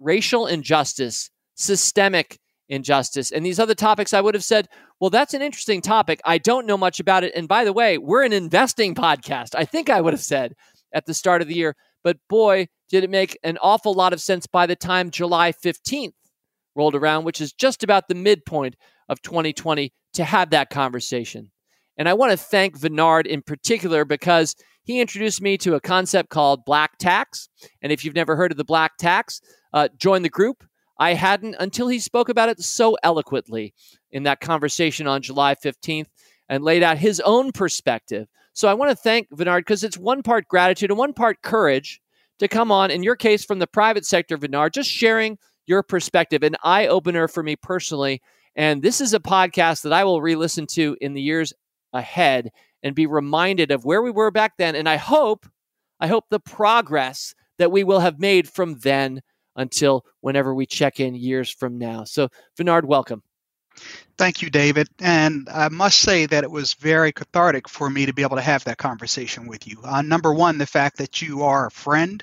racial 0.00 0.46
injustice, 0.46 1.28
systemic 1.54 2.38
injustice, 2.70 3.30
and 3.30 3.44
these 3.44 3.60
other 3.60 3.74
topics, 3.74 4.14
I 4.14 4.22
would 4.22 4.32
have 4.32 4.42
said, 4.42 4.68
well, 5.00 5.10
that's 5.10 5.34
an 5.34 5.42
interesting 5.42 5.82
topic. 5.82 6.22
I 6.24 6.38
don't 6.38 6.66
know 6.66 6.78
much 6.78 6.98
about 6.98 7.24
it. 7.24 7.34
And 7.36 7.46
by 7.46 7.66
the 7.66 7.74
way, 7.74 7.98
we're 7.98 8.24
an 8.24 8.32
investing 8.32 8.94
podcast. 8.94 9.54
I 9.54 9.66
think 9.66 9.90
I 9.90 10.00
would 10.00 10.14
have 10.14 10.22
said 10.22 10.54
at 10.94 11.04
the 11.04 11.12
start 11.12 11.42
of 11.42 11.48
the 11.48 11.56
year. 11.56 11.76
But 12.02 12.16
boy, 12.30 12.68
did 12.88 13.04
it 13.04 13.10
make 13.10 13.38
an 13.42 13.58
awful 13.60 13.92
lot 13.92 14.14
of 14.14 14.20
sense 14.22 14.46
by 14.46 14.64
the 14.64 14.76
time 14.76 15.10
July 15.10 15.52
15th 15.52 16.14
rolled 16.74 16.94
around, 16.94 17.24
which 17.24 17.42
is 17.42 17.52
just 17.52 17.82
about 17.82 18.08
the 18.08 18.14
midpoint 18.14 18.76
of 19.10 19.20
2020, 19.20 19.92
to 20.14 20.24
have 20.24 20.50
that 20.50 20.70
conversation. 20.70 21.50
And 21.96 22.08
I 22.08 22.14
want 22.14 22.32
to 22.32 22.36
thank 22.36 22.78
Vennard 22.78 23.26
in 23.26 23.42
particular 23.42 24.04
because 24.04 24.56
he 24.82 25.00
introduced 25.00 25.40
me 25.40 25.56
to 25.58 25.74
a 25.74 25.80
concept 25.80 26.28
called 26.28 26.64
black 26.64 26.98
tax. 26.98 27.48
And 27.82 27.92
if 27.92 28.04
you've 28.04 28.14
never 28.14 28.36
heard 28.36 28.50
of 28.50 28.58
the 28.58 28.64
black 28.64 28.96
tax, 28.98 29.40
uh, 29.72 29.88
join 29.96 30.22
the 30.22 30.28
group. 30.28 30.64
I 30.98 31.14
hadn't 31.14 31.56
until 31.58 31.88
he 31.88 31.98
spoke 31.98 32.28
about 32.28 32.48
it 32.48 32.60
so 32.60 32.96
eloquently 33.02 33.74
in 34.10 34.24
that 34.24 34.40
conversation 34.40 35.06
on 35.06 35.22
July 35.22 35.54
15th 35.54 36.06
and 36.48 36.62
laid 36.62 36.82
out 36.82 36.98
his 36.98 37.20
own 37.20 37.52
perspective. 37.52 38.28
So 38.52 38.68
I 38.68 38.74
want 38.74 38.90
to 38.90 38.96
thank 38.96 39.28
Vennard 39.32 39.64
because 39.64 39.82
it's 39.82 39.98
one 39.98 40.22
part 40.22 40.46
gratitude 40.46 40.90
and 40.90 40.98
one 40.98 41.12
part 41.12 41.42
courage 41.42 42.00
to 42.38 42.48
come 42.48 42.70
on, 42.70 42.90
in 42.90 43.02
your 43.02 43.16
case, 43.16 43.44
from 43.44 43.58
the 43.58 43.66
private 43.66 44.04
sector, 44.04 44.36
Vennard, 44.36 44.72
just 44.72 44.90
sharing 44.90 45.38
your 45.66 45.82
perspective, 45.82 46.42
an 46.42 46.56
eye 46.62 46.86
opener 46.86 47.26
for 47.26 47.42
me 47.42 47.56
personally. 47.56 48.20
And 48.56 48.82
this 48.82 49.00
is 49.00 49.14
a 49.14 49.20
podcast 49.20 49.82
that 49.82 49.92
I 49.92 50.04
will 50.04 50.22
re 50.22 50.36
listen 50.36 50.66
to 50.68 50.96
in 51.00 51.14
the 51.14 51.22
years 51.22 51.52
ahead 51.92 52.50
and 52.82 52.94
be 52.94 53.06
reminded 53.06 53.70
of 53.70 53.84
where 53.84 54.02
we 54.02 54.10
were 54.10 54.30
back 54.30 54.56
then. 54.58 54.74
And 54.74 54.88
I 54.88 54.96
hope, 54.96 55.46
I 56.00 56.06
hope 56.06 56.26
the 56.30 56.40
progress 56.40 57.34
that 57.58 57.72
we 57.72 57.84
will 57.84 58.00
have 58.00 58.18
made 58.20 58.48
from 58.48 58.78
then 58.80 59.22
until 59.56 60.04
whenever 60.20 60.54
we 60.54 60.66
check 60.66 61.00
in 61.00 61.14
years 61.14 61.50
from 61.50 61.78
now. 61.78 62.04
So, 62.04 62.28
Vennard, 62.56 62.86
welcome. 62.86 63.22
Thank 64.16 64.42
you, 64.42 64.50
David. 64.50 64.88
And 65.00 65.48
I 65.50 65.68
must 65.70 65.98
say 65.98 66.26
that 66.26 66.44
it 66.44 66.50
was 66.50 66.74
very 66.74 67.12
cathartic 67.12 67.68
for 67.68 67.90
me 67.90 68.06
to 68.06 68.12
be 68.12 68.22
able 68.22 68.36
to 68.36 68.42
have 68.42 68.64
that 68.64 68.78
conversation 68.78 69.48
with 69.48 69.66
you. 69.66 69.80
Uh, 69.82 70.02
number 70.02 70.32
one, 70.32 70.58
the 70.58 70.66
fact 70.66 70.98
that 70.98 71.20
you 71.20 71.42
are 71.42 71.66
a 71.66 71.70
friend. 71.70 72.22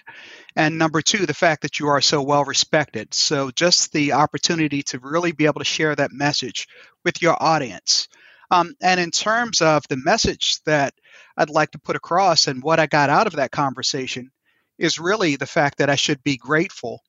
And 0.55 0.77
number 0.77 1.01
two, 1.01 1.25
the 1.25 1.33
fact 1.33 1.63
that 1.63 1.79
you 1.79 1.87
are 1.87 2.01
so 2.01 2.21
well 2.21 2.45
respected. 2.45 3.13
So, 3.13 3.51
just 3.51 3.91
the 3.91 4.13
opportunity 4.13 4.83
to 4.83 4.99
really 4.99 5.33
be 5.33 5.45
able 5.47 5.59
to 5.59 5.65
share 5.65 5.95
that 5.95 6.11
message 6.13 6.67
with 7.03 7.21
your 7.21 7.41
audience. 7.41 8.07
Um, 8.51 8.73
and 8.81 8.99
in 8.99 9.11
terms 9.11 9.61
of 9.61 9.83
the 9.89 9.97
message 9.97 10.61
that 10.65 10.93
I'd 11.37 11.49
like 11.49 11.71
to 11.71 11.79
put 11.79 11.95
across 11.97 12.47
and 12.47 12.63
what 12.63 12.79
I 12.79 12.87
got 12.87 13.09
out 13.09 13.27
of 13.27 13.33
that 13.33 13.51
conversation 13.51 14.31
is 14.77 14.99
really 14.99 15.35
the 15.35 15.45
fact 15.45 15.77
that 15.79 15.89
I 15.89 15.95
should 15.95 16.23
be 16.23 16.37
grateful 16.37 17.01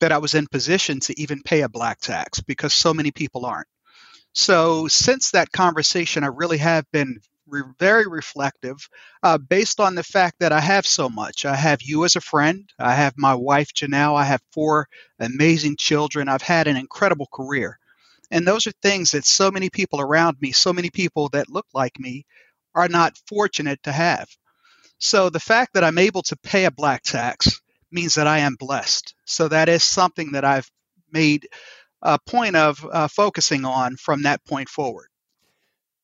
that 0.00 0.12
I 0.12 0.18
was 0.18 0.34
in 0.34 0.46
position 0.48 1.00
to 1.00 1.20
even 1.20 1.42
pay 1.42 1.62
a 1.62 1.68
black 1.68 2.00
tax 2.00 2.40
because 2.40 2.74
so 2.74 2.92
many 2.92 3.10
people 3.10 3.46
aren't. 3.46 3.68
So, 4.34 4.88
since 4.88 5.32
that 5.32 5.52
conversation, 5.52 6.24
I 6.24 6.28
really 6.28 6.58
have 6.58 6.90
been 6.92 7.20
re- 7.46 7.62
very 7.78 8.06
reflective 8.06 8.88
uh, 9.22 9.38
based 9.38 9.80
on 9.80 9.94
the 9.96 10.04
fact 10.04 10.36
that 10.40 10.52
I 10.52 10.60
have 10.60 10.86
so 10.86 11.08
much. 11.08 11.44
I 11.44 11.56
have 11.56 11.82
you 11.82 12.04
as 12.04 12.16
a 12.16 12.20
friend, 12.20 12.70
I 12.78 12.94
have 12.94 13.14
my 13.18 13.34
wife, 13.34 13.72
Janelle, 13.74 14.16
I 14.16 14.24
have 14.24 14.42
four 14.52 14.88
amazing 15.20 15.76
children, 15.78 16.28
I've 16.28 16.42
had 16.42 16.68
an 16.68 16.76
incredible 16.78 17.28
career. 17.32 17.78
And 18.30 18.46
those 18.46 18.66
are 18.66 18.72
things 18.82 19.12
that 19.12 19.26
so 19.26 19.50
many 19.50 19.70
people 19.70 20.00
around 20.00 20.38
me, 20.40 20.52
so 20.52 20.72
many 20.72 20.90
people 20.90 21.28
that 21.30 21.50
look 21.50 21.66
like 21.74 21.98
me, 22.00 22.26
are 22.74 22.88
not 22.88 23.18
fortunate 23.28 23.82
to 23.84 23.92
have. 23.92 24.28
So, 25.00 25.30
the 25.30 25.40
fact 25.40 25.74
that 25.74 25.84
I'm 25.84 25.98
able 25.98 26.22
to 26.24 26.36
pay 26.38 26.64
a 26.66 26.70
black 26.72 27.02
tax 27.02 27.60
means 27.92 28.14
that 28.14 28.26
I 28.28 28.40
am 28.40 28.56
blessed. 28.56 29.14
So 29.26 29.48
that 29.48 29.68
is 29.68 29.84
something 29.84 30.32
that 30.32 30.44
I've 30.46 30.70
made 31.12 31.48
a 32.02 32.18
point 32.18 32.56
of 32.56 32.86
uh, 32.92 33.08
focusing 33.08 33.64
on 33.64 33.96
from 33.96 34.22
that 34.22 34.44
point 34.44 34.68
forward. 34.68 35.08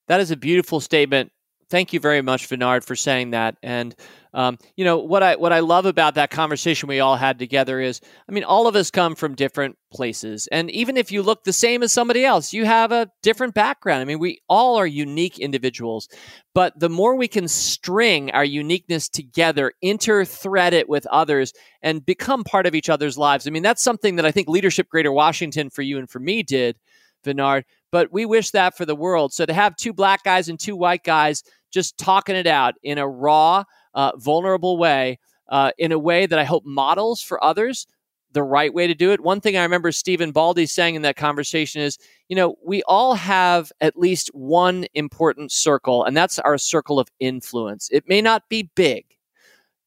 That 0.07 0.21
is 0.21 0.31
a 0.31 0.37
beautiful 0.37 0.81
statement. 0.81 1.33
Thank 1.71 1.93
you 1.93 2.01
very 2.01 2.23
much, 2.23 2.47
Vennard, 2.47 2.83
for 2.83 2.97
saying 2.97 3.31
that. 3.31 3.57
And 3.63 3.95
um, 4.33 4.59
you 4.77 4.85
know 4.85 4.99
what 4.99 5.23
I 5.23 5.37
what 5.37 5.53
I 5.53 5.61
love 5.61 5.85
about 5.87 6.15
that 6.15 6.31
conversation 6.31 6.89
we 6.89 7.01
all 7.01 7.17
had 7.17 7.39
together 7.39 7.81
is, 7.81 8.01
I 8.29 8.33
mean, 8.33 8.45
all 8.45 8.67
of 8.67 8.77
us 8.77 8.91
come 8.91 9.15
from 9.15 9.35
different 9.35 9.77
places, 9.93 10.49
and 10.53 10.71
even 10.71 10.97
if 10.97 11.11
you 11.13 11.23
look 11.23 11.45
the 11.45 11.53
same 11.53 11.83
as 11.83 11.93
somebody 11.93 12.25
else, 12.25 12.53
you 12.53 12.65
have 12.65 12.93
a 12.93 13.11
different 13.23 13.55
background. 13.55 14.01
I 14.01 14.05
mean, 14.05 14.19
we 14.19 14.41
all 14.49 14.77
are 14.77 14.87
unique 14.87 15.39
individuals, 15.39 16.09
but 16.55 16.79
the 16.79 16.91
more 16.91 17.17
we 17.17 17.29
can 17.29 17.49
string 17.49 18.31
our 18.31 18.45
uniqueness 18.45 19.09
together, 19.09 19.73
interthread 19.83 20.73
it 20.73 20.89
with 20.89 21.07
others, 21.07 21.53
and 21.83 22.05
become 22.05 22.45
part 22.45 22.67
of 22.67 22.75
each 22.75 22.91
other's 22.91 23.19
lives. 23.19 23.47
I 23.47 23.51
mean, 23.51 23.63
that's 23.63 23.83
something 23.83 24.17
that 24.17 24.27
I 24.27 24.31
think 24.31 24.49
Leadership 24.49 24.89
Greater 24.89 25.13
Washington 25.13 25.71
for 25.71 25.83
you 25.83 25.99
and 25.99 26.09
for 26.09 26.21
me 26.21 26.43
did, 26.43 26.77
Vennard. 27.25 27.65
But 27.91 28.13
we 28.13 28.27
wish 28.27 28.51
that 28.51 28.77
for 28.77 28.85
the 28.85 28.95
world. 28.95 29.33
So 29.33 29.47
to 29.47 29.53
have 29.53 29.77
two 29.77 29.93
black 29.93 30.25
guys 30.25 30.49
and 30.49 30.59
two 30.59 30.77
white 30.77 31.05
guys 31.05 31.43
just 31.71 31.99
talking 31.99 32.37
it 32.37 32.47
out 32.47 32.75
in 32.83 32.99
a 32.99 33.09
raw 33.09 33.65
uh, 33.95 34.13
vulnerable 34.17 34.77
way, 34.77 35.19
uh, 35.49 35.73
in 35.79 35.93
a 35.93 35.99
way 35.99 36.27
that 36.27 36.39
I 36.39 36.45
hope 36.45 36.65
models 36.65 37.23
for 37.23 37.43
others 37.43 37.87
the 38.33 38.43
right 38.43 38.73
way 38.73 38.87
to 38.87 38.95
do 38.95 39.13
it. 39.13 39.21
One 39.21 39.41
thing 39.41 39.57
I 39.57 39.63
remember 39.63 39.91
Stephen 39.91 40.33
Baldy 40.33 40.67
saying 40.67 40.95
in 40.95 41.03
that 41.03 41.17
conversation 41.17 41.81
is, 41.81 41.99
you 42.29 42.37
know, 42.37 42.57
we 42.65 42.83
all 42.83 43.15
have 43.15 43.73
at 43.81 43.99
least 43.99 44.29
one 44.35 44.87
important 44.95 45.51
circle, 45.51 46.05
and 46.05 46.17
that's 46.17 46.39
our 46.39 46.59
circle 46.59 47.01
of 47.01 47.09
influence. 47.21 47.89
It 47.91 48.05
may 48.07 48.21
not 48.21 48.49
be 48.51 48.71
big, 48.75 49.07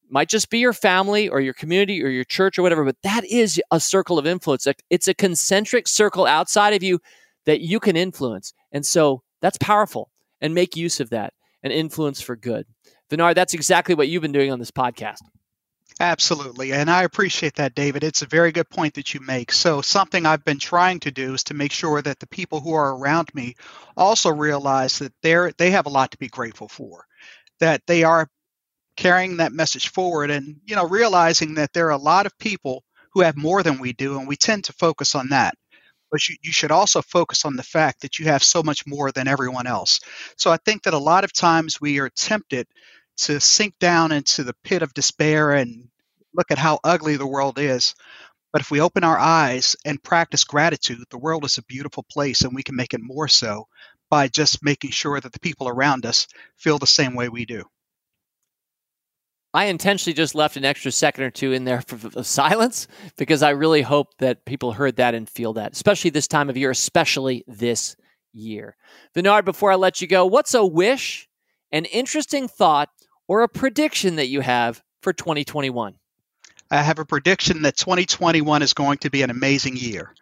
might 0.10 0.28
just 0.28 0.50
be 0.50 0.58
your 0.58 0.74
family 0.74 1.30
or 1.30 1.39
your 1.39 1.54
community 1.54 2.04
or 2.04 2.10
your 2.10 2.24
church 2.24 2.58
or 2.58 2.63
whatever, 2.63 2.84
but 2.84 3.02
that 3.04 3.24
is 3.26 3.62
a 3.70 3.80
circle 3.80 4.17
of 4.17 4.26
influence. 4.26 4.67
It's 4.89 5.08
a 5.08 5.13
concentric 5.13 5.88
circle 5.88 6.26
outside 6.26 6.74
of 6.74 6.84
you 6.84 7.00
that 7.45 7.62
you 7.62 7.80
can 7.80 7.95
influence. 7.95 8.54
And 8.71 8.86
so 8.86 9.23
that's 9.41 9.58
powerful 9.58 10.12
and 10.39 10.54
make 10.54 10.75
use 10.75 10.99
of 10.99 11.10
that 11.10 11.34
and 11.63 11.71
influence 11.71 12.21
for 12.21 12.36
good. 12.36 12.65
Vennard, 13.10 13.36
that's 13.36 13.54
exactly 13.54 13.95
what 13.95 14.08
you've 14.08 14.21
been 14.21 14.32
doing 14.32 14.51
on 14.51 14.60
this 14.60 14.71
podcast. 14.71 15.19
Absolutely. 15.99 16.73
And 16.73 16.89
I 16.89 17.04
appreciate 17.04 17.56
that, 17.56 17.75
David. 17.75 18.04
It's 18.04 18.23
a 18.23 18.27
very 18.27 18.51
good 18.51 18.69
point 18.69 18.95
that 18.95 19.13
you 19.13 19.19
make. 19.19 19.51
So, 19.51 19.82
something 19.82 20.25
I've 20.25 20.43
been 20.43 20.58
trying 20.58 20.99
to 21.01 21.12
do 21.12 21.36
is 21.36 21.43
to 21.45 21.54
make 21.54 21.71
sure 21.71 22.01
that 22.01 22.19
the 22.19 22.27
people 22.27 22.60
who 22.60 22.73
are 22.73 22.95
around 22.95 23.30
me 23.36 23.56
also 23.95 24.32
realize 24.32 24.97
that 24.99 25.13
they're, 25.21 25.51
they 25.58 25.69
have 25.71 25.86
a 25.86 25.89
lot 25.89 26.12
to 26.12 26.17
be 26.17 26.27
grateful 26.27 26.67
for, 26.67 27.06
that 27.60 27.82
they 27.86 28.04
are 28.04 28.27
carrying 28.97 29.38
that 29.38 29.54
message 29.54 29.89
forward 29.89 30.32
and, 30.32 30.58
you 30.65 30.75
know, 30.75 30.88
realizing 30.88 31.56
that 31.56 31.73
there 31.73 31.88
are 31.88 31.91
a 31.91 31.97
lot 31.97 32.25
of 32.25 32.38
people 32.39 32.84
who 33.13 33.21
have 33.21 33.38
more 33.38 33.62
than 33.62 33.80
we 33.80 33.93
do, 33.93 34.17
and 34.17 34.27
we 34.27 34.36
tend 34.36 34.63
to 34.63 34.73
focus 34.73 35.13
on 35.15 35.30
that. 35.30 35.56
But 36.12 36.28
you, 36.30 36.36
you 36.41 36.52
should 36.52 36.71
also 36.71 37.02
focus 37.02 37.45
on 37.45 37.56
the 37.56 37.63
fact 37.63 38.02
that 38.02 38.19
you 38.19 38.26
have 38.26 38.43
so 38.43 38.63
much 38.63 38.86
more 38.88 39.12
than 39.12 39.28
everyone 39.28 39.67
else. 39.67 40.00
So, 40.38 40.52
I 40.52 40.58
think 40.58 40.84
that 40.84 40.93
a 40.93 41.00
lot 41.00 41.24
of 41.24 41.34
times 41.34 41.82
we 41.82 42.00
are 42.00 42.10
tempted 42.10 42.67
to 43.19 43.39
sink 43.39 43.76
down 43.80 44.12
into 44.12 44.43
the 44.43 44.56
pit 44.63 44.82
of 44.82 44.93
despair 44.93 45.52
and 45.52 45.89
look 46.36 46.52
at 46.52 46.58
how 46.58 46.80
ugly 46.84 47.17
the 47.17 47.28
world 47.28 47.60
is. 47.60 47.95
But 48.54 48.62
if 48.62 48.71
we 48.71 48.82
open 48.82 49.04
our 49.04 49.19
eyes 49.19 49.76
and 49.86 50.04
practice 50.04 50.43
gratitude, 50.43 51.04
the 51.10 51.17
world 51.19 51.45
is 51.45 51.58
a 51.58 51.63
beautiful 51.63 52.04
place 52.12 52.41
and 52.41 52.56
we 52.56 52.63
can 52.63 52.76
make 52.76 52.93
it 52.93 53.02
more 53.02 53.28
so 53.28 53.67
by 54.10 54.28
just 54.28 54.63
making 54.63 54.91
sure 54.91 55.19
that 55.19 55.34
the 55.34 55.39
people 55.39 55.69
around 55.69 56.06
us 56.06 56.28
feel 56.58 56.80
the 56.80 56.88
same 56.88 57.15
way 57.15 57.30
we 57.30 57.45
do. 57.45 57.63
I 59.53 59.65
intentionally 59.65 60.13
just 60.13 60.33
left 60.33 60.55
an 60.55 60.63
extra 60.63 60.91
second 60.91 61.25
or 61.25 61.29
two 61.29 61.51
in 61.51 61.65
there 61.65 61.81
for, 61.81 61.97
for 61.97 62.23
silence 62.23 62.87
because 63.17 63.43
I 63.43 63.49
really 63.49 63.81
hope 63.81 64.17
that 64.19 64.45
people 64.45 64.71
heard 64.71 64.95
that 64.95 65.13
and 65.13 65.27
feel 65.29 65.53
that, 65.53 65.73
especially 65.73 66.09
this 66.09 66.27
time 66.27 66.49
of 66.49 66.55
year, 66.55 66.71
especially 66.71 67.43
this 67.47 67.95
year. 68.31 68.77
Vennard, 69.13 69.43
before 69.43 69.71
I 69.71 69.75
let 69.75 70.01
you 70.01 70.07
go, 70.07 70.25
what's 70.25 70.53
a 70.53 70.65
wish, 70.65 71.27
an 71.71 71.85
interesting 71.85 72.47
thought, 72.47 72.89
or 73.27 73.41
a 73.41 73.49
prediction 73.49 74.15
that 74.15 74.27
you 74.27 74.41
have 74.41 74.81
for 75.01 75.11
2021? 75.11 75.95
I 76.69 76.81
have 76.81 76.99
a 76.99 77.05
prediction 77.05 77.63
that 77.63 77.75
2021 77.75 78.61
is 78.61 78.73
going 78.73 78.99
to 78.99 79.09
be 79.09 79.23
an 79.23 79.29
amazing 79.29 79.75
year. 79.75 80.13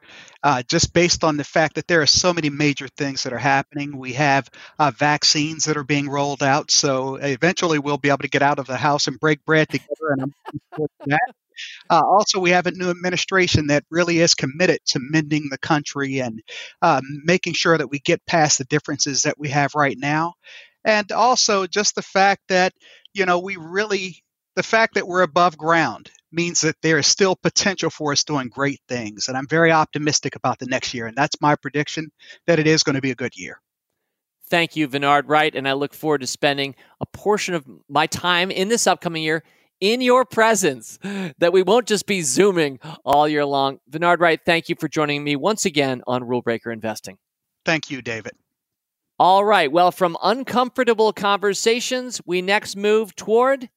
Uh, 0.41 0.63
just 0.69 0.93
based 0.93 1.23
on 1.23 1.38
the 1.38 1.43
fact 1.43 1.75
that 1.75 1.88
there 1.88 2.02
are 2.02 2.08
so 2.08 2.34
many 2.34 2.49
major 2.49 2.88
things 2.88 3.23
that 3.23 3.34
are 3.34 3.38
happening. 3.38 3.97
We 3.97 4.13
have 4.13 4.49
uh, 4.80 4.91
vaccines 4.91 5.65
that 5.65 5.78
are 5.78 5.84
being 5.84 6.10
rolled 6.10 6.43
out. 6.43 6.71
So 6.71 7.15
eventually 7.15 7.80
we'll 7.80 7.97
be 7.97 8.10
able 8.10 8.19
to 8.19 8.30
get 8.30 8.41
out 8.41 8.60
of 8.60 8.65
the 8.67 8.78
house 8.78 9.08
and 9.08 9.19
break 9.19 9.43
bread 9.45 9.67
together. 9.69 10.12
And 10.12 10.21
I'm 10.23 10.34
that. 11.08 11.34
Uh, 11.89 12.02
also, 12.06 12.39
we 12.39 12.52
have 12.52 12.67
a 12.67 12.71
new 12.71 12.89
administration 12.89 13.67
that 13.67 13.84
really 13.91 14.19
is 14.19 14.34
committed 14.34 14.80
to 14.88 14.99
mending 15.02 15.49
the 15.49 15.58
country 15.58 16.19
and 16.19 16.41
uh, 16.82 17.02
making 17.25 17.54
sure 17.54 17.78
that 17.78 17.89
we 17.89 17.99
get 17.99 18.25
past 18.25 18.58
the 18.58 18.65
differences 18.65 19.23
that 19.23 19.39
we 19.39 19.49
have 19.49 19.75
right 19.75 19.97
now. 19.99 20.34
And 20.86 21.12
also, 21.12 21.67
just 21.67 21.95
the 21.95 22.02
fact 22.02 22.43
that, 22.49 22.73
you 23.13 23.25
know, 23.25 23.39
we 23.39 23.58
really, 23.58 24.23
the 24.56 24.63
fact 24.63 24.95
that 24.95 25.08
we're 25.08 25.21
above 25.21 25.58
ground 25.58 26.12
means 26.31 26.61
that 26.61 26.75
there 26.81 26.97
is 26.97 27.07
still 27.07 27.35
potential 27.35 27.89
for 27.89 28.11
us 28.11 28.23
doing 28.23 28.49
great 28.49 28.79
things. 28.87 29.27
And 29.27 29.37
I'm 29.37 29.47
very 29.47 29.71
optimistic 29.71 30.35
about 30.35 30.59
the 30.59 30.67
next 30.67 30.93
year. 30.93 31.07
And 31.07 31.15
that's 31.15 31.41
my 31.41 31.55
prediction 31.55 32.11
that 32.47 32.59
it 32.59 32.67
is 32.67 32.83
going 32.83 32.95
to 32.95 33.01
be 33.01 33.11
a 33.11 33.15
good 33.15 33.35
year. 33.35 33.61
Thank 34.49 34.75
you, 34.75 34.87
Vennard 34.87 35.27
Wright. 35.27 35.55
And 35.55 35.67
I 35.67 35.73
look 35.73 35.93
forward 35.93 36.21
to 36.21 36.27
spending 36.27 36.75
a 36.99 37.05
portion 37.05 37.53
of 37.53 37.65
my 37.87 38.07
time 38.07 38.51
in 38.51 38.67
this 38.67 38.87
upcoming 38.87 39.23
year 39.23 39.43
in 39.79 40.01
your 40.01 40.25
presence, 40.25 40.99
that 41.37 41.53
we 41.53 41.63
won't 41.63 41.87
just 41.87 42.05
be 42.05 42.21
Zooming 42.21 42.79
all 43.05 43.27
year 43.27 43.45
long. 43.45 43.79
Vennard 43.87 44.19
Wright, 44.19 44.39
thank 44.45 44.69
you 44.69 44.75
for 44.79 44.87
joining 44.87 45.23
me 45.23 45.35
once 45.35 45.65
again 45.65 46.01
on 46.07 46.23
Rule 46.23 46.41
Breaker 46.41 46.71
Investing. 46.71 47.17
Thank 47.65 47.89
you, 47.89 48.01
David. 48.01 48.33
All 49.17 49.43
right. 49.43 49.71
Well, 49.71 49.91
from 49.91 50.17
uncomfortable 50.23 51.11
conversations, 51.11 52.21
we 52.25 52.41
next 52.41 52.77
move 52.77 53.15
toward 53.15 53.69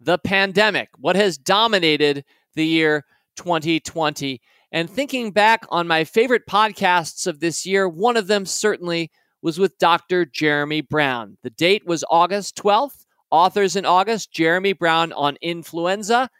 the 0.00 0.18
pandemic, 0.18 0.88
what 0.98 1.16
has 1.16 1.38
dominated 1.38 2.24
the 2.54 2.66
year 2.66 3.04
2020. 3.36 4.40
And 4.72 4.90
thinking 4.90 5.30
back 5.30 5.64
on 5.70 5.86
my 5.86 6.04
favorite 6.04 6.46
podcasts 6.46 7.26
of 7.26 7.40
this 7.40 7.64
year, 7.64 7.88
one 7.88 8.16
of 8.16 8.26
them 8.26 8.44
certainly 8.46 9.10
was 9.42 9.58
with 9.58 9.78
Dr. 9.78 10.24
Jeremy 10.24 10.80
Brown. 10.80 11.38
The 11.42 11.50
date 11.50 11.86
was 11.86 12.04
August 12.10 12.56
12th. 12.56 13.04
Authors 13.30 13.74
in 13.74 13.84
August 13.84 14.32
Jeremy 14.32 14.72
Brown 14.72 15.12
on 15.12 15.36
influenza 15.42 16.30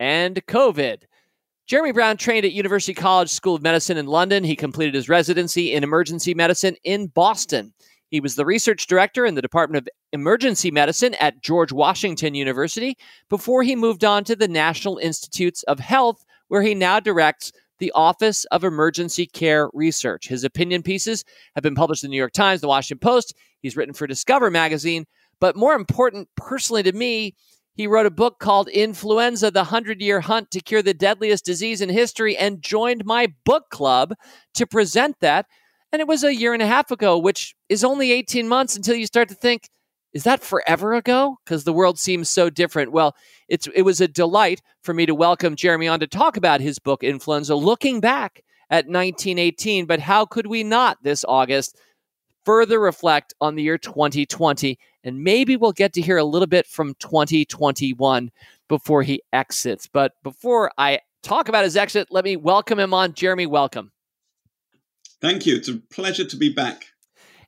and 0.00 0.44
COVID. 0.46 1.04
Jeremy 1.66 1.92
Brown 1.92 2.16
trained 2.16 2.44
at 2.44 2.52
University 2.52 2.92
College 2.92 3.30
School 3.30 3.54
of 3.54 3.62
Medicine 3.62 3.96
in 3.96 4.06
London. 4.06 4.44
He 4.44 4.56
completed 4.56 4.94
his 4.94 5.08
residency 5.08 5.72
in 5.72 5.84
emergency 5.84 6.34
medicine 6.34 6.76
in 6.84 7.06
Boston. 7.06 7.72
He 8.10 8.20
was 8.20 8.36
the 8.36 8.46
research 8.46 8.86
director 8.86 9.26
in 9.26 9.34
the 9.34 9.42
Department 9.42 9.84
of 9.84 9.88
Emergency 10.12 10.70
Medicine 10.70 11.14
at 11.14 11.42
George 11.42 11.72
Washington 11.72 12.34
University 12.34 12.96
before 13.28 13.62
he 13.62 13.74
moved 13.74 14.04
on 14.04 14.24
to 14.24 14.36
the 14.36 14.48
National 14.48 14.98
Institutes 14.98 15.62
of 15.64 15.80
Health, 15.80 16.24
where 16.48 16.62
he 16.62 16.74
now 16.74 17.00
directs 17.00 17.52
the 17.78 17.92
Office 17.92 18.44
of 18.46 18.62
Emergency 18.62 19.26
Care 19.26 19.68
Research. 19.72 20.28
His 20.28 20.44
opinion 20.44 20.82
pieces 20.82 21.24
have 21.54 21.62
been 21.62 21.74
published 21.74 22.04
in 22.04 22.10
the 22.10 22.12
New 22.12 22.18
York 22.18 22.32
Times, 22.32 22.60
the 22.60 22.68
Washington 22.68 23.00
Post. 23.00 23.34
He's 23.60 23.76
written 23.76 23.94
for 23.94 24.06
Discover 24.06 24.50
magazine. 24.50 25.06
But 25.40 25.56
more 25.56 25.74
important, 25.74 26.28
personally 26.36 26.82
to 26.84 26.92
me, 26.92 27.34
he 27.74 27.88
wrote 27.88 28.06
a 28.06 28.10
book 28.10 28.38
called 28.38 28.68
Influenza 28.68 29.50
The 29.50 29.64
Hundred 29.64 30.00
Year 30.00 30.20
Hunt 30.20 30.52
to 30.52 30.60
Cure 30.60 30.82
the 30.82 30.94
Deadliest 30.94 31.44
Disease 31.44 31.80
in 31.80 31.88
History 31.88 32.36
and 32.36 32.62
joined 32.62 33.04
my 33.04 33.34
book 33.44 33.68
club 33.70 34.14
to 34.54 34.66
present 34.66 35.16
that. 35.20 35.46
And 35.94 36.00
it 36.00 36.08
was 36.08 36.24
a 36.24 36.34
year 36.34 36.52
and 36.52 36.60
a 36.60 36.66
half 36.66 36.90
ago, 36.90 37.16
which 37.16 37.54
is 37.68 37.84
only 37.84 38.10
18 38.10 38.48
months 38.48 38.74
until 38.74 38.96
you 38.96 39.06
start 39.06 39.28
to 39.28 39.34
think, 39.36 39.70
is 40.12 40.24
that 40.24 40.42
forever 40.42 40.92
ago? 40.92 41.36
Because 41.44 41.62
the 41.62 41.72
world 41.72 42.00
seems 42.00 42.28
so 42.28 42.50
different. 42.50 42.90
Well, 42.90 43.14
it's 43.46 43.68
it 43.76 43.82
was 43.82 44.00
a 44.00 44.08
delight 44.08 44.60
for 44.82 44.92
me 44.92 45.06
to 45.06 45.14
welcome 45.14 45.54
Jeremy 45.54 45.86
on 45.86 46.00
to 46.00 46.08
talk 46.08 46.36
about 46.36 46.60
his 46.60 46.80
book, 46.80 47.04
Influenza, 47.04 47.54
looking 47.54 48.00
back 48.00 48.42
at 48.70 48.86
1918. 48.86 49.86
But 49.86 50.00
how 50.00 50.26
could 50.26 50.48
we 50.48 50.64
not 50.64 50.98
this 51.04 51.24
August 51.28 51.78
further 52.44 52.80
reflect 52.80 53.32
on 53.40 53.54
the 53.54 53.62
year 53.62 53.78
2020? 53.78 54.76
And 55.04 55.22
maybe 55.22 55.56
we'll 55.56 55.70
get 55.70 55.92
to 55.92 56.02
hear 56.02 56.18
a 56.18 56.24
little 56.24 56.48
bit 56.48 56.66
from 56.66 56.94
2021 56.98 58.32
before 58.68 59.04
he 59.04 59.22
exits. 59.32 59.86
But 59.86 60.14
before 60.24 60.72
I 60.76 61.02
talk 61.22 61.48
about 61.48 61.62
his 61.62 61.76
exit, 61.76 62.08
let 62.10 62.24
me 62.24 62.34
welcome 62.34 62.80
him 62.80 62.92
on. 62.92 63.14
Jeremy, 63.14 63.46
welcome. 63.46 63.92
Thank 65.24 65.46
you. 65.46 65.56
It's 65.56 65.68
a 65.68 65.80
pleasure 65.90 66.26
to 66.26 66.36
be 66.36 66.52
back. 66.52 66.84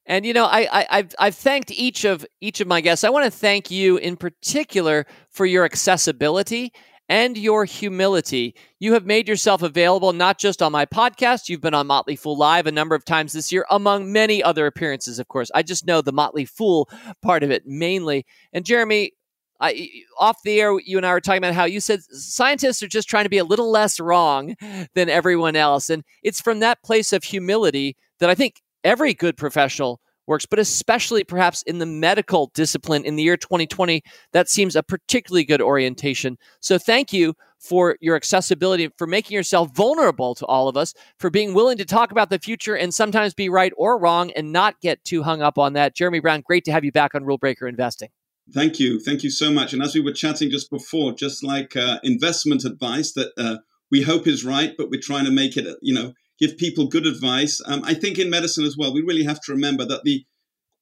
And 0.07 0.25
you 0.25 0.33
know, 0.33 0.47
I, 0.47 0.87
I 0.91 0.97
have 0.97 1.15
I've 1.19 1.35
thanked 1.35 1.71
each 1.71 2.05
of 2.05 2.25
each 2.41 2.63
of 2.63 2.67
my 2.67 2.81
guests. 2.81 3.05
I 3.05 3.11
want 3.11 3.27
to 3.27 3.31
thank 3.31 3.71
you 3.71 3.99
in 3.99 4.17
particular 4.17 5.05
for 5.31 5.45
your 5.45 5.67
accessibility 5.67 6.73
and 7.11 7.37
your 7.37 7.67
humility. 7.67 8.55
You 8.79 8.95
have 8.95 9.05
made 9.05 9.29
yourself 9.29 9.63
available 9.63 10.15
not 10.15 10.39
just 10.39 10.63
on 10.63 10.73
my 10.73 10.87
podcast, 10.87 11.51
you've 11.51 11.61
been 11.61 11.75
on 11.75 11.87
Motley 11.87 12.17
Fool 12.17 12.39
Live 12.39 12.67
a 12.67 12.73
number 12.73 12.95
of 12.95 13.05
times 13.05 13.35
this 13.35 13.53
year, 13.53 13.67
among 13.71 14.11
many 14.11 14.43
other 14.43 14.67
appearances, 14.67 15.19
of 15.19 15.29
course. 15.29 15.51
I 15.55 15.63
just 15.63 15.87
know 15.87 16.01
the 16.01 16.13
Motley 16.13 16.47
Fool 16.47 16.89
part 17.21 17.43
of 17.43 17.51
it 17.51 17.65
mainly. 17.67 18.25
And 18.55 18.65
Jeremy, 18.65 19.13
I, 19.61 19.91
off 20.19 20.43
the 20.43 20.61
air, 20.61 20.79
you 20.81 20.97
and 20.97 21.07
I 21.07 21.13
were 21.13 21.21
talking 21.21 21.39
about 21.39 21.55
how 21.55 21.65
you 21.65 21.81
said 21.81 22.03
scientists 22.03 22.83
are 22.83 22.89
just 22.89 23.09
trying 23.09 23.25
to 23.25 23.31
be 23.31 23.39
a 23.39 23.45
little 23.45 23.71
less 23.71 23.99
wrong 23.99 24.55
than 24.95 25.09
everyone 25.09 25.57
else. 25.57 25.91
And 25.91 26.05
it's 26.23 26.41
from 26.41 26.61
that 26.61 26.83
place 26.83 27.13
of 27.13 27.25
humility 27.25 27.97
that 28.21 28.31
I 28.31 28.35
think 28.35 28.61
every 28.85 29.15
good 29.15 29.37
professional 29.37 30.01
works, 30.27 30.47
but 30.47 30.59
especially 30.59 31.25
perhaps 31.25 31.63
in 31.63 31.79
the 31.79 31.87
medical 31.87 32.51
discipline 32.55 33.05
in 33.05 33.17
the 33.17 33.23
year 33.23 33.37
2020, 33.37 34.03
that 34.33 34.49
seems 34.49 34.77
a 34.77 34.83
particularly 34.83 35.45
good 35.45 35.63
orientation. 35.63 36.37
So 36.61 36.79
thank 36.79 37.13
you 37.13 37.35
for 37.59 37.97
your 38.01 38.17
accessibility, 38.17 38.91
for 38.99 39.07
making 39.07 39.35
yourself 39.35 39.75
vulnerable 39.75 40.35
to 40.35 40.47
all 40.47 40.69
of 40.69 40.77
us, 40.77 40.95
for 41.19 41.31
being 41.31 41.55
willing 41.55 41.79
to 41.79 41.85
talk 41.85 42.13
about 42.13 42.31
the 42.31 42.39
future 42.39 42.77
and 42.77 42.93
sometimes 42.93 43.35
be 43.35 43.49
right 43.49 43.73
or 43.77 43.99
wrong 43.99 44.31
and 44.33 44.53
not 44.53 44.81
get 44.81 45.03
too 45.05 45.23
hung 45.23 45.43
up 45.43 45.59
on 45.59 45.73
that. 45.73 45.95
Jeremy 45.95 46.21
Brown, 46.21 46.43
great 46.43 46.65
to 46.65 46.73
have 46.73 46.85
you 46.85 46.93
back 46.93 47.15
on 47.15 47.25
Rule 47.25 47.39
Breaker 47.39 47.67
Investing. 47.67 48.09
Thank 48.53 48.79
you. 48.79 49.01
Thank 49.01 49.25
you 49.25 49.31
so 49.31 49.51
much. 49.51 49.73
And 49.73 49.83
as 49.83 49.95
we 49.95 50.01
were 50.01 50.13
chatting 50.13 50.51
just 50.51 50.71
before, 50.71 51.13
just 51.13 51.43
like 51.43 51.75
uh, 51.77 51.99
investment 52.05 52.65
advice 52.65 53.13
that 53.13 53.33
uh, 53.37 53.59
we 53.91 54.03
hope 54.03 54.27
is 54.27 54.45
right, 54.45 54.73
but 54.79 54.89
we're 54.89 55.01
trying 55.01 55.25
to 55.25 55.33
make 55.33 55.57
it, 55.57 55.67
you 55.83 55.93
know, 55.93 56.13
give 56.39 56.57
people 56.57 56.87
good 56.87 57.07
advice. 57.07 57.61
Um, 57.67 57.83
I 57.85 57.95
think 57.95 58.19
in 58.19 58.31
medicine 58.31 58.65
as 58.65 58.77
well, 58.77 58.95
we 58.95 59.03
really 59.03 59.25
have 59.25 59.41
to 59.43 59.53
remember 59.53 59.85
that 59.87 60.05
the, 60.05 60.25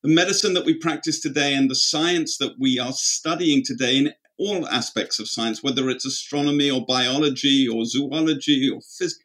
the 0.02 0.10
medicine 0.10 0.52
that 0.54 0.66
we 0.66 0.74
practice 0.74 1.20
today 1.20 1.54
and 1.54 1.70
the 1.70 1.74
science 1.74 2.36
that 2.38 2.54
we 2.60 2.78
are 2.78 2.92
studying 2.92 3.62
today 3.64 3.96
in 3.96 4.12
all 4.38 4.68
aspects 4.68 5.18
of 5.18 5.28
science, 5.28 5.62
whether 5.62 5.88
it's 5.88 6.04
astronomy 6.04 6.70
or 6.70 6.84
biology 6.84 7.66
or 7.66 7.84
zoology 7.86 8.68
or 8.68 8.80
physics, 8.98 9.18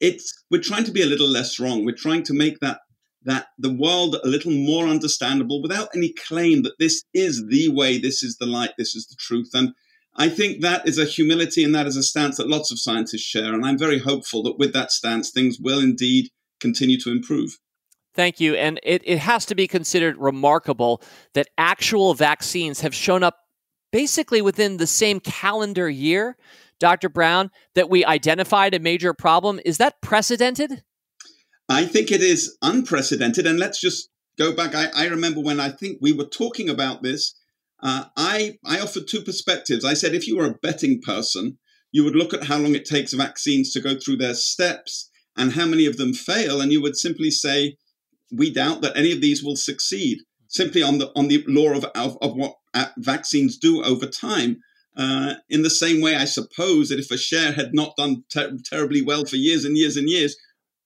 it's 0.00 0.44
we're 0.50 0.60
trying 0.60 0.84
to 0.84 0.92
be 0.92 1.02
a 1.02 1.06
little 1.06 1.28
less 1.28 1.58
wrong. 1.58 1.84
We're 1.84 1.94
trying 1.94 2.24
to 2.24 2.34
make 2.34 2.60
that 2.60 2.80
that 3.26 3.48
the 3.58 3.72
world 3.72 4.16
a 4.22 4.28
little 4.28 4.52
more 4.52 4.86
understandable 4.86 5.60
without 5.60 5.88
any 5.94 6.12
claim 6.12 6.62
that 6.62 6.78
this 6.78 7.02
is 7.12 7.44
the 7.48 7.68
way, 7.68 7.98
this 7.98 8.22
is 8.22 8.36
the 8.38 8.46
light, 8.46 8.70
this 8.78 8.94
is 8.94 9.06
the 9.06 9.16
truth. 9.18 9.50
And 9.52 9.72
I 10.14 10.28
think 10.28 10.62
that 10.62 10.88
is 10.88 10.96
a 10.96 11.04
humility 11.04 11.62
and 11.62 11.74
that 11.74 11.86
is 11.86 11.96
a 11.96 12.02
stance 12.02 12.36
that 12.36 12.48
lots 12.48 12.70
of 12.70 12.78
scientists 12.78 13.22
share. 13.22 13.52
And 13.52 13.66
I'm 13.66 13.76
very 13.78 13.98
hopeful 13.98 14.42
that 14.44 14.58
with 14.58 14.72
that 14.72 14.92
stance, 14.92 15.30
things 15.30 15.58
will 15.60 15.80
indeed 15.80 16.30
continue 16.60 16.98
to 17.00 17.10
improve. 17.10 17.58
Thank 18.14 18.40
you. 18.40 18.54
And 18.54 18.80
it, 18.82 19.02
it 19.04 19.18
has 19.18 19.44
to 19.46 19.54
be 19.54 19.66
considered 19.66 20.16
remarkable 20.16 21.02
that 21.34 21.48
actual 21.58 22.14
vaccines 22.14 22.80
have 22.80 22.94
shown 22.94 23.22
up 23.22 23.36
basically 23.92 24.40
within 24.40 24.78
the 24.78 24.86
same 24.86 25.20
calendar 25.20 25.90
year, 25.90 26.36
Dr. 26.78 27.08
Brown, 27.08 27.50
that 27.74 27.90
we 27.90 28.04
identified 28.04 28.72
a 28.72 28.78
major 28.78 29.12
problem. 29.12 29.60
Is 29.64 29.78
that 29.78 30.00
precedented? 30.00 30.82
I 31.68 31.84
think 31.84 32.10
it 32.10 32.22
is 32.22 32.56
unprecedented. 32.62 33.46
And 33.46 33.58
let's 33.58 33.80
just 33.80 34.08
go 34.38 34.54
back. 34.54 34.74
I, 34.74 34.88
I 34.94 35.06
remember 35.06 35.40
when 35.40 35.60
I 35.60 35.70
think 35.70 35.98
we 36.00 36.12
were 36.12 36.26
talking 36.26 36.68
about 36.68 37.02
this, 37.02 37.34
uh, 37.82 38.04
I, 38.16 38.58
I 38.64 38.80
offered 38.80 39.08
two 39.08 39.22
perspectives. 39.22 39.84
I 39.84 39.94
said, 39.94 40.14
if 40.14 40.26
you 40.26 40.36
were 40.36 40.46
a 40.46 40.58
betting 40.62 41.00
person, 41.02 41.58
you 41.92 42.04
would 42.04 42.16
look 42.16 42.34
at 42.34 42.44
how 42.44 42.58
long 42.58 42.74
it 42.74 42.84
takes 42.84 43.12
vaccines 43.12 43.72
to 43.72 43.80
go 43.80 43.98
through 43.98 44.16
their 44.16 44.34
steps 44.34 45.10
and 45.36 45.52
how 45.52 45.66
many 45.66 45.86
of 45.86 45.96
them 45.96 46.12
fail. 46.12 46.60
And 46.60 46.72
you 46.72 46.80
would 46.82 46.96
simply 46.96 47.30
say, 47.30 47.76
we 48.32 48.52
doubt 48.52 48.80
that 48.82 48.96
any 48.96 49.12
of 49.12 49.20
these 49.20 49.42
will 49.42 49.56
succeed 49.56 50.18
simply 50.48 50.82
on 50.82 50.98
the, 50.98 51.10
on 51.16 51.28
the 51.28 51.44
law 51.46 51.72
of, 51.72 51.84
of, 51.94 52.16
of 52.20 52.34
what 52.34 52.54
uh, 52.74 52.86
vaccines 52.98 53.58
do 53.58 53.82
over 53.82 54.06
time. 54.06 54.58
Uh, 54.96 55.34
in 55.50 55.62
the 55.62 55.70
same 55.70 56.00
way, 56.00 56.16
I 56.16 56.24
suppose 56.24 56.88
that 56.88 56.98
if 56.98 57.10
a 57.10 57.18
share 57.18 57.52
had 57.52 57.74
not 57.74 57.96
done 57.96 58.24
ter- 58.32 58.56
terribly 58.64 59.02
well 59.02 59.24
for 59.26 59.36
years 59.36 59.64
and 59.64 59.76
years 59.76 59.96
and 59.96 60.08
years, 60.08 60.36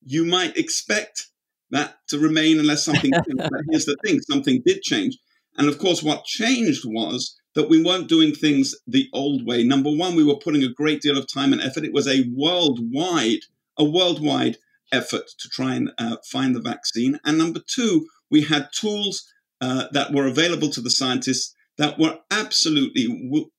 you 0.05 0.24
might 0.24 0.57
expect 0.57 1.28
that 1.70 1.96
to 2.09 2.18
remain 2.18 2.59
unless 2.59 2.84
something 2.84 3.12
changed. 3.12 3.51
here's 3.70 3.86
the 3.86 3.96
thing 4.05 4.20
something 4.20 4.62
did 4.64 4.82
change. 4.82 5.16
And 5.57 5.68
of 5.68 5.78
course, 5.78 6.03
what 6.03 6.24
changed 6.24 6.84
was 6.84 7.36
that 7.55 7.68
we 7.68 7.82
weren't 7.82 8.09
doing 8.09 8.32
things 8.32 8.74
the 8.86 9.09
old 9.12 9.46
way. 9.46 9.64
Number 9.64 9.90
one, 9.90 10.14
we 10.14 10.24
were 10.24 10.36
putting 10.36 10.62
a 10.62 10.72
great 10.72 11.01
deal 11.03 11.18
of 11.18 11.32
time 11.32 11.53
and 11.53 11.61
effort. 11.61 11.84
It 11.84 11.92
was 11.92 12.07
a 12.07 12.24
worldwide, 12.34 13.40
a 13.76 13.84
worldwide 13.84 14.57
effort 14.92 15.24
to 15.38 15.48
try 15.48 15.74
and 15.74 15.90
uh, 15.98 16.16
find 16.24 16.55
the 16.55 16.61
vaccine. 16.61 17.18
And 17.24 17.38
number 17.38 17.61
two, 17.66 18.07
we 18.30 18.42
had 18.42 18.68
tools 18.72 19.24
uh, 19.61 19.86
that 19.92 20.12
were 20.12 20.26
available 20.26 20.70
to 20.70 20.80
the 20.80 20.90
scientists 20.90 21.55
that 21.78 21.98
were 21.98 22.18
absolutely 22.30 23.09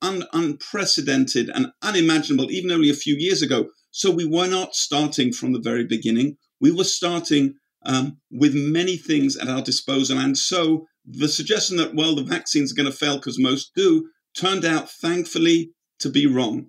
un- 0.02 0.26
unprecedented 0.32 1.50
and 1.50 1.72
unimaginable 1.82 2.52
even 2.52 2.72
only 2.72 2.90
a 2.90 2.96
few 2.96 3.16
years 3.18 3.42
ago. 3.42 3.70
So 3.92 4.10
we 4.10 4.26
were 4.26 4.48
not 4.48 4.76
starting 4.76 5.32
from 5.34 5.54
the 5.54 5.60
very 5.60 5.86
beginning. 5.86 6.38
We 6.60 6.72
were 6.72 6.86
starting 6.86 7.56
um, 7.86 8.18
with 8.32 8.54
many 8.56 8.98
things 8.98 9.38
at 9.38 9.48
our 9.48 9.62
disposal. 9.62 10.18
And 10.18 10.38
so 10.38 10.86
the 11.06 11.28
suggestion 11.28 11.78
that, 11.78 11.96
well, 11.96 12.16
the 12.16 12.24
vaccines 12.24 12.72
are 12.72 12.76
going 12.76 12.92
to 12.92 12.98
fail 12.98 13.18
because 13.18 13.40
most 13.40 13.72
do, 13.76 14.08
turned 14.36 14.66
out, 14.66 14.90
thankfully, 14.90 15.72
to 16.00 16.10
be 16.10 16.26
wrong. 16.26 16.68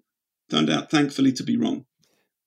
Turned 0.50 0.70
out, 0.70 0.90
thankfully, 0.90 1.32
to 1.32 1.42
be 1.42 1.56
wrong. 1.56 1.84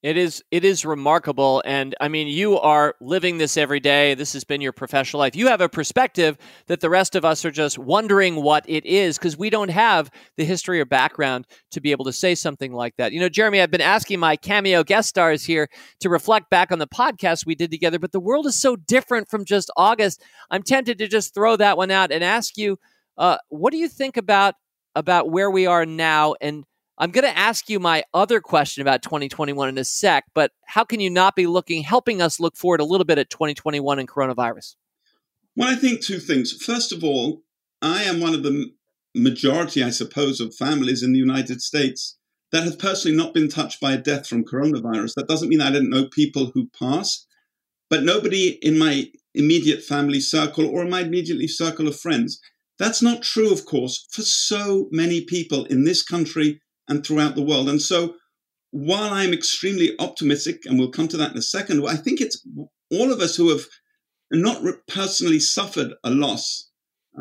It 0.05 0.17
is 0.17 0.43
it 0.51 0.63
is 0.63 0.85
remarkable 0.85 1.63
and 1.65 1.95
I 1.99 2.09
mean 2.09 2.27
you 2.27 2.59
are 2.59 2.93
living 3.01 3.39
this 3.39 3.57
every 3.57 3.79
day. 3.79 4.13
This 4.13 4.33
has 4.33 4.43
been 4.43 4.61
your 4.61 4.71
professional 4.71 5.19
life. 5.19 5.35
You 5.35 5.47
have 5.47 5.61
a 5.61 5.67
perspective 5.67 6.37
that 6.67 6.79
the 6.79 6.91
rest 6.91 7.15
of 7.15 7.25
us 7.25 7.43
are 7.43 7.49
just 7.49 7.79
wondering 7.79 8.35
what 8.35 8.69
it 8.69 8.85
is 8.85 9.17
because 9.17 9.35
we 9.35 9.49
don't 9.49 9.71
have 9.71 10.11
the 10.37 10.45
history 10.45 10.79
or 10.79 10.85
background 10.85 11.47
to 11.71 11.81
be 11.81 11.89
able 11.89 12.05
to 12.05 12.13
say 12.13 12.35
something 12.35 12.71
like 12.71 12.95
that. 12.97 13.13
You 13.13 13.19
know, 13.19 13.29
Jeremy, 13.29 13.59
I've 13.61 13.71
been 13.71 13.81
asking 13.81 14.19
my 14.19 14.35
cameo 14.35 14.83
guest 14.83 15.09
stars 15.09 15.43
here 15.43 15.69
to 16.01 16.09
reflect 16.09 16.51
back 16.51 16.71
on 16.71 16.77
the 16.77 16.85
podcast 16.85 17.47
we 17.47 17.55
did 17.55 17.71
together, 17.71 17.97
but 17.97 18.11
the 18.11 18.19
world 18.19 18.45
is 18.45 18.61
so 18.61 18.75
different 18.75 19.27
from 19.27 19.43
just 19.43 19.71
August. 19.75 20.21
I'm 20.51 20.61
tempted 20.61 20.99
to 20.99 21.07
just 21.07 21.33
throw 21.33 21.55
that 21.55 21.77
one 21.77 21.89
out 21.89 22.11
and 22.11 22.23
ask 22.23 22.59
you 22.59 22.77
uh, 23.17 23.37
what 23.49 23.71
do 23.71 23.77
you 23.79 23.89
think 23.89 24.17
about 24.17 24.53
about 24.93 25.31
where 25.31 25.49
we 25.49 25.65
are 25.65 25.83
now 25.83 26.35
and 26.41 26.63
I'm 26.97 27.11
going 27.11 27.25
to 27.25 27.37
ask 27.37 27.69
you 27.69 27.79
my 27.79 28.03
other 28.13 28.39
question 28.39 28.81
about 28.81 29.01
2021 29.01 29.67
in 29.67 29.77
a 29.77 29.83
sec, 29.83 30.25
but 30.33 30.51
how 30.65 30.85
can 30.85 31.01
you 31.01 31.09
not 31.09 31.35
be 31.35 31.45
looking, 31.45 31.83
helping 31.83 32.21
us 32.21 32.39
look 32.39 32.55
forward 32.55 32.79
a 32.79 32.85
little 32.85 33.05
bit 33.05 33.17
at 33.17 33.29
2021 33.29 33.99
and 33.99 34.07
coronavirus? 34.07 34.75
Well, 35.57 35.69
I 35.69 35.75
think 35.75 36.01
two 36.01 36.19
things. 36.19 36.53
First 36.53 36.93
of 36.93 37.03
all, 37.03 37.41
I 37.81 38.03
am 38.03 38.21
one 38.21 38.33
of 38.33 38.43
the 38.43 38.71
majority, 39.13 39.83
I 39.83 39.89
suppose, 39.89 40.39
of 40.39 40.55
families 40.55 41.03
in 41.03 41.11
the 41.11 41.19
United 41.19 41.61
States 41.61 42.17
that 42.51 42.63
have 42.63 42.79
personally 42.79 43.17
not 43.17 43.33
been 43.33 43.49
touched 43.49 43.81
by 43.81 43.93
a 43.93 43.97
death 43.97 44.27
from 44.27 44.45
coronavirus. 44.45 45.15
That 45.15 45.27
doesn't 45.27 45.49
mean 45.49 45.61
I 45.61 45.71
didn't 45.71 45.89
know 45.89 46.07
people 46.07 46.51
who 46.53 46.69
passed, 46.79 47.27
but 47.89 48.03
nobody 48.03 48.57
in 48.61 48.77
my 48.77 49.11
immediate 49.33 49.83
family 49.83 50.21
circle 50.21 50.65
or 50.65 50.85
my 50.85 51.01
immediately 51.01 51.47
circle 51.47 51.89
of 51.89 51.99
friends. 51.99 52.39
That's 52.79 53.01
not 53.01 53.21
true, 53.21 53.51
of 53.51 53.65
course, 53.65 54.07
for 54.11 54.21
so 54.21 54.87
many 54.91 55.21
people 55.21 55.65
in 55.65 55.83
this 55.83 56.01
country 56.01 56.61
and 56.87 57.05
throughout 57.05 57.35
the 57.35 57.41
world. 57.41 57.69
And 57.69 57.81
so, 57.81 58.15
while 58.71 59.13
I'm 59.13 59.33
extremely 59.33 59.95
optimistic, 59.99 60.63
and 60.65 60.77
we'll 60.77 60.91
come 60.91 61.07
to 61.07 61.17
that 61.17 61.31
in 61.31 61.37
a 61.37 61.41
second, 61.41 61.85
I 61.87 61.95
think 61.95 62.19
it's 62.19 62.45
all 62.91 63.11
of 63.11 63.19
us 63.19 63.35
who 63.35 63.49
have 63.49 63.65
not 64.31 64.63
personally 64.87 65.39
suffered 65.39 65.93
a 66.03 66.09
loss 66.09 66.69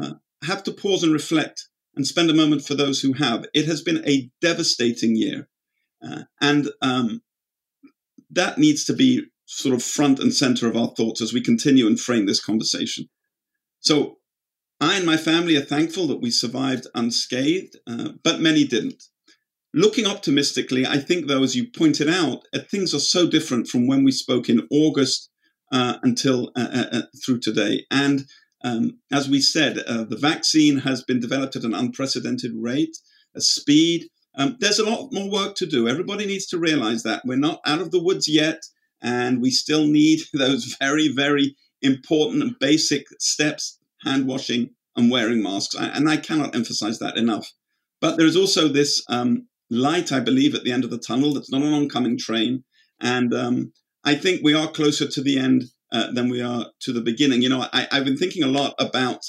uh, 0.01 0.15
have 0.43 0.63
to 0.65 0.73
pause 0.73 1.03
and 1.03 1.13
reflect 1.13 1.69
and 1.97 2.07
spend 2.07 2.31
a 2.31 2.35
moment 2.35 2.65
for 2.65 2.75
those 2.75 3.01
who 3.01 3.13
have. 3.15 3.47
It 3.55 3.67
has 3.67 3.83
been 3.83 4.07
a 4.07 4.31
devastating 4.41 5.17
year. 5.17 5.49
Uh, 6.05 6.23
and 6.41 6.69
um, 6.83 7.23
that 8.31 8.59
needs 8.59 8.85
to 8.87 8.93
be 8.93 9.25
sort 9.47 9.75
of 9.75 9.83
front 9.83 10.19
and 10.19 10.35
center 10.35 10.67
of 10.67 10.77
our 10.77 10.89
thoughts 10.89 11.21
as 11.21 11.33
we 11.33 11.41
continue 11.41 11.87
and 11.87 11.99
frame 12.01 12.27
this 12.27 12.45
conversation. 12.45 13.09
So, 13.81 14.19
I 14.81 14.97
and 14.97 15.07
my 15.07 15.17
family 15.17 15.57
are 15.57 15.63
thankful 15.63 16.09
that 16.09 16.21
we 16.21 16.31
survived 16.31 16.87
unscathed, 16.95 17.77
uh, 17.87 18.11
but 18.23 18.41
many 18.41 18.65
didn't. 18.65 19.05
Looking 19.77 20.07
optimistically, 20.07 20.87
I 20.87 20.99
think, 20.99 21.27
though, 21.27 21.43
as 21.43 21.57
you 21.57 21.67
pointed 21.67 22.09
out, 22.09 22.45
uh, 22.55 22.61
things 22.71 22.95
are 22.95 23.01
so 23.01 23.29
different 23.29 23.67
from 23.67 23.89
when 23.89 24.05
we 24.05 24.13
spoke 24.13 24.49
in 24.49 24.69
August 24.71 25.31
uh, 25.73 25.97
until 26.05 26.53
uh, 26.55 26.69
uh, 26.73 26.85
uh 26.93 27.03
through 27.25 27.41
today. 27.41 27.85
And 27.91 28.27
um, 28.63 29.01
as 29.13 29.29
we 29.29 29.41
said, 29.41 29.75
the 29.75 30.17
vaccine 30.19 30.79
has 30.79 31.03
been 31.03 31.19
developed 31.19 31.57
at 31.57 31.65
an 31.65 31.75
unprecedented 31.75 32.53
rate, 32.55 32.97
a 33.35 33.41
speed. 33.41 34.05
Um, 34.37 34.57
there's 34.61 34.79
a 34.79 34.89
lot 34.89 35.13
more 35.13 35.29
work 35.29 35.57
to 35.57 35.67
do. 35.67 35.89
Everybody 35.89 36.25
needs 36.25 36.47
to 36.47 36.59
realize 36.59 37.03
that 37.03 37.23
we're 37.25 37.37
not 37.37 37.61
out 37.67 37.81
of 37.81 37.91
the 37.91 38.03
woods 38.03 38.29
yet, 38.29 38.63
and 39.03 39.43
we 39.43 39.51
still 39.51 39.89
need 39.89 40.21
those 40.33 40.77
very, 40.79 41.09
very 41.09 41.57
important 41.83 42.61
basic 42.61 43.07
steps 43.19 43.81
hand 44.05 44.29
washing 44.29 44.71
and 44.95 45.11
wearing 45.11 45.43
masks. 45.43 45.75
And 45.77 46.09
I 46.09 46.17
cannot 46.17 46.55
emphasize 46.55 47.01
that 47.01 47.17
enough. 47.17 47.53
But 48.01 48.19
there 48.19 48.27
is 48.27 48.37
also 48.37 48.69
this 48.69 49.03
um, 49.09 49.49
light, 49.71 50.13
I 50.13 50.21
believe, 50.21 50.55
at 50.55 50.65
the 50.65 50.73
end 50.73 50.85
of 50.85 50.91
the 50.91 50.99
tunnel. 50.99 51.37
It's 51.37 51.51
not 51.51 51.63
an 51.63 51.73
oncoming 51.73 52.19
train. 52.19 52.65
And 53.01 53.35
um, 53.35 53.73
I 54.05 54.15
think 54.15 54.41
we 54.43 54.55
are 54.55 54.71
closer 54.71 55.09
to 55.09 55.23
the 55.23 55.39
end 55.39 55.65
uh, 55.93 56.13
than 56.13 56.29
we 56.29 56.41
are 56.41 56.67
to 56.81 56.93
the 56.93 57.01
beginning. 57.01 57.43
You 57.43 57.49
know, 57.49 57.67
I, 57.73 57.87
have 57.91 58.05
been 58.05 58.17
thinking 58.17 58.43
a 58.43 58.49
lot 58.49 58.75
about 58.79 59.21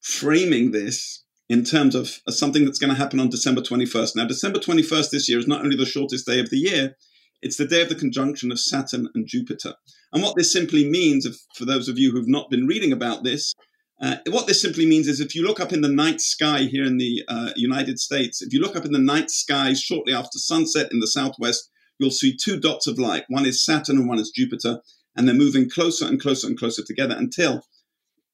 framing 0.00 0.70
this 0.70 1.24
in 1.48 1.64
terms 1.64 1.94
of 1.94 2.20
uh, 2.26 2.30
something 2.30 2.64
that's 2.64 2.78
going 2.78 2.92
to 2.92 2.98
happen 2.98 3.20
on 3.20 3.28
December 3.28 3.60
21st. 3.60 4.16
Now, 4.16 4.26
December 4.26 4.58
21st 4.58 5.10
this 5.10 5.28
year 5.28 5.38
is 5.38 5.48
not 5.48 5.64
only 5.64 5.76
the 5.76 5.84
shortest 5.84 6.26
day 6.26 6.40
of 6.40 6.50
the 6.50 6.58
year, 6.58 6.96
it's 7.42 7.56
the 7.56 7.66
day 7.66 7.82
of 7.82 7.88
the 7.88 7.94
conjunction 7.94 8.52
of 8.52 8.60
Saturn 8.60 9.08
and 9.14 9.26
Jupiter. 9.26 9.74
And 10.12 10.22
what 10.22 10.36
this 10.36 10.52
simply 10.52 10.88
means, 10.88 11.26
if, 11.26 11.36
for 11.56 11.64
those 11.64 11.88
of 11.88 11.98
you 11.98 12.12
who've 12.12 12.28
not 12.28 12.50
been 12.50 12.66
reading 12.66 12.92
about 12.92 13.24
this, 13.24 13.54
uh, 14.00 14.16
what 14.28 14.46
this 14.46 14.62
simply 14.62 14.86
means 14.86 15.06
is 15.06 15.20
if 15.20 15.34
you 15.34 15.46
look 15.46 15.60
up 15.60 15.72
in 15.72 15.82
the 15.82 15.88
night 15.88 16.20
sky 16.20 16.62
here 16.62 16.84
in 16.84 16.96
the 16.96 17.22
uh, 17.28 17.50
United 17.54 17.98
States, 17.98 18.40
if 18.40 18.52
you 18.52 18.60
look 18.60 18.74
up 18.74 18.86
in 18.86 18.92
the 18.92 18.98
night 18.98 19.30
sky 19.30 19.74
shortly 19.74 20.14
after 20.14 20.38
sunset 20.38 20.90
in 20.90 21.00
the 21.00 21.06
southwest, 21.06 21.70
you'll 21.98 22.10
see 22.10 22.34
two 22.34 22.58
dots 22.58 22.86
of 22.86 22.98
light. 22.98 23.24
One 23.28 23.44
is 23.44 23.62
Saturn 23.62 23.98
and 23.98 24.08
one 24.08 24.18
is 24.18 24.30
Jupiter, 24.34 24.80
and 25.14 25.28
they're 25.28 25.34
moving 25.34 25.68
closer 25.68 26.06
and 26.06 26.20
closer 26.20 26.46
and 26.46 26.58
closer 26.58 26.82
together 26.82 27.14
until 27.16 27.62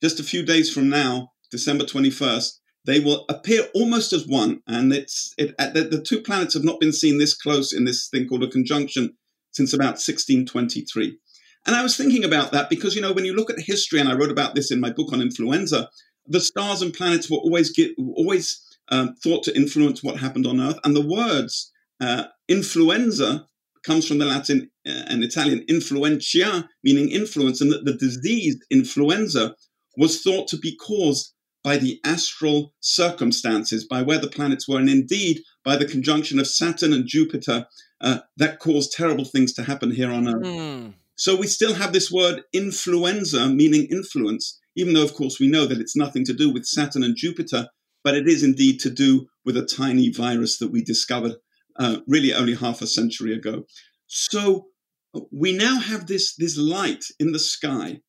just 0.03 0.21
a 0.21 0.25
few 0.25 0.45
days 0.45 0.73
from 0.73 0.89
now, 0.89 1.33
December 1.51 1.85
21st, 1.85 2.59
they 2.85 3.01
will 3.01 3.25
appear 3.29 3.67
almost 3.75 4.13
as 4.13 4.27
one. 4.27 4.63
And 4.69 4.93
it's 4.93 5.35
it, 5.37 5.57
the, 5.59 5.89
the 5.91 6.03
two 6.03 6.21
planets 6.21 6.55
have 6.55 6.65
not 6.65 6.79
been 6.79 6.93
seen 6.93 7.19
this 7.19 7.35
close 7.35 7.73
in 7.73 7.85
this 7.85 8.09
thing 8.09 8.29
called 8.29 8.45
a 8.45 8.49
conjunction 8.49 9.17
since 9.51 9.73
about 9.73 9.99
1623. 9.99 11.19
And 11.67 11.75
I 11.75 11.83
was 11.83 11.97
thinking 11.97 12.25
about 12.25 12.53
that 12.53 12.71
because, 12.71 12.95
you 12.95 13.03
know, 13.03 13.13
when 13.13 13.25
you 13.25 13.35
look 13.35 13.51
at 13.51 13.59
history, 13.59 13.99
and 13.99 14.09
I 14.09 14.15
wrote 14.15 14.31
about 14.31 14.55
this 14.55 14.71
in 14.71 14.81
my 14.81 14.91
book 14.91 15.13
on 15.13 15.21
influenza, 15.21 15.89
the 16.27 16.41
stars 16.41 16.83
and 16.83 16.95
planets 16.95 17.31
were 17.31 17.39
always 17.39 17.73
get, 17.73 17.93
always 17.99 18.63
um, 18.89 19.15
thought 19.23 19.43
to 19.45 19.57
influence 19.57 20.03
what 20.03 20.19
happened 20.19 20.47
on 20.47 20.61
Earth. 20.61 20.79
And 20.85 20.95
the 20.95 21.07
words 21.07 21.73
uh, 22.01 22.25
influenza 22.49 23.47
comes 23.85 24.07
from 24.07 24.19
the 24.19 24.27
Latin 24.27 24.71
uh, 24.87 25.05
and 25.09 25.23
Italian 25.23 25.65
influentia, 25.69 26.69
meaning 26.83 27.11
influence, 27.11 27.61
and 27.61 27.73
that 27.73 27.85
the 27.85 27.95
disease 27.95 28.57
influenza 28.71 29.55
was 29.97 30.23
thought 30.23 30.49
to 30.49 30.59
be 30.59 30.77
caused 30.77 31.33
by 31.63 31.77
the 31.77 31.99
astral 32.05 32.73
circumstances, 32.81 33.85
by 33.85 34.03
where 34.03 34.19
the 34.19 34.29
planets 34.29 34.69
were, 34.69 34.79
and 34.79 34.89
indeed 34.89 35.41
by 35.65 35.77
the 35.77 35.85
conjunction 35.85 36.39
of 36.39 36.47
Saturn 36.47 36.93
and 36.93 37.09
Jupiter 37.09 37.67
uh, 38.01 38.19
that 38.37 38.61
caused 38.61 38.93
terrible 38.93 39.25
things 39.25 39.53
to 39.55 39.63
happen 39.63 39.91
here 39.91 40.13
on 40.13 40.29
Earth. 40.29 40.45
Mm. 40.45 40.95
So 41.17 41.35
we 41.35 41.47
still 41.47 41.75
have 41.75 41.93
this 41.93 42.11
word 42.11 42.43
influenza, 42.53 43.49
meaning 43.49 43.87
influence, 43.91 44.61
even 44.77 44.93
though, 44.93 45.03
of 45.03 45.15
course, 45.15 45.41
we 45.41 45.49
know 45.49 45.67
that 45.67 45.81
it's 45.81 45.97
nothing 45.97 46.25
to 46.27 46.35
do 46.35 46.53
with 46.53 46.67
Saturn 46.67 47.03
and 47.03 47.17
Jupiter, 47.17 47.69
but 48.05 48.15
it 48.15 48.29
is 48.29 48.43
indeed 48.43 48.79
to 48.81 48.91
do 48.91 49.27
with 49.45 49.57
a 49.57 49.65
tiny 49.65 50.11
virus 50.11 50.59
that 50.59 50.71
we 50.71 50.83
discovered 50.83 51.33
uh, 51.79 51.99
really 52.07 52.35
only 52.35 52.55
half 52.55 52.83
a 52.83 52.87
century 52.87 53.35
ago. 53.35 53.65
So 54.07 54.67
we 55.33 55.57
now 55.57 55.81
have 55.81 56.07
this, 56.07 56.35
this 56.37 56.59
light 56.59 57.05
in 57.19 57.33
the 57.33 57.39
sky 57.39 58.01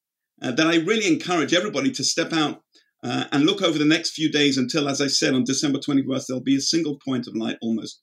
uh, 0.41 0.51
that 0.51 0.67
I 0.67 0.75
really 0.75 1.07
encourage 1.07 1.53
everybody 1.53 1.91
to 1.91 2.03
step 2.03 2.33
out 2.33 2.61
uh, 3.03 3.25
and 3.31 3.45
look 3.45 3.61
over 3.61 3.77
the 3.77 3.85
next 3.85 4.11
few 4.11 4.29
days 4.29 4.57
until, 4.57 4.89
as 4.89 4.99
I 4.99 5.07
said, 5.07 5.33
on 5.33 5.45
December 5.45 5.79
21st, 5.79 6.25
there'll 6.27 6.43
be 6.43 6.57
a 6.57 6.61
single 6.61 6.99
point 7.05 7.27
of 7.27 7.35
light 7.35 7.57
almost. 7.61 7.99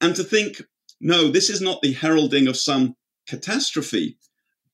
And 0.00 0.16
to 0.16 0.24
think, 0.24 0.62
no, 1.00 1.28
this 1.28 1.50
is 1.50 1.60
not 1.60 1.82
the 1.82 1.92
heralding 1.92 2.48
of 2.48 2.56
some 2.56 2.94
catastrophe 3.28 4.16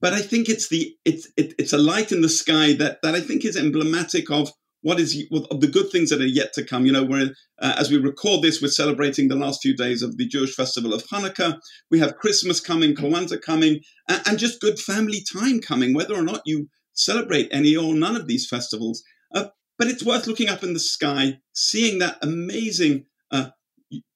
but 0.05 0.13
I 0.13 0.21
think 0.21 0.51
it's 0.51 0.69
the 0.69 0.95
it's 1.07 1.29
it, 1.39 1.55
it's 1.59 1.73
a 1.73 1.79
light 1.79 2.13
in 2.13 2.21
the 2.21 2.29
sky 2.29 2.75
that 2.75 3.01
that 3.01 3.15
I 3.15 3.23
think 3.23 3.43
is 3.43 3.57
emblematic 3.57 4.31
of 4.31 4.53
what 4.83 5.01
is 5.01 5.17
of 5.51 5.63
the 5.63 5.67
good 5.67 5.91
things 5.91 6.11
that 6.11 6.21
are 6.21 6.27
yet 6.27 6.53
to 6.53 6.63
come. 6.63 6.85
You 6.85 6.93
know, 6.93 7.05
where 7.05 7.31
uh, 7.59 7.77
as 7.79 7.91
we 7.91 7.97
record 7.97 8.43
this, 8.43 8.61
we're 8.61 8.69
celebrating 8.69 9.29
the 9.29 9.43
last 9.45 9.63
few 9.63 9.75
days 9.75 10.03
of 10.03 10.19
the 10.19 10.29
Jewish 10.29 10.55
festival 10.55 10.93
of 10.93 11.05
Hanukkah. 11.05 11.59
We 11.91 12.01
have 12.01 12.19
Christmas 12.19 12.61
coming, 12.61 12.95
Kwanzaa 12.95 13.41
coming, 13.41 13.81
and, 14.07 14.21
and 14.27 14.39
just 14.39 14.61
good 14.61 14.79
family 14.79 15.25
time 15.33 15.61
coming, 15.61 15.95
whether 15.95 16.15
or 16.15 16.23
not 16.23 16.43
you 16.45 16.69
celebrate 16.93 17.49
any 17.51 17.75
or 17.75 17.95
none 17.95 18.15
of 18.15 18.27
these 18.27 18.47
festivals. 18.47 19.03
Uh, 19.35 19.47
but 19.79 19.89
it's 19.89 20.05
worth 20.05 20.27
looking 20.27 20.51
up 20.51 20.63
in 20.63 20.75
the 20.75 20.81
sky, 20.81 21.39
seeing 21.55 21.99
that 22.01 22.19
amazing 22.21 23.07
uh, 23.31 23.49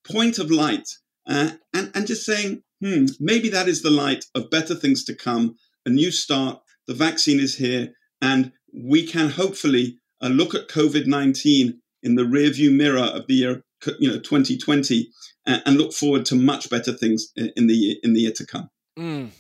point 0.07 0.39
of 0.39 0.51
light, 0.51 0.87
uh, 1.27 1.53
and 1.73 1.91
and 1.95 2.07
just 2.07 2.27
saying, 2.27 2.63
hmm, 2.85 3.07
maybe 3.19 3.49
that 3.49 3.69
is 3.69 3.81
the 3.81 3.99
light 4.05 4.27
of 4.35 4.51
better 4.51 4.75
things 4.75 5.03
to 5.05 5.15
come 5.15 5.57
a 5.89 5.91
new 5.91 6.11
start 6.11 6.61
the 6.87 6.95
vaccine 6.95 7.39
is 7.39 7.57
here, 7.57 7.93
and 8.21 8.53
we 8.73 9.07
can 9.07 9.29
hopefully 9.29 9.99
uh, 10.23 10.29
look 10.29 10.55
at 10.55 10.69
COVID 10.69 11.07
19 11.07 11.81
in 12.03 12.15
the 12.15 12.23
rearview 12.23 12.73
mirror 12.75 13.05
of 13.05 13.27
the 13.27 13.35
year 13.35 13.63
you 13.99 14.09
know 14.09 14.19
2020 14.19 15.09
and, 15.47 15.63
and 15.65 15.77
look 15.77 15.93
forward 15.93 16.25
to 16.27 16.35
much 16.35 16.69
better 16.71 16.93
things 16.93 17.29
in 17.37 17.67
the 17.67 17.99
in 18.03 18.15
the 18.15 18.21
year 18.21 18.33
to 18.33 18.47
come. 18.47 18.71
Mm. 18.99 19.31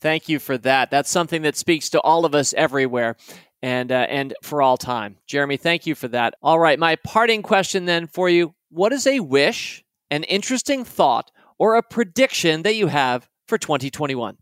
Thank 0.00 0.28
you 0.28 0.38
for 0.38 0.58
that. 0.58 0.90
That's 0.90 1.10
something 1.10 1.42
that 1.42 1.56
speaks 1.56 1.90
to 1.90 2.00
all 2.00 2.24
of 2.24 2.34
us 2.34 2.52
everywhere 2.54 3.16
and 3.62 3.92
uh, 3.92 4.06
and 4.08 4.34
for 4.42 4.62
all 4.62 4.76
time. 4.76 5.16
Jeremy, 5.26 5.56
thank 5.56 5.86
you 5.86 5.94
for 5.94 6.08
that. 6.08 6.34
All 6.42 6.58
right, 6.58 6.78
my 6.78 6.96
parting 6.96 7.42
question 7.42 7.84
then 7.84 8.06
for 8.06 8.28
you: 8.28 8.54
What 8.70 8.92
is 8.92 9.06
a 9.06 9.20
wish, 9.20 9.84
an 10.10 10.24
interesting 10.24 10.84
thought, 10.84 11.30
or 11.58 11.76
a 11.76 11.82
prediction 11.82 12.62
that 12.62 12.76
you 12.76 12.86
have 12.88 13.28
for 13.46 13.58
2021? 13.58 14.36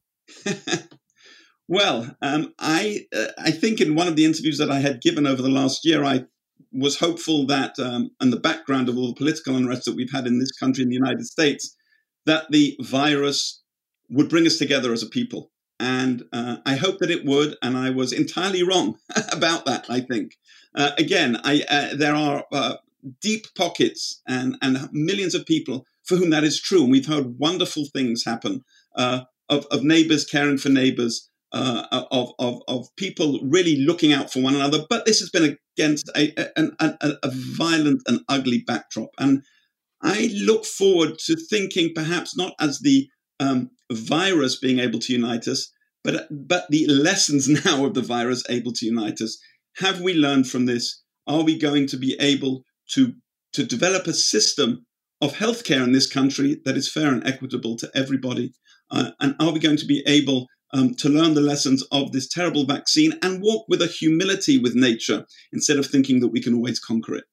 well, 1.68 2.16
um, 2.22 2.54
I 2.58 3.06
uh, 3.14 3.28
I 3.38 3.50
think 3.50 3.80
in 3.80 3.94
one 3.94 4.08
of 4.08 4.16
the 4.16 4.24
interviews 4.24 4.58
that 4.58 4.70
I 4.70 4.80
had 4.80 5.00
given 5.00 5.26
over 5.26 5.42
the 5.42 5.48
last 5.48 5.84
year, 5.84 6.04
I 6.04 6.24
was 6.72 6.98
hopeful 6.98 7.46
that, 7.46 7.78
um, 7.78 8.10
and 8.20 8.32
the 8.32 8.40
background 8.40 8.88
of 8.88 8.96
all 8.96 9.08
the 9.08 9.14
political 9.14 9.56
unrest 9.56 9.84
that 9.84 9.94
we've 9.94 10.12
had 10.12 10.26
in 10.26 10.38
this 10.38 10.52
country, 10.52 10.82
in 10.82 10.88
the 10.88 10.96
United 10.96 11.24
States, 11.24 11.76
that 12.26 12.50
the 12.50 12.76
virus 12.80 13.62
would 14.10 14.28
bring 14.28 14.46
us 14.46 14.58
together 14.58 14.92
as 14.92 15.02
a 15.02 15.06
people. 15.06 15.50
And 15.80 16.24
uh, 16.32 16.58
I 16.66 16.76
hope 16.76 16.98
that 16.98 17.10
it 17.10 17.24
would, 17.24 17.56
and 17.62 17.76
I 17.76 17.90
was 17.90 18.12
entirely 18.12 18.62
wrong 18.62 18.98
about 19.32 19.64
that. 19.66 19.86
I 19.88 20.00
think 20.00 20.36
uh, 20.74 20.90
again, 20.98 21.38
I, 21.44 21.62
uh, 21.68 21.94
there 21.94 22.14
are 22.14 22.44
uh, 22.52 22.76
deep 23.20 23.46
pockets 23.56 24.20
and 24.26 24.56
and 24.62 24.88
millions 24.92 25.34
of 25.34 25.46
people 25.46 25.86
for 26.04 26.16
whom 26.16 26.30
that 26.30 26.44
is 26.44 26.60
true, 26.60 26.82
and 26.82 26.90
we've 26.90 27.06
heard 27.06 27.38
wonderful 27.38 27.86
things 27.92 28.24
happen 28.24 28.62
uh, 28.96 29.22
of 29.48 29.66
of 29.70 29.82
neighbors 29.84 30.24
caring 30.24 30.58
for 30.58 30.68
neighbors, 30.68 31.28
uh, 31.54 32.04
of, 32.10 32.32
of, 32.40 32.60
of 32.66 32.88
people 32.96 33.38
really 33.44 33.76
looking 33.76 34.12
out 34.12 34.32
for 34.32 34.42
one 34.42 34.56
another. 34.56 34.84
But 34.90 35.06
this 35.06 35.20
has 35.20 35.30
been 35.30 35.56
against 35.78 36.10
a, 36.16 36.32
a, 36.58 36.70
a, 36.80 37.12
a 37.22 37.30
violent 37.32 38.02
and 38.06 38.20
ugly 38.28 38.64
backdrop. 38.66 39.10
And 39.18 39.42
I 40.02 40.30
look 40.34 40.64
forward 40.64 41.16
to 41.26 41.36
thinking 41.36 41.92
perhaps 41.94 42.36
not 42.36 42.54
as 42.60 42.80
the 42.80 43.08
um, 43.38 43.70
virus 43.92 44.58
being 44.58 44.80
able 44.80 44.98
to 44.98 45.12
unite 45.12 45.46
us, 45.46 45.70
but, 46.02 46.26
but 46.30 46.66
the 46.70 46.86
lessons 46.88 47.48
now 47.64 47.86
of 47.86 47.94
the 47.94 48.02
virus 48.02 48.42
able 48.48 48.72
to 48.72 48.86
unite 48.86 49.20
us. 49.20 49.38
Have 49.76 50.00
we 50.00 50.12
learned 50.12 50.48
from 50.48 50.66
this? 50.66 51.02
Are 51.28 51.44
we 51.44 51.56
going 51.56 51.86
to 51.86 51.96
be 51.96 52.16
able 52.18 52.64
to, 52.90 53.14
to 53.52 53.64
develop 53.64 54.08
a 54.08 54.12
system 54.12 54.84
of 55.20 55.34
healthcare 55.34 55.84
in 55.84 55.92
this 55.92 56.10
country 56.10 56.60
that 56.64 56.76
is 56.76 56.92
fair 56.92 57.12
and 57.12 57.24
equitable 57.24 57.76
to 57.76 57.88
everybody? 57.94 58.52
Uh, 58.90 59.12
and 59.20 59.36
are 59.38 59.52
we 59.52 59.60
going 59.60 59.76
to 59.76 59.86
be 59.86 60.02
able 60.06 60.48
um, 60.74 60.94
to 60.96 61.08
learn 61.08 61.34
the 61.34 61.40
lessons 61.40 61.82
of 61.92 62.12
this 62.12 62.28
terrible 62.28 62.66
vaccine 62.66 63.14
and 63.22 63.40
walk 63.40 63.64
with 63.68 63.80
a 63.80 63.86
humility 63.86 64.58
with 64.58 64.74
nature 64.74 65.24
instead 65.52 65.78
of 65.78 65.86
thinking 65.86 66.20
that 66.20 66.28
we 66.28 66.42
can 66.42 66.54
always 66.54 66.78
conquer 66.78 67.14
it? 67.14 67.24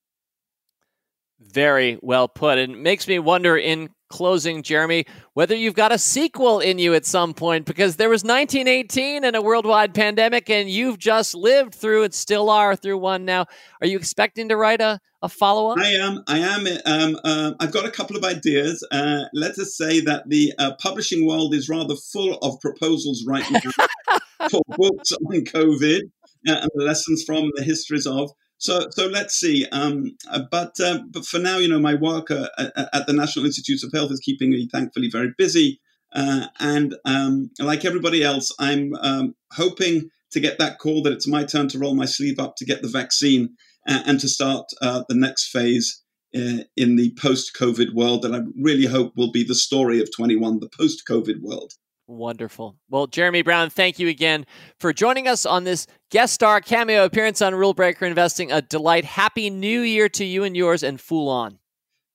Very 1.39 1.97
well 2.01 2.27
put. 2.27 2.59
And 2.59 2.73
it 2.73 2.79
makes 2.79 3.07
me 3.07 3.17
wonder 3.19 3.57
in 3.57 3.89
closing, 4.12 4.62
Jeremy, 4.62 5.05
whether 5.34 5.55
you've 5.55 5.74
got 5.74 5.91
a 5.91 5.97
sequel 5.97 6.59
in 6.59 6.78
you 6.78 6.93
at 6.93 7.05
some 7.05 7.34
point 7.34 7.66
because 7.66 7.95
there 7.95 8.09
was 8.09 8.24
1918 8.24 9.24
and 9.24 9.36
a 9.36 9.41
worldwide 9.41 9.93
pandemic, 9.93 10.49
and 10.49 10.70
you've 10.70 10.99
just 10.99 11.34
lived 11.34 11.74
through 11.74 12.03
it, 12.03 12.14
still 12.14 12.49
are 12.49 12.76
through 12.76 12.97
one 12.97 13.26
now. 13.26 13.45
Are 13.82 13.88
you 13.88 13.97
expecting 13.97 14.49
to 14.49 14.57
write 14.57 14.82
a, 14.82 14.99
a 15.22 15.30
follow 15.30 15.72
up? 15.72 15.80
I 15.80 15.93
am. 15.93 16.24
I 16.28 16.38
am. 16.39 16.68
Um, 16.86 17.20
uh, 17.24 17.53
I've 17.59 17.72
got 17.72 17.86
a 17.86 17.91
couple 17.91 18.16
of 18.16 18.24
ideas. 18.24 18.86
Uh, 18.91 19.24
let 19.34 19.57
us 19.57 19.76
say 19.76 20.01
that 20.01 20.24
the 20.28 20.53
uh, 20.59 20.74
publishing 20.80 21.26
world 21.26 21.55
is 21.55 21.70
rather 21.70 21.95
full 21.95 22.36
of 22.36 22.59
proposals 22.59 23.24
right 23.26 23.49
now 23.49 24.18
for 24.49 24.62
books 24.78 25.12
on 25.12 25.45
COVID 25.45 26.01
uh, 26.47 26.59
and 26.62 26.70
the 26.76 26.84
lessons 26.84 27.24
from 27.24 27.49
the 27.55 27.64
histories 27.64 28.05
of. 28.05 28.32
So, 28.62 28.89
so 28.91 29.07
let's 29.07 29.34
see. 29.39 29.66
Um, 29.72 30.16
uh, 30.30 30.43
but 30.51 30.80
uh, 30.80 30.99
but 31.09 31.26
for 31.26 31.39
now, 31.39 31.57
you 31.57 31.68
know, 31.68 31.80
my 31.80 31.95
work 31.95 32.30
uh, 32.30 32.47
at 32.93 33.07
the 33.07 33.14
National 33.14 33.45
Institutes 33.45 33.84
of 33.84 33.91
Health 33.91 34.12
is 34.12 34.20
keeping 34.20 34.51
me, 34.51 34.70
thankfully, 34.72 35.09
very 35.12 35.34
busy. 35.36 35.82
Uh, 36.14 36.45
and 36.59 36.95
um, 37.03 37.49
like 37.57 37.86
everybody 37.86 38.24
else, 38.24 38.53
I'm 38.59 38.93
um, 39.01 39.34
hoping 39.53 40.12
to 40.32 40.39
get 40.39 40.59
that 40.59 40.78
call 40.78 41.01
that 41.01 41.14
it's 41.14 41.28
my 41.28 41.43
turn 41.43 41.70
to 41.70 41.80
roll 41.80 41.95
my 41.95 42.05
sleeve 42.05 42.39
up 42.39 42.55
to 42.57 42.66
get 42.66 42.84
the 42.84 42.88
vaccine 42.88 43.55
and, 43.88 44.07
and 44.07 44.20
to 44.20 44.30
start 44.30 44.68
uh, 44.80 45.03
the 45.09 45.16
next 45.16 45.47
phase 45.47 46.03
uh, 46.36 46.64
in 46.78 46.97
the 46.97 47.16
post-COVID 47.20 47.95
world 47.95 48.22
that 48.22 48.36
I 48.36 48.41
really 48.62 48.86
hope 48.86 49.14
will 49.18 49.32
be 49.32 49.43
the 49.43 49.55
story 49.55 49.99
of 50.01 50.16
21, 50.16 50.59
the 50.59 50.70
post-COVID 50.70 51.41
world. 51.41 51.74
Wonderful. 52.12 52.76
Well, 52.89 53.07
Jeremy 53.07 53.41
Brown, 53.41 53.70
thank 53.70 53.97
you 53.97 54.09
again 54.09 54.45
for 54.82 54.91
joining 54.91 55.30
us 55.30 55.45
on 55.45 55.64
this 55.64 55.88
guest 56.09 56.34
star 56.34 56.59
cameo 56.59 57.05
appearance 57.05 57.41
on 57.41 57.55
Rule 57.55 57.74
Breaker 57.74 58.05
Investing. 58.05 58.51
A 58.51 58.62
delight. 58.62 59.05
Happy 59.05 59.49
New 59.49 59.80
Year 59.80 60.09
to 60.09 60.26
you 60.26 60.43
and 60.43 60.55
yours, 60.57 60.84
and 60.84 60.99
Fool 60.99 61.30
On. 61.30 61.57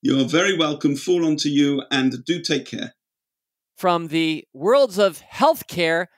You're 0.03 0.26
very 0.26 0.55
welcome. 0.55 0.97
Fool 0.97 1.24
On 1.24 1.36
to 1.36 1.49
you, 1.49 1.82
and 1.90 2.22
do 2.26 2.42
take 2.42 2.66
care. 2.66 2.92
From 3.78 4.09
the 4.09 4.44
worlds 4.53 4.99
of 4.99 5.22
healthcare, 5.32 6.09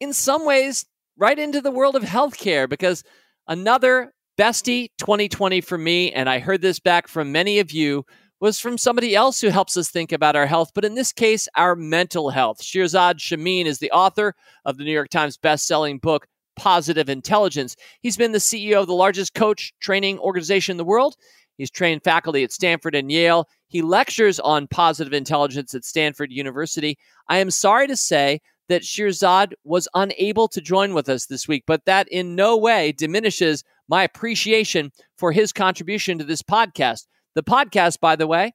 in 0.00 0.12
some 0.12 0.44
ways, 0.44 0.86
right 1.16 1.38
into 1.38 1.60
the 1.60 1.70
world 1.70 1.94
of 1.94 2.02
healthcare, 2.02 2.68
because 2.68 3.04
another 3.46 4.12
bestie 4.36 4.88
2020 4.98 5.60
for 5.60 5.78
me, 5.78 6.10
and 6.10 6.28
I 6.28 6.40
heard 6.40 6.62
this 6.62 6.80
back 6.80 7.06
from 7.06 7.30
many 7.30 7.60
of 7.60 7.70
you 7.70 8.04
was 8.40 8.58
from 8.58 8.78
somebody 8.78 9.14
else 9.14 9.40
who 9.40 9.48
helps 9.48 9.76
us 9.76 9.90
think 9.90 10.12
about 10.12 10.34
our 10.34 10.46
health, 10.46 10.72
but 10.74 10.84
in 10.84 10.94
this 10.94 11.12
case, 11.12 11.46
our 11.56 11.76
mental 11.76 12.30
health. 12.30 12.62
Shirzad 12.62 13.18
Chamine 13.18 13.66
is 13.66 13.78
the 13.78 13.90
author 13.90 14.34
of 14.64 14.78
the 14.78 14.84
New 14.84 14.92
York 14.92 15.10
Times 15.10 15.36
best-selling 15.36 15.98
book, 15.98 16.26
Positive 16.56 17.08
Intelligence. 17.08 17.76
He's 18.00 18.16
been 18.16 18.32
the 18.32 18.38
CEO 18.38 18.80
of 18.80 18.86
the 18.86 18.94
largest 18.94 19.34
coach 19.34 19.72
training 19.80 20.18
organization 20.18 20.72
in 20.72 20.78
the 20.78 20.84
world. 20.84 21.16
He's 21.58 21.70
trained 21.70 22.02
faculty 22.02 22.42
at 22.42 22.52
Stanford 22.52 22.94
and 22.94 23.12
Yale. 23.12 23.46
He 23.68 23.82
lectures 23.82 24.40
on 24.40 24.66
positive 24.66 25.12
intelligence 25.12 25.74
at 25.74 25.84
Stanford 25.84 26.32
University. 26.32 26.96
I 27.28 27.38
am 27.38 27.50
sorry 27.50 27.86
to 27.86 27.96
say 27.96 28.40
that 28.70 28.82
Shirzad 28.82 29.52
was 29.64 29.86
unable 29.94 30.48
to 30.48 30.60
join 30.60 30.94
with 30.94 31.08
us 31.08 31.26
this 31.26 31.46
week, 31.46 31.64
but 31.66 31.84
that 31.84 32.08
in 32.08 32.34
no 32.34 32.56
way 32.56 32.92
diminishes 32.92 33.62
my 33.88 34.04
appreciation 34.04 34.92
for 35.18 35.32
his 35.32 35.52
contribution 35.52 36.16
to 36.18 36.24
this 36.24 36.42
podcast. 36.42 37.06
The 37.34 37.42
podcast, 37.42 38.00
by 38.00 38.16
the 38.16 38.26
way, 38.26 38.52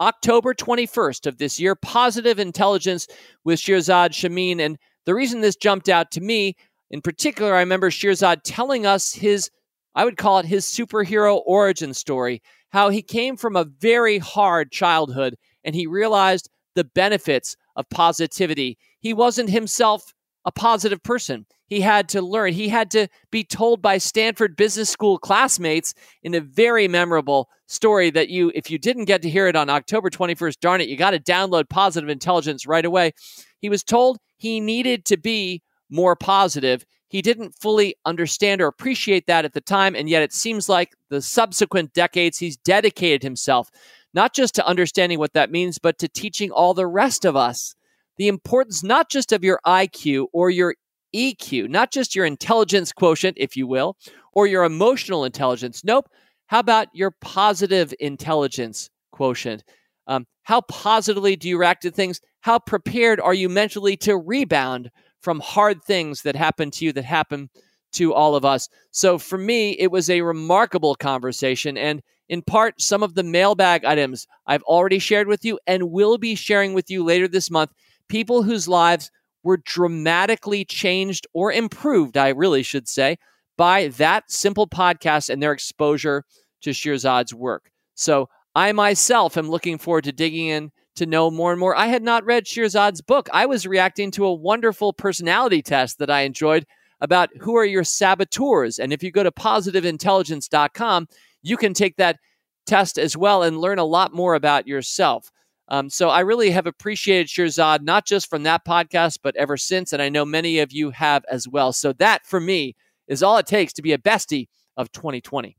October 0.00 0.52
21st 0.52 1.26
of 1.26 1.38
this 1.38 1.60
year, 1.60 1.74
Positive 1.74 2.38
Intelligence 2.38 3.06
with 3.44 3.58
Shirzad 3.58 4.12
Chamine. 4.12 4.60
And 4.60 4.78
the 5.06 5.14
reason 5.14 5.40
this 5.40 5.56
jumped 5.56 5.88
out 5.88 6.10
to 6.12 6.20
me 6.20 6.56
in 6.90 7.00
particular, 7.00 7.54
I 7.54 7.60
remember 7.60 7.90
Shirzad 7.90 8.42
telling 8.44 8.84
us 8.84 9.14
his, 9.14 9.50
I 9.94 10.04
would 10.04 10.18
call 10.18 10.38
it 10.38 10.46
his 10.46 10.66
superhero 10.66 11.40
origin 11.46 11.94
story, 11.94 12.42
how 12.70 12.90
he 12.90 13.00
came 13.00 13.36
from 13.36 13.56
a 13.56 13.64
very 13.64 14.18
hard 14.18 14.70
childhood 14.70 15.36
and 15.64 15.74
he 15.74 15.86
realized 15.86 16.50
the 16.74 16.84
benefits 16.84 17.56
of 17.76 17.88
positivity. 17.88 18.76
He 19.00 19.14
wasn't 19.14 19.48
himself 19.50 20.12
a 20.44 20.52
positive 20.52 21.02
person. 21.02 21.46
He 21.66 21.80
had 21.80 22.08
to 22.10 22.20
learn. 22.20 22.52
He 22.52 22.68
had 22.68 22.90
to 22.90 23.08
be 23.30 23.44
told 23.44 23.80
by 23.80 23.98
Stanford 23.98 24.56
Business 24.56 24.90
School 24.90 25.18
classmates 25.18 25.94
in 26.22 26.34
a 26.34 26.40
very 26.40 26.86
memorable 26.88 27.48
story 27.66 28.10
that 28.10 28.28
you, 28.28 28.52
if 28.54 28.70
you 28.70 28.78
didn't 28.78 29.06
get 29.06 29.22
to 29.22 29.30
hear 29.30 29.46
it 29.46 29.56
on 29.56 29.70
October 29.70 30.10
21st, 30.10 30.60
darn 30.60 30.80
it, 30.80 30.88
you 30.88 30.96
got 30.96 31.12
to 31.12 31.20
download 31.20 31.68
Positive 31.68 32.10
Intelligence 32.10 32.66
right 32.66 32.84
away. 32.84 33.12
He 33.60 33.70
was 33.70 33.82
told 33.82 34.18
he 34.36 34.60
needed 34.60 35.06
to 35.06 35.16
be 35.16 35.62
more 35.88 36.14
positive. 36.14 36.84
He 37.08 37.22
didn't 37.22 37.54
fully 37.60 37.94
understand 38.04 38.60
or 38.60 38.66
appreciate 38.66 39.26
that 39.26 39.44
at 39.44 39.54
the 39.54 39.60
time, 39.60 39.94
and 39.94 40.08
yet 40.08 40.22
it 40.22 40.32
seems 40.32 40.68
like 40.68 40.94
the 41.08 41.22
subsequent 41.22 41.94
decades 41.94 42.38
he's 42.38 42.56
dedicated 42.56 43.22
himself 43.22 43.70
not 44.14 44.34
just 44.34 44.54
to 44.56 44.66
understanding 44.66 45.18
what 45.18 45.32
that 45.32 45.50
means, 45.50 45.78
but 45.78 45.98
to 45.98 46.08
teaching 46.08 46.50
all 46.50 46.74
the 46.74 46.86
rest 46.86 47.24
of 47.24 47.36
us 47.36 47.74
the 48.18 48.28
importance 48.28 48.82
not 48.82 49.10
just 49.10 49.32
of 49.32 49.44
your 49.44 49.60
IQ 49.66 50.26
or 50.32 50.50
your 50.50 50.74
EQ, 51.14 51.68
not 51.68 51.92
just 51.92 52.14
your 52.14 52.24
intelligence 52.24 52.92
quotient, 52.92 53.36
if 53.38 53.56
you 53.56 53.66
will, 53.66 53.96
or 54.32 54.46
your 54.46 54.64
emotional 54.64 55.24
intelligence. 55.24 55.82
Nope. 55.84 56.08
How 56.46 56.60
about 56.60 56.88
your 56.92 57.10
positive 57.20 57.94
intelligence 58.00 58.90
quotient? 59.10 59.64
Um, 60.06 60.26
how 60.42 60.62
positively 60.62 61.36
do 61.36 61.48
you 61.48 61.58
react 61.58 61.82
to 61.82 61.90
things? 61.90 62.20
How 62.40 62.58
prepared 62.58 63.20
are 63.20 63.34
you 63.34 63.48
mentally 63.48 63.96
to 63.98 64.16
rebound 64.16 64.90
from 65.20 65.40
hard 65.40 65.82
things 65.84 66.22
that 66.22 66.34
happen 66.34 66.70
to 66.72 66.84
you, 66.84 66.92
that 66.92 67.04
happen 67.04 67.50
to 67.92 68.12
all 68.12 68.34
of 68.34 68.44
us? 68.44 68.68
So 68.90 69.18
for 69.18 69.38
me, 69.38 69.72
it 69.72 69.90
was 69.90 70.10
a 70.10 70.22
remarkable 70.22 70.94
conversation. 70.94 71.78
And 71.78 72.02
in 72.28 72.42
part, 72.42 72.80
some 72.80 73.02
of 73.02 73.14
the 73.14 73.22
mailbag 73.22 73.84
items 73.84 74.26
I've 74.46 74.62
already 74.64 74.98
shared 74.98 75.28
with 75.28 75.44
you 75.44 75.58
and 75.66 75.90
will 75.90 76.18
be 76.18 76.34
sharing 76.34 76.74
with 76.74 76.90
you 76.90 77.04
later 77.04 77.28
this 77.28 77.50
month 77.50 77.70
people 78.12 78.42
whose 78.42 78.68
lives 78.68 79.10
were 79.42 79.56
dramatically 79.56 80.66
changed 80.66 81.26
or 81.32 81.50
improved, 81.50 82.18
I 82.18 82.28
really 82.28 82.62
should 82.62 82.86
say, 82.86 83.16
by 83.56 83.88
that 83.88 84.30
simple 84.30 84.68
podcast 84.68 85.30
and 85.30 85.42
their 85.42 85.52
exposure 85.52 86.24
to 86.60 86.70
Shirzad's 86.70 87.32
work. 87.32 87.70
So 87.94 88.28
I 88.54 88.70
myself 88.72 89.38
am 89.38 89.48
looking 89.48 89.78
forward 89.78 90.04
to 90.04 90.12
digging 90.12 90.48
in 90.48 90.70
to 90.96 91.06
know 91.06 91.30
more 91.30 91.52
and 91.52 91.58
more. 91.58 91.74
I 91.74 91.86
had 91.86 92.02
not 92.02 92.26
read 92.26 92.44
Shirzad's 92.44 93.00
book. 93.00 93.30
I 93.32 93.46
was 93.46 93.66
reacting 93.66 94.10
to 94.10 94.26
a 94.26 94.34
wonderful 94.34 94.92
personality 94.92 95.62
test 95.62 95.98
that 95.98 96.10
I 96.10 96.20
enjoyed 96.20 96.66
about 97.00 97.30
who 97.40 97.56
are 97.56 97.64
your 97.64 97.82
saboteurs. 97.82 98.78
And 98.78 98.92
if 98.92 99.02
you 99.02 99.10
go 99.10 99.22
to 99.22 99.32
positiveintelligence.com, 99.32 101.08
you 101.40 101.56
can 101.56 101.72
take 101.72 101.96
that 101.96 102.18
test 102.66 102.98
as 102.98 103.16
well 103.16 103.42
and 103.42 103.58
learn 103.58 103.78
a 103.78 103.84
lot 103.84 104.12
more 104.12 104.34
about 104.34 104.66
yourself. 104.66 105.30
Um, 105.68 105.88
so 105.88 106.08
I 106.08 106.20
really 106.20 106.50
have 106.50 106.66
appreciated 106.66 107.28
Shirzad, 107.28 107.82
not 107.82 108.06
just 108.06 108.28
from 108.28 108.42
that 108.42 108.64
podcast, 108.64 109.18
but 109.22 109.36
ever 109.36 109.56
since. 109.56 109.92
And 109.92 110.02
I 110.02 110.08
know 110.08 110.24
many 110.24 110.58
of 110.58 110.72
you 110.72 110.90
have 110.90 111.24
as 111.30 111.48
well. 111.48 111.72
So 111.72 111.92
that 111.94 112.26
for 112.26 112.40
me 112.40 112.74
is 113.08 113.22
all 113.22 113.38
it 113.38 113.46
takes 113.46 113.72
to 113.74 113.82
be 113.82 113.92
a 113.92 113.98
bestie 113.98 114.48
of 114.76 114.92
2020. 114.92 115.56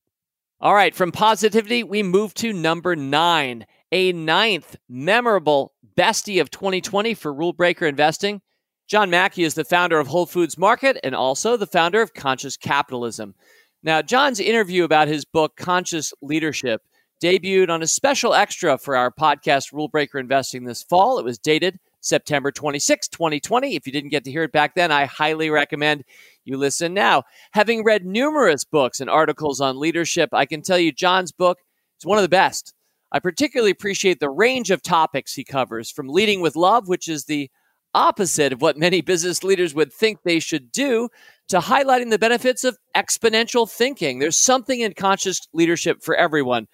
All 0.60 0.74
right, 0.74 0.96
from 0.96 1.12
positivity, 1.12 1.84
we 1.84 2.04
move 2.04 2.34
to 2.36 2.54
number 2.54 2.96
nine, 2.96 3.66
a 3.92 4.14
ninth 4.14 4.78
memorable 4.88 5.74
bestie 5.98 6.40
of 6.40 6.50
2020 6.50 7.14
for 7.16 7.34
rule 7.34 7.52
breaker 7.52 7.86
investing. 7.86 8.42
John 8.88 9.10
Mackey 9.10 9.44
is 9.44 9.56
the 9.56 9.66
founder 9.66 10.00
of 10.00 10.08
Whole 10.08 10.26
Foods 10.26 10.58
Market 10.58 10.98
and 11.04 11.16
also 11.16 11.58
the 11.58 11.68
founder 11.68 12.02
of 12.02 12.14
Conscious 12.14 12.58
Capitalism. 12.58 13.36
Now, 13.82 14.02
John's 14.02 14.40
interview 14.40 14.84
about 14.84 15.10
his 15.10 15.26
book, 15.26 15.58
Conscious 15.58 16.14
Leadership, 16.22 16.82
debuted 17.24 17.70
on 17.70 17.82
a 17.82 17.88
special 17.88 18.34
extra 18.34 18.78
for 18.78 18.98
our 18.98 19.10
podcast, 19.10 19.72
Rule 19.72 19.88
Breaker 19.88 20.20
Investing, 20.20 20.66
this 20.66 20.84
fall. 20.84 21.18
It 21.18 21.24
was 21.24 21.38
dated 21.38 21.80
September 22.02 22.52
26, 22.52 23.08
2020. 23.08 23.78
If 23.78 23.88
you 23.88 23.94
didn't 23.94 24.10
get 24.10 24.26
to 24.26 24.32
hear 24.32 24.44
it 24.44 24.52
back 24.52 24.76
then, 24.76 24.92
I 24.92 25.06
highly 25.06 25.50
recommend 25.50 26.04
you 26.44 26.58
listen 26.58 26.94
now. 26.94 27.24
Having 27.54 27.86
read 27.86 28.06
numerous 28.06 28.66
books 28.66 29.00
and 29.00 29.10
articles 29.10 29.62
on 29.62 29.80
leadership, 29.80 30.32
I 30.34 30.46
can 30.46 30.62
tell 30.62 30.78
you 30.78 30.92
John's 30.92 31.32
book 31.32 31.60
is 31.98 32.06
one 32.06 32.18
of 32.18 32.24
the 32.24 32.30
best. 32.30 32.74
I 33.10 33.20
particularly 33.20 33.72
appreciate 33.72 34.20
the 34.20 34.30
range 34.30 34.70
of 34.70 34.82
topics 34.82 35.34
he 35.34 35.46
covers, 35.46 35.90
from 35.90 36.10
leading 36.10 36.42
with 36.42 36.58
love, 36.58 36.90
which 36.90 37.08
is 37.08 37.24
the 37.24 37.50
opposite 37.94 38.52
of 38.52 38.62
what 38.62 38.76
many 38.76 39.00
business 39.00 39.46
leaders 39.46 39.74
would 39.74 39.94
think 39.94 40.24
they 40.26 40.42
should 40.42 40.74
do, 40.74 41.08
to 41.48 41.60
highlighting 41.60 42.10
the 42.10 42.20
benefits 42.20 42.66
of 42.66 42.78
exponential 42.98 43.70
thinking. 43.70 44.20
There's 44.20 44.44
something 44.44 44.82
in 44.82 44.94
conscious 44.94 45.40
leadership 45.54 46.04
for 46.04 46.16
everyone 46.16 46.68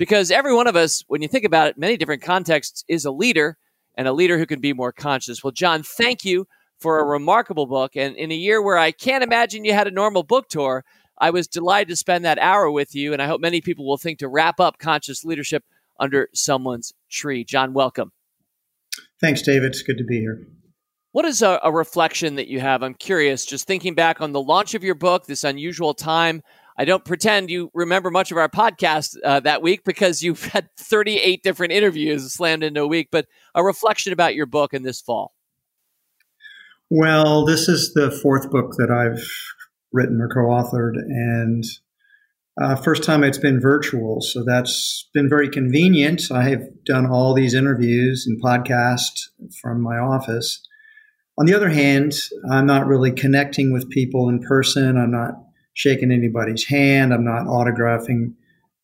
because 0.00 0.30
every 0.30 0.54
one 0.54 0.66
of 0.66 0.76
us, 0.76 1.04
when 1.08 1.20
you 1.20 1.28
think 1.28 1.44
about 1.44 1.68
it, 1.68 1.76
many 1.76 1.98
different 1.98 2.22
contexts, 2.22 2.84
is 2.88 3.04
a 3.04 3.10
leader 3.10 3.58
and 3.98 4.08
a 4.08 4.14
leader 4.14 4.38
who 4.38 4.46
can 4.46 4.58
be 4.58 4.72
more 4.72 4.92
conscious. 4.92 5.44
Well, 5.44 5.50
John, 5.50 5.82
thank 5.82 6.24
you 6.24 6.46
for 6.78 7.00
a 7.00 7.04
remarkable 7.04 7.66
book. 7.66 7.96
And 7.96 8.16
in 8.16 8.32
a 8.32 8.34
year 8.34 8.62
where 8.62 8.78
I 8.78 8.92
can't 8.92 9.22
imagine 9.22 9.66
you 9.66 9.74
had 9.74 9.86
a 9.86 9.90
normal 9.90 10.22
book 10.22 10.48
tour, 10.48 10.86
I 11.18 11.28
was 11.28 11.46
delighted 11.46 11.88
to 11.88 11.96
spend 11.96 12.24
that 12.24 12.38
hour 12.38 12.70
with 12.70 12.94
you. 12.94 13.12
And 13.12 13.20
I 13.20 13.26
hope 13.26 13.42
many 13.42 13.60
people 13.60 13.86
will 13.86 13.98
think 13.98 14.20
to 14.20 14.28
wrap 14.28 14.58
up 14.58 14.78
conscious 14.78 15.22
leadership 15.22 15.64
under 15.98 16.30
someone's 16.32 16.94
tree. 17.10 17.44
John, 17.44 17.74
welcome. 17.74 18.10
Thanks, 19.20 19.42
David. 19.42 19.72
It's 19.72 19.82
good 19.82 19.98
to 19.98 20.04
be 20.04 20.20
here. 20.20 20.46
What 21.12 21.26
is 21.26 21.42
a, 21.42 21.60
a, 21.62 21.70
reflection 21.70 22.36
that 22.36 22.48
you 22.48 22.60
have? 22.60 22.82
I'm 22.82 22.94
curious, 22.94 23.44
just 23.44 23.66
thinking 23.66 23.94
back 23.94 24.22
on 24.22 24.32
the 24.32 24.40
launch 24.40 24.74
of 24.74 24.82
your 24.82 24.94
book, 24.94 25.26
this 25.26 25.44
unusual 25.44 25.92
time. 25.92 26.40
I 26.76 26.84
don't 26.84 27.04
pretend 27.04 27.50
you 27.50 27.70
remember 27.74 28.10
much 28.10 28.30
of 28.30 28.38
our 28.38 28.48
podcast 28.48 29.16
uh, 29.24 29.40
that 29.40 29.62
week 29.62 29.84
because 29.84 30.22
you've 30.22 30.44
had 30.52 30.68
38 30.76 31.42
different 31.42 31.72
interviews 31.72 32.32
slammed 32.32 32.62
into 32.62 32.82
a 32.82 32.86
week, 32.86 33.08
but 33.10 33.26
a 33.54 33.62
reflection 33.62 34.12
about 34.12 34.34
your 34.34 34.46
book 34.46 34.72
in 34.74 34.82
this 34.82 35.00
fall. 35.00 35.34
Well, 36.88 37.44
this 37.44 37.68
is 37.68 37.94
the 37.94 38.10
fourth 38.10 38.50
book 38.50 38.72
that 38.78 38.90
I've 38.90 39.24
written 39.92 40.20
or 40.20 40.28
co 40.28 40.40
authored, 40.40 40.96
and 40.96 41.64
uh, 42.60 42.76
first 42.76 43.04
time 43.04 43.22
it's 43.22 43.38
been 43.38 43.60
virtual. 43.60 44.20
So 44.20 44.42
that's 44.44 45.08
been 45.14 45.28
very 45.28 45.48
convenient. 45.48 46.32
I 46.32 46.48
have 46.48 46.62
done 46.84 47.06
all 47.06 47.32
these 47.32 47.54
interviews 47.54 48.26
and 48.26 48.42
podcasts 48.42 49.28
from 49.62 49.80
my 49.80 49.98
office. 49.98 50.66
On 51.38 51.46
the 51.46 51.54
other 51.54 51.70
hand, 51.70 52.12
I'm 52.50 52.66
not 52.66 52.86
really 52.86 53.12
connecting 53.12 53.72
with 53.72 53.88
people 53.88 54.28
in 54.28 54.40
person. 54.40 54.98
I'm 54.98 55.12
not 55.12 55.34
shaking 55.74 56.10
anybody's 56.10 56.66
hand. 56.66 57.12
I'm 57.12 57.24
not 57.24 57.46
autographing 57.46 58.34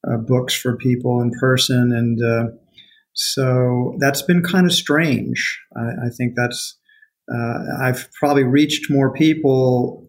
uh, 0.08 0.18
books 0.18 0.54
for 0.54 0.76
people 0.76 1.20
in 1.20 1.30
person. 1.40 1.92
And 1.92 2.18
uh, 2.22 2.52
so 3.12 3.94
that's 3.98 4.22
been 4.22 4.42
kind 4.42 4.66
of 4.66 4.72
strange. 4.72 5.60
I, 5.76 6.06
I 6.06 6.08
think 6.16 6.34
that's 6.36 6.78
uh, 7.32 7.58
I've 7.80 8.08
probably 8.12 8.44
reached 8.44 8.90
more 8.90 9.12
people, 9.12 10.08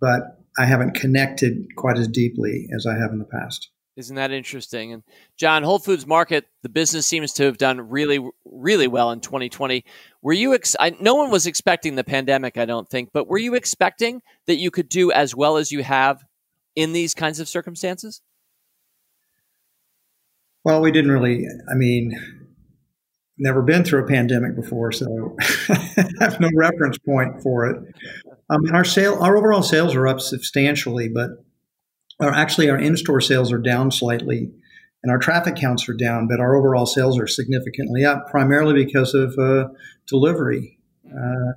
but 0.00 0.20
I 0.58 0.64
haven't 0.64 0.94
connected 0.94 1.66
quite 1.76 1.98
as 1.98 2.08
deeply 2.08 2.66
as 2.74 2.86
I 2.86 2.94
have 2.98 3.10
in 3.12 3.18
the 3.18 3.24
past. 3.24 3.70
Isn't 3.96 4.16
that 4.16 4.30
interesting? 4.30 4.92
And 4.92 5.02
John, 5.36 5.64
Whole 5.64 5.80
Foods 5.80 6.06
Market, 6.06 6.46
the 6.62 6.68
business 6.68 7.06
seems 7.06 7.32
to 7.34 7.44
have 7.44 7.58
done 7.58 7.80
really, 7.80 8.24
really 8.44 8.86
well 8.86 9.10
in 9.10 9.20
2020. 9.20 9.84
Were 10.22 10.32
you? 10.32 10.54
Ex- 10.54 10.76
I, 10.78 10.96
no 11.00 11.14
one 11.14 11.30
was 11.30 11.46
expecting 11.46 11.94
the 11.94 12.04
pandemic, 12.04 12.58
I 12.58 12.64
don't 12.64 12.88
think, 12.88 13.10
but 13.12 13.28
were 13.28 13.38
you 13.38 13.54
expecting 13.54 14.22
that 14.46 14.56
you 14.56 14.70
could 14.70 14.88
do 14.88 15.12
as 15.12 15.34
well 15.34 15.56
as 15.56 15.70
you 15.70 15.82
have 15.82 16.24
in 16.74 16.92
these 16.92 17.14
kinds 17.14 17.40
of 17.40 17.48
circumstances? 17.48 18.20
Well, 20.64 20.80
we 20.80 20.90
didn't 20.90 21.12
really. 21.12 21.46
I 21.70 21.74
mean, 21.74 22.12
never 23.38 23.62
been 23.62 23.84
through 23.84 24.04
a 24.04 24.08
pandemic 24.08 24.56
before, 24.56 24.92
so 24.92 25.36
I 25.68 26.08
have 26.20 26.40
no 26.40 26.50
reference 26.54 26.98
point 26.98 27.42
for 27.42 27.66
it. 27.66 27.94
Um, 28.50 28.62
our 28.72 28.84
sale, 28.84 29.18
our 29.20 29.36
overall 29.36 29.62
sales 29.62 29.94
are 29.94 30.08
up 30.08 30.20
substantially, 30.20 31.08
but 31.08 31.30
actually 32.20 32.68
our 32.68 32.78
in-store 32.78 33.20
sales 33.20 33.52
are 33.52 33.58
down 33.58 33.90
slightly, 33.90 34.50
and 35.02 35.12
our 35.12 35.18
traffic 35.18 35.56
counts 35.56 35.88
are 35.88 35.94
down. 35.94 36.26
But 36.28 36.40
our 36.40 36.56
overall 36.56 36.86
sales 36.86 37.18
are 37.18 37.26
significantly 37.26 38.04
up, 38.04 38.30
primarily 38.30 38.84
because 38.84 39.14
of 39.14 39.38
uh, 39.38 39.68
delivery. 40.06 40.78
Uh, 41.06 41.52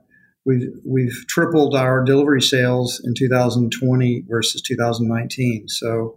we've 0.46 0.70
we've 0.86 1.26
tripled 1.28 1.76
our 1.76 2.04
delivery 2.04 2.42
sales 2.42 3.02
in 3.04 3.14
2020 3.16 4.24
versus 4.28 4.62
2019. 4.62 5.68
So 5.68 6.16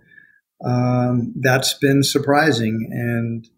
um, 0.65 1.33
that's 1.41 1.75
been 1.75 2.03
surprising 2.03 2.89
and 2.91 3.49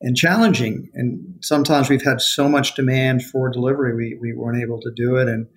and 0.00 0.16
challenging. 0.16 0.88
And 0.94 1.38
sometimes 1.40 1.88
we've 1.88 2.04
had 2.04 2.20
so 2.20 2.48
much 2.48 2.74
demand 2.74 3.24
for 3.24 3.50
delivery, 3.50 3.94
we, 3.94 4.16
we 4.20 4.32
weren't 4.32 4.62
able 4.62 4.80
to 4.80 4.92
do 4.94 5.16
it. 5.16 5.28
And 5.28 5.48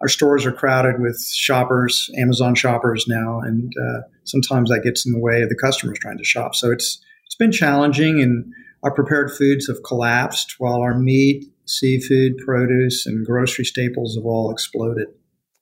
our 0.00 0.08
stores 0.08 0.46
are 0.46 0.52
crowded 0.52 1.00
with 1.00 1.20
shoppers, 1.34 2.08
Amazon 2.16 2.54
shoppers 2.54 3.06
now, 3.08 3.40
and 3.40 3.72
uh, 3.76 4.02
sometimes 4.22 4.70
that 4.70 4.84
gets 4.84 5.04
in 5.04 5.12
the 5.12 5.18
way 5.18 5.42
of 5.42 5.48
the 5.48 5.56
customers 5.56 5.98
trying 6.00 6.18
to 6.18 6.24
shop. 6.24 6.54
So 6.54 6.70
it's 6.70 7.02
it's 7.28 7.34
been 7.34 7.52
challenging, 7.52 8.22
and 8.22 8.50
our 8.82 8.90
prepared 8.90 9.30
foods 9.30 9.66
have 9.66 9.82
collapsed, 9.84 10.54
while 10.56 10.80
our 10.80 10.98
meat, 10.98 11.44
seafood, 11.66 12.38
produce, 12.38 13.04
and 13.04 13.26
grocery 13.26 13.66
staples 13.66 14.16
have 14.16 14.24
all 14.24 14.50
exploded. 14.50 15.08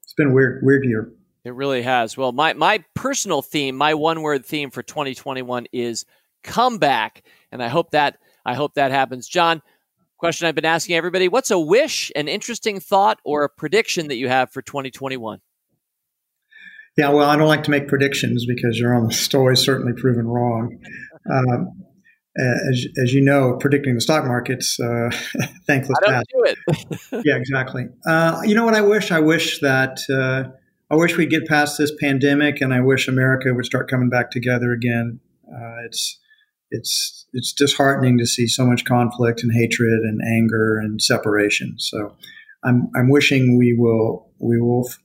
It's 0.04 0.12
been 0.12 0.28
a 0.28 0.32
weird 0.32 0.60
weird 0.62 0.84
year. 0.84 1.12
It 1.44 1.54
really 1.54 1.82
has. 1.82 2.16
Well, 2.16 2.30
my 2.30 2.52
my 2.52 2.84
personal 2.94 3.42
theme, 3.42 3.74
my 3.74 3.94
one 3.94 4.22
word 4.22 4.46
theme 4.46 4.70
for 4.70 4.84
2021 4.84 5.66
is 5.72 6.04
comeback, 6.44 7.24
and 7.50 7.60
I 7.60 7.66
hope 7.66 7.90
that 7.90 8.18
I 8.44 8.54
hope 8.54 8.74
that 8.74 8.92
happens. 8.92 9.26
John, 9.26 9.60
question 10.18 10.46
I've 10.46 10.54
been 10.54 10.64
asking 10.64 10.94
everybody 10.94 11.26
what's 11.26 11.50
a 11.50 11.58
wish, 11.58 12.12
an 12.14 12.28
interesting 12.28 12.78
thought, 12.78 13.18
or 13.24 13.42
a 13.42 13.48
prediction 13.48 14.06
that 14.06 14.16
you 14.16 14.28
have 14.28 14.52
for 14.52 14.62
2021? 14.62 15.40
Yeah, 16.96 17.10
well, 17.10 17.28
I 17.28 17.36
don't 17.36 17.48
like 17.48 17.64
to 17.64 17.70
make 17.70 17.88
predictions 17.88 18.46
because 18.46 18.78
you're 18.78 18.94
almost 18.94 19.34
always 19.34 19.60
certainly 19.60 19.92
proven 19.92 20.26
wrong. 20.26 20.78
Um, 21.30 21.86
as, 22.38 22.86
as 23.02 23.14
you 23.14 23.22
know, 23.22 23.56
predicting 23.58 23.94
the 23.94 24.00
stock 24.00 24.26
market's 24.26 24.78
uh, 24.78 25.10
thankless 25.66 25.98
I 26.06 26.10
don't 26.10 26.28
do 26.28 26.44
it. 26.44 26.58
yeah, 27.26 27.36
exactly. 27.36 27.86
Uh, 28.06 28.42
you 28.44 28.54
know 28.54 28.64
what 28.64 28.74
I 28.74 28.82
wish? 28.82 29.10
I 29.10 29.20
wish 29.20 29.60
that 29.60 29.98
uh, 30.10 30.50
I 30.90 30.96
wish 30.96 31.16
we'd 31.16 31.30
get 31.30 31.46
past 31.46 31.78
this 31.78 31.92
pandemic, 32.00 32.60
and 32.60 32.72
I 32.72 32.80
wish 32.80 33.08
America 33.08 33.52
would 33.54 33.64
start 33.64 33.90
coming 33.90 34.08
back 34.08 34.30
together 34.30 34.72
again. 34.72 35.20
Uh, 35.48 35.84
it's 35.86 36.18
it's 36.70 37.26
it's 37.32 37.52
disheartening 37.52 38.18
to 38.18 38.26
see 38.26 38.46
so 38.46 38.66
much 38.66 38.84
conflict 38.84 39.42
and 39.42 39.52
hatred 39.52 40.00
and 40.02 40.20
anger 40.22 40.78
and 40.78 41.00
separation. 41.00 41.76
So 41.78 42.16
I'm 42.64 42.90
I'm 42.94 43.08
wishing 43.08 43.56
we 43.56 43.74
will 43.76 44.30
we 44.38 44.60
will 44.60 44.86
f- 44.88 44.98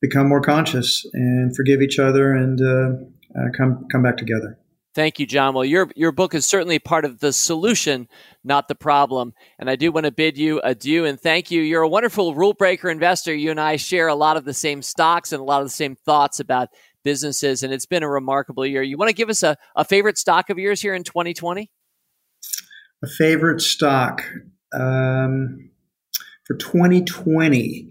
become 0.00 0.28
more 0.28 0.40
conscious 0.40 1.06
and 1.12 1.54
forgive 1.54 1.82
each 1.82 1.98
other 1.98 2.32
and 2.32 2.60
uh, 2.60 3.38
uh, 3.38 3.48
come 3.56 3.86
come 3.92 4.02
back 4.02 4.16
together. 4.16 4.58
Thank 4.98 5.20
you, 5.20 5.26
John. 5.26 5.54
Well, 5.54 5.64
your 5.64 5.88
your 5.94 6.10
book 6.10 6.34
is 6.34 6.44
certainly 6.44 6.80
part 6.80 7.04
of 7.04 7.20
the 7.20 7.32
solution, 7.32 8.08
not 8.42 8.66
the 8.66 8.74
problem. 8.74 9.32
And 9.56 9.70
I 9.70 9.76
do 9.76 9.92
want 9.92 10.06
to 10.06 10.10
bid 10.10 10.36
you 10.36 10.60
adieu 10.64 11.04
and 11.04 11.20
thank 11.20 11.52
you. 11.52 11.62
You're 11.62 11.82
a 11.82 11.88
wonderful 11.88 12.34
rule 12.34 12.52
breaker 12.52 12.90
investor. 12.90 13.32
You 13.32 13.52
and 13.52 13.60
I 13.60 13.76
share 13.76 14.08
a 14.08 14.16
lot 14.16 14.36
of 14.36 14.44
the 14.44 14.52
same 14.52 14.82
stocks 14.82 15.30
and 15.30 15.40
a 15.40 15.44
lot 15.44 15.60
of 15.62 15.68
the 15.68 15.72
same 15.72 15.94
thoughts 15.94 16.40
about 16.40 16.70
businesses, 17.04 17.62
and 17.62 17.72
it's 17.72 17.86
been 17.86 18.02
a 18.02 18.08
remarkable 18.08 18.66
year. 18.66 18.82
You 18.82 18.98
want 18.98 19.08
to 19.08 19.14
give 19.14 19.28
us 19.28 19.44
a, 19.44 19.56
a 19.76 19.84
favorite 19.84 20.18
stock 20.18 20.50
of 20.50 20.58
yours 20.58 20.82
here 20.82 20.94
in 20.94 21.04
2020? 21.04 21.70
A 23.04 23.06
favorite 23.06 23.60
stock 23.60 24.24
um, 24.74 25.70
for 26.44 26.56
2020. 26.56 27.88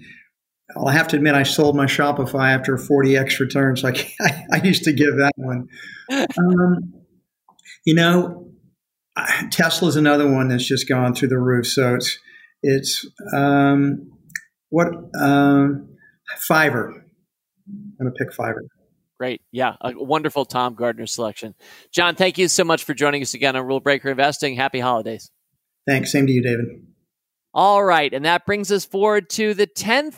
I'll 0.75 0.89
have 0.89 1.07
to 1.07 1.15
admit, 1.15 1.35
I 1.35 1.43
sold 1.43 1.77
my 1.77 1.85
Shopify 1.85 2.53
after 2.53 2.75
40x 2.75 3.39
returns. 3.39 3.81
So 3.81 3.87
I, 3.87 4.45
I, 4.51 4.61
used 4.61 4.83
to 4.83 4.91
give 4.91 5.15
that 5.15 5.31
one. 5.37 5.69
Um, 6.11 6.96
you 7.87 7.93
know, 7.93 8.45
Tesla's 9.49 9.95
another 9.95 10.29
one 10.29 10.49
that's 10.49 10.67
just 10.67 10.89
gone 10.89 11.15
through 11.15 11.29
the 11.29 11.39
roof. 11.39 11.65
So 11.65 11.95
it's 11.95 12.19
it's 12.61 13.09
um, 13.33 14.11
what 14.69 14.89
um, 15.17 15.95
Fiverr. 16.49 16.89
I'm 16.89 17.93
gonna 17.97 18.11
pick 18.11 18.33
Fiverr. 18.37 18.67
Great. 19.17 19.41
Yeah. 19.53 19.75
A 19.79 19.93
wonderful 19.95 20.43
Tom 20.43 20.75
Gardner 20.75 21.07
selection. 21.07 21.55
John, 21.93 22.15
thank 22.15 22.37
you 22.37 22.49
so 22.49 22.65
much 22.65 22.83
for 22.83 22.93
joining 22.93 23.21
us 23.21 23.33
again 23.33 23.55
on 23.55 23.65
Rule 23.65 23.79
Breaker 23.79 24.09
Investing. 24.11 24.57
Happy 24.57 24.81
holidays. 24.81 25.31
Thanks. 25.87 26.11
Same 26.11 26.27
to 26.27 26.33
you, 26.33 26.43
David. 26.43 26.65
All 27.53 27.83
right. 27.83 28.13
And 28.13 28.25
that 28.25 28.45
brings 28.45 28.69
us 28.71 28.85
forward 28.85 29.29
to 29.31 29.55
the 29.55 29.65
10th 29.65 30.17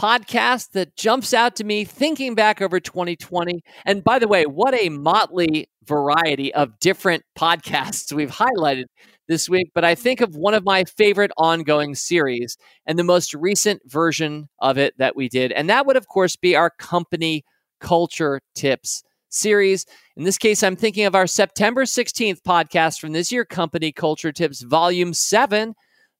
podcast 0.00 0.72
that 0.72 0.96
jumps 0.96 1.34
out 1.34 1.56
to 1.56 1.64
me 1.64 1.84
thinking 1.84 2.36
back 2.36 2.62
over 2.62 2.78
2020. 2.78 3.62
And 3.84 4.04
by 4.04 4.20
the 4.20 4.28
way, 4.28 4.44
what 4.44 4.74
a 4.74 4.90
motley 4.90 5.68
variety 5.88 6.54
of 6.54 6.78
different 6.78 7.24
podcasts 7.38 8.12
we've 8.12 8.30
highlighted 8.30 8.84
this 9.26 9.48
week. 9.48 9.70
But 9.74 9.84
I 9.84 9.94
think 9.94 10.20
of 10.20 10.36
one 10.36 10.54
of 10.54 10.64
my 10.64 10.84
favorite 10.84 11.32
ongoing 11.36 11.94
series 11.94 12.56
and 12.86 12.98
the 12.98 13.04
most 13.04 13.34
recent 13.34 13.82
version 13.86 14.48
of 14.60 14.78
it 14.78 14.94
that 14.98 15.16
we 15.16 15.28
did. 15.28 15.52
And 15.52 15.68
that 15.68 15.86
would, 15.86 15.96
of 15.96 16.08
course, 16.08 16.36
be 16.36 16.54
our 16.54 16.70
company 16.70 17.44
culture 17.80 18.40
tips 18.54 19.02
series. 19.30 19.86
In 20.16 20.24
this 20.24 20.38
case, 20.38 20.62
I'm 20.62 20.76
thinking 20.76 21.04
of 21.04 21.14
our 21.14 21.26
September 21.26 21.84
16th 21.84 22.40
podcast 22.42 23.00
from 23.00 23.12
this 23.12 23.30
year, 23.30 23.44
Company 23.44 23.92
Culture 23.92 24.32
Tips 24.32 24.62
Volume 24.62 25.12
7, 25.12 25.74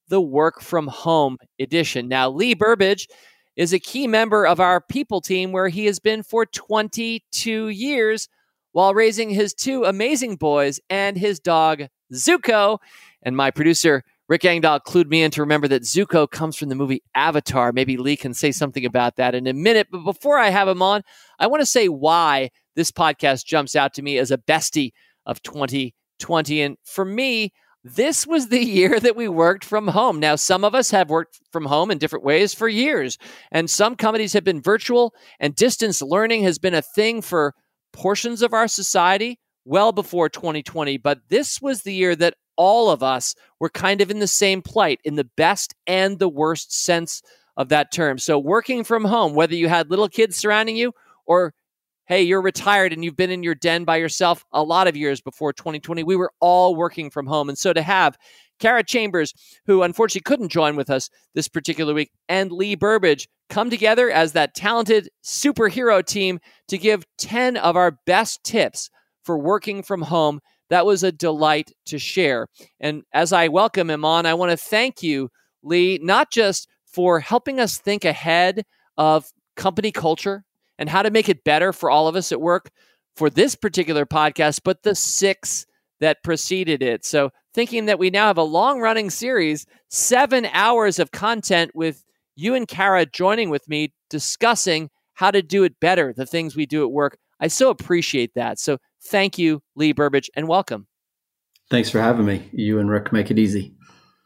the 0.08 0.20
Work 0.20 0.60
from 0.60 0.88
Home 0.88 1.38
edition. 1.58 2.08
Now, 2.08 2.30
Lee 2.30 2.54
Burbage 2.54 3.08
is 3.56 3.72
a 3.72 3.78
key 3.78 4.06
member 4.06 4.46
of 4.46 4.60
our 4.60 4.80
people 4.80 5.20
team 5.20 5.52
where 5.52 5.68
he 5.68 5.86
has 5.86 5.98
been 5.98 6.22
for 6.22 6.46
22 6.46 7.68
years 7.68 8.28
while 8.78 8.94
raising 8.94 9.28
his 9.28 9.54
two 9.54 9.82
amazing 9.82 10.36
boys 10.36 10.78
and 10.88 11.16
his 11.16 11.40
dog, 11.40 11.82
Zuko. 12.14 12.78
And 13.24 13.36
my 13.36 13.50
producer, 13.50 14.04
Rick 14.28 14.44
Engdahl, 14.44 14.78
clued 14.78 15.08
me 15.08 15.24
in 15.24 15.32
to 15.32 15.42
remember 15.42 15.66
that 15.66 15.82
Zuko 15.82 16.30
comes 16.30 16.54
from 16.54 16.68
the 16.68 16.76
movie 16.76 17.02
Avatar. 17.12 17.72
Maybe 17.72 17.96
Lee 17.96 18.16
can 18.16 18.34
say 18.34 18.52
something 18.52 18.86
about 18.86 19.16
that 19.16 19.34
in 19.34 19.48
a 19.48 19.52
minute. 19.52 19.88
But 19.90 20.04
before 20.04 20.38
I 20.38 20.50
have 20.50 20.68
him 20.68 20.80
on, 20.80 21.02
I 21.40 21.48
want 21.48 21.60
to 21.60 21.66
say 21.66 21.88
why 21.88 22.50
this 22.76 22.92
podcast 22.92 23.46
jumps 23.46 23.74
out 23.74 23.94
to 23.94 24.02
me 24.02 24.16
as 24.16 24.30
a 24.30 24.38
bestie 24.38 24.92
of 25.26 25.42
2020. 25.42 26.62
And 26.62 26.76
for 26.84 27.04
me, 27.04 27.52
this 27.82 28.28
was 28.28 28.46
the 28.46 28.64
year 28.64 29.00
that 29.00 29.16
we 29.16 29.26
worked 29.26 29.64
from 29.64 29.88
home. 29.88 30.20
Now, 30.20 30.36
some 30.36 30.62
of 30.62 30.76
us 30.76 30.92
have 30.92 31.10
worked 31.10 31.40
from 31.50 31.64
home 31.64 31.90
in 31.90 31.98
different 31.98 32.24
ways 32.24 32.54
for 32.54 32.68
years, 32.68 33.18
and 33.50 33.68
some 33.68 33.96
companies 33.96 34.34
have 34.34 34.44
been 34.44 34.62
virtual, 34.62 35.14
and 35.40 35.56
distance 35.56 36.00
learning 36.00 36.44
has 36.44 36.60
been 36.60 36.74
a 36.74 36.82
thing 36.82 37.22
for 37.22 37.56
portions 37.92 38.42
of 38.42 38.52
our 38.52 38.68
society 38.68 39.38
well 39.64 39.92
before 39.92 40.28
2020. 40.28 40.96
But 40.98 41.20
this 41.28 41.60
was 41.60 41.82
the 41.82 41.94
year 41.94 42.16
that 42.16 42.34
all 42.56 42.90
of 42.90 43.02
us 43.02 43.34
were 43.60 43.70
kind 43.70 44.00
of 44.00 44.10
in 44.10 44.18
the 44.18 44.26
same 44.26 44.62
plight 44.62 45.00
in 45.04 45.14
the 45.14 45.28
best 45.36 45.74
and 45.86 46.18
the 46.18 46.28
worst 46.28 46.72
sense 46.84 47.22
of 47.56 47.68
that 47.68 47.92
term. 47.92 48.18
So, 48.18 48.38
working 48.38 48.84
from 48.84 49.04
home, 49.04 49.34
whether 49.34 49.54
you 49.54 49.68
had 49.68 49.90
little 49.90 50.08
kids 50.08 50.36
surrounding 50.36 50.76
you 50.76 50.92
or 51.26 51.54
hey, 52.06 52.22
you're 52.22 52.40
retired 52.40 52.92
and 52.94 53.04
you've 53.04 53.16
been 53.16 53.30
in 53.30 53.42
your 53.42 53.54
den 53.54 53.84
by 53.84 53.96
yourself 53.96 54.42
a 54.50 54.62
lot 54.62 54.88
of 54.88 54.96
years 54.96 55.20
before 55.20 55.52
2020. 55.52 56.02
We 56.02 56.16
were 56.16 56.32
all 56.40 56.74
working 56.74 57.10
from 57.10 57.26
home. 57.26 57.50
And 57.50 57.58
so 57.58 57.74
to 57.74 57.82
have 57.82 58.16
Kara 58.58 58.84
Chambers, 58.84 59.32
who 59.66 59.82
unfortunately 59.82 60.22
couldn't 60.22 60.50
join 60.50 60.76
with 60.76 60.90
us 60.90 61.10
this 61.34 61.48
particular 61.48 61.94
week, 61.94 62.10
and 62.28 62.52
Lee 62.52 62.74
Burbage 62.74 63.28
come 63.48 63.70
together 63.70 64.10
as 64.10 64.32
that 64.32 64.54
talented 64.54 65.08
superhero 65.24 66.04
team 66.04 66.38
to 66.68 66.78
give 66.78 67.04
10 67.18 67.56
of 67.56 67.76
our 67.76 67.98
best 68.06 68.42
tips 68.44 68.90
for 69.24 69.38
working 69.38 69.82
from 69.82 70.02
home. 70.02 70.40
That 70.70 70.86
was 70.86 71.02
a 71.02 71.12
delight 71.12 71.72
to 71.86 71.98
share. 71.98 72.46
And 72.80 73.02
as 73.12 73.32
I 73.32 73.48
welcome 73.48 73.90
him 73.90 74.04
on, 74.04 74.26
I 74.26 74.34
want 74.34 74.50
to 74.50 74.56
thank 74.56 75.02
you, 75.02 75.30
Lee, 75.62 75.98
not 76.02 76.30
just 76.30 76.68
for 76.86 77.20
helping 77.20 77.60
us 77.60 77.78
think 77.78 78.04
ahead 78.04 78.64
of 78.96 79.26
company 79.56 79.92
culture 79.92 80.44
and 80.78 80.88
how 80.88 81.02
to 81.02 81.10
make 81.10 81.28
it 81.28 81.44
better 81.44 81.72
for 81.72 81.90
all 81.90 82.08
of 82.08 82.16
us 82.16 82.32
at 82.32 82.40
work 82.40 82.70
for 83.16 83.28
this 83.30 83.54
particular 83.54 84.06
podcast, 84.06 84.60
but 84.64 84.82
the 84.82 84.94
six 84.94 85.66
that 86.00 86.22
preceded 86.22 86.82
it. 86.82 87.04
So, 87.04 87.30
thinking 87.54 87.86
that 87.86 87.98
we 87.98 88.10
now 88.10 88.26
have 88.26 88.38
a 88.38 88.42
long 88.42 88.80
running 88.80 89.10
series, 89.10 89.66
seven 89.88 90.46
hours 90.52 90.98
of 90.98 91.10
content 91.10 91.72
with 91.74 92.04
you 92.36 92.54
and 92.54 92.68
Kara 92.68 93.04
joining 93.06 93.50
with 93.50 93.68
me 93.68 93.92
discussing 94.10 94.90
how 95.14 95.30
to 95.30 95.42
do 95.42 95.64
it 95.64 95.80
better, 95.80 96.12
the 96.16 96.26
things 96.26 96.54
we 96.54 96.66
do 96.66 96.84
at 96.84 96.92
work. 96.92 97.18
I 97.40 97.48
so 97.48 97.70
appreciate 97.70 98.32
that. 98.34 98.58
So, 98.58 98.78
thank 99.06 99.38
you, 99.38 99.62
Lee 99.74 99.92
Burbage, 99.92 100.30
and 100.36 100.48
welcome. 100.48 100.86
Thanks 101.70 101.90
for 101.90 102.00
having 102.00 102.24
me. 102.24 102.48
You 102.52 102.78
and 102.78 102.90
Rick 102.90 103.12
make 103.12 103.30
it 103.30 103.38
easy. 103.38 103.74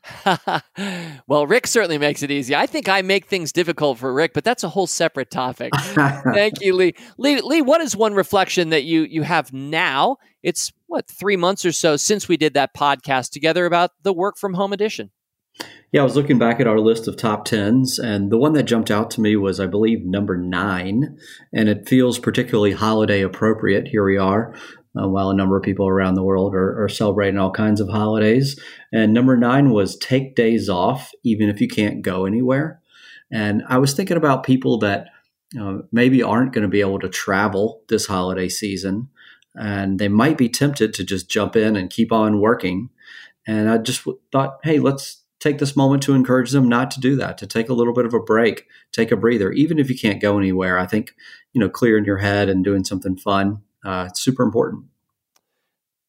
well, 1.27 1.47
Rick 1.47 1.67
certainly 1.67 1.99
makes 1.99 2.23
it 2.23 2.31
easy. 2.31 2.55
I 2.55 2.67
think 2.67 2.89
I 2.89 3.03
make 3.03 3.27
things 3.27 3.53
difficult 3.53 3.99
for 3.99 4.13
Rick, 4.13 4.33
but 4.35 4.45
that's 4.45 4.65
a 4.65 4.69
whole 4.69 4.87
separate 4.87 5.31
topic. 5.31 5.73
Thank 5.77 6.61
you, 6.61 6.75
Lee. 6.75 6.95
Lee. 7.19 7.41
Lee, 7.41 7.63
what 7.63 7.81
is 7.81 7.97
one 7.97 8.15
reflection 8.15 8.71
that 8.71 8.85
you 8.85 9.03
you 9.03 9.23
have 9.23 9.53
now? 9.53 10.17
It's 10.43 10.73
what 10.87 11.09
three 11.09 11.37
months 11.37 11.65
or 11.65 11.73
so 11.73 11.97
since 11.97 12.29
we 12.29 12.37
did 12.37 12.55
that 12.55 12.75
podcast 12.75 13.31
together 13.31 13.67
about 13.67 13.93
the 14.03 14.13
work 14.13 14.37
from 14.39 14.55
home 14.55 14.73
edition. 14.73 15.11
Yeah, 15.93 16.01
I 16.01 16.05
was 16.05 16.17
looking 16.17 16.39
back 16.39 16.61
at 16.61 16.67
our 16.67 16.81
list 16.81 17.07
of 17.07 17.19
top 17.19 17.45
tens, 17.45 17.99
and 17.99 18.33
the 18.33 18.39
one 18.39 18.55
that 18.55 18.63
jumped 18.63 18.91
out 18.91 19.11
to 19.13 19.21
me 19.21 19.37
was, 19.37 19.61
I 19.61 19.67
believe, 19.67 20.03
number 20.03 20.35
nine, 20.39 21.19
and 21.53 21.69
it 21.69 21.87
feels 21.87 22.19
particularly 22.19 22.73
holiday 22.73 23.21
appropriate. 23.21 23.89
Here 23.89 24.05
we 24.05 24.17
are 24.17 24.55
uh, 25.01 25.09
while 25.09 25.30
a 25.30 25.34
number 25.34 25.57
of 25.57 25.62
people 25.62 25.88
around 25.88 26.14
the 26.14 26.22
world 26.22 26.55
are, 26.55 26.84
are, 26.84 26.88
celebrating 26.88 27.38
all 27.38 27.51
kinds 27.51 27.80
of 27.80 27.88
holidays. 27.88 28.61
And 28.93 29.12
number 29.12 29.36
nine 29.36 29.70
was 29.70 29.97
take 29.97 30.34
days 30.34 30.68
off, 30.68 31.11
even 31.24 31.49
if 31.49 31.61
you 31.61 31.68
can't 31.68 32.03
go 32.03 32.26
anywhere. 32.26 32.80
And 33.30 33.62
I 33.68 33.78
was 33.78 33.95
thinking 33.95 34.18
about 34.18 34.45
people 34.45 34.78
that 34.80 35.09
uh, 35.59 35.78
maybe 35.90 36.22
aren't 36.22 36.53
going 36.53 36.62
to 36.62 36.68
be 36.68 36.80
able 36.80 36.99
to 36.99 37.09
travel 37.09 37.82
this 37.88 38.07
holiday 38.07 38.49
season, 38.49 39.09
and 39.55 39.99
they 39.99 40.09
might 40.09 40.36
be 40.36 40.49
tempted 40.49 40.95
to 40.95 41.05
just 41.05 41.30
jump 41.30 41.57
in 41.57 41.76
and 41.76 41.90
keep 41.90 42.12
on 42.12 42.40
working. 42.40 42.90
And 43.47 43.70
I 43.70 43.78
just 43.78 44.07
thought, 44.30 44.59
hey, 44.62 44.78
let's 44.78 45.22
take 45.40 45.59
this 45.59 45.74
moment 45.74 46.03
to 46.05 46.14
encourage 46.14 46.53
them 46.53 46.68
not 46.68 46.90
to 46.93 47.01
do 47.01 47.16
that, 47.16 47.36
to 47.38 47.47
take 47.47 47.68
a 47.68 47.74
little 47.74 47.93
bit 47.93 48.07
of 48.07 48.14
a 48.14 48.20
break, 48.20 48.66
take 48.93 49.11
a 49.11 49.16
breather, 49.16 49.51
even 49.53 49.78
if 49.78 49.90
you 49.90 49.99
can't 49.99 50.22
go 50.22 50.38
anywhere. 50.38 50.78
I 50.78 50.86
think, 50.86 51.14
you 51.53 51.61
know, 51.61 51.68
clearing 51.68 52.05
your 52.05 52.18
head 52.18 52.49
and 52.49 52.62
doing 52.62 52.84
something 52.84 53.16
fun 53.16 53.62
uh, 53.85 54.07
it's 54.09 54.20
super 54.20 54.43
important. 54.43 54.85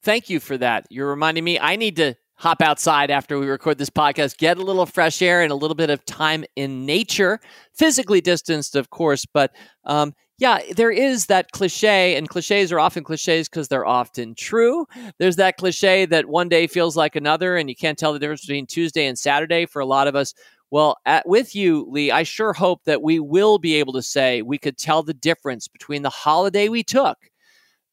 Thank 0.04 0.30
you 0.30 0.40
for 0.40 0.58
that. 0.58 0.86
You're 0.90 1.10
reminding 1.10 1.44
me 1.44 1.60
I 1.60 1.76
need 1.76 1.96
to 1.96 2.16
hop 2.36 2.62
outside 2.62 3.10
after 3.10 3.40
we 3.40 3.48
record 3.48 3.78
this 3.78 3.90
podcast, 3.90 4.38
get 4.38 4.58
a 4.58 4.62
little 4.62 4.86
fresh 4.86 5.22
air 5.22 5.42
and 5.42 5.52
a 5.52 5.56
little 5.56 5.76
bit 5.76 5.90
of 5.90 6.04
time 6.06 6.44
in 6.56 6.86
nature, 6.86 7.40
physically 7.74 8.20
distanced, 8.20 8.76
of 8.76 8.90
course. 8.90 9.26
But 9.26 9.56
um, 9.86 10.14
yeah, 10.40 10.60
there 10.76 10.92
is 10.92 11.28
that 11.28 11.52
cliche, 11.52 12.18
and 12.18 12.28
cliches 12.28 12.72
are 12.72 12.80
often 12.80 13.04
cliches 13.04 13.48
because 13.48 13.70
they're 13.70 13.86
often 13.86 14.36
true. 14.36 14.86
There's 15.20 15.38
that 15.38 15.58
cliche 15.58 16.06
that 16.08 16.26
one 16.26 16.50
day 16.50 16.68
feels 16.68 16.98
like 16.98 17.16
another, 17.16 17.56
and 17.56 17.70
you 17.70 17.76
can't 17.76 17.98
tell 17.98 18.12
the 18.12 18.20
difference 18.20 18.42
between 18.42 18.66
Tuesday 18.66 19.06
and 19.06 19.18
Saturday 19.18 19.66
for 19.66 19.80
a 19.80 19.86
lot 19.86 20.08
of 20.08 20.16
us. 20.16 20.34
Well, 20.70 20.98
at, 21.06 21.28
with 21.28 21.56
you, 21.56 21.86
Lee, 21.88 22.10
I 22.10 22.24
sure 22.24 22.52
hope 22.52 22.84
that 22.86 23.04
we 23.04 23.20
will 23.20 23.60
be 23.60 23.76
able 23.76 23.94
to 23.94 24.02
say 24.02 24.42
we 24.42 24.58
could 24.58 24.78
tell 24.78 25.04
the 25.04 25.14
difference 25.14 25.68
between 25.68 26.02
the 26.02 26.10
holiday 26.10 26.68
we 26.68 26.84
took 26.84 27.18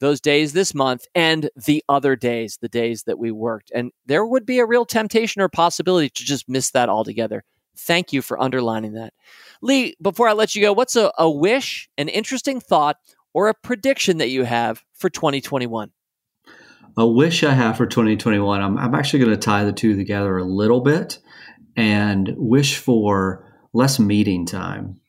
those 0.01 0.21
days 0.21 0.53
this 0.53 0.75
month 0.75 1.07
and 1.15 1.51
the 1.55 1.85
other 1.89 2.17
days, 2.17 2.59
the 2.61 2.69
days 2.69 3.05
that 3.05 3.19
we 3.19 3.31
worked. 3.31 3.71
And 3.75 3.93
there 4.07 4.27
would 4.27 4.45
be 4.45 4.59
a 4.59 4.67
real 4.67 4.85
temptation 4.85 5.41
or 5.41 5.49
possibility 5.49 6.09
to 6.09 6.25
just 6.25 6.49
miss 6.49 6.71
that 6.73 6.89
altogether. 6.89 7.45
Thank 7.77 8.13
you 8.13 8.21
for 8.21 8.41
underlining 8.41 8.95
that. 8.95 9.15
Lee, 9.63 9.95
before 10.03 10.29
I 10.29 10.33
let 10.33 10.55
you 10.55 10.63
go, 10.63 10.73
what's 10.73 10.97
a, 10.97 11.13
a 11.19 11.31
wish, 11.31 11.89
an 11.97 12.09
interesting 12.09 12.61
thought, 12.61 12.97
or 13.33 13.49
a 13.49 13.55
prediction 13.55 14.19
that 14.19 14.29
you 14.29 14.45
have 14.45 14.83
for 14.95 15.09
2021? 15.09 15.91
A 16.97 17.07
wish 17.07 17.45
I 17.45 17.53
have 17.53 17.77
for 17.77 17.87
2021, 17.87 18.61
I'm, 18.61 18.77
I'm 18.77 18.95
actually 18.95 19.21
going 19.21 19.31
to 19.31 19.37
tie 19.37 19.65
the 19.65 19.73
two 19.73 19.97
together 19.97 20.37
a 20.37 20.45
little 20.45 20.81
bit 20.81 21.19
and 21.77 22.35
wish 22.37 22.79
for 22.79 23.47
less 23.73 23.99
meeting 23.99 24.45
time. 24.45 25.01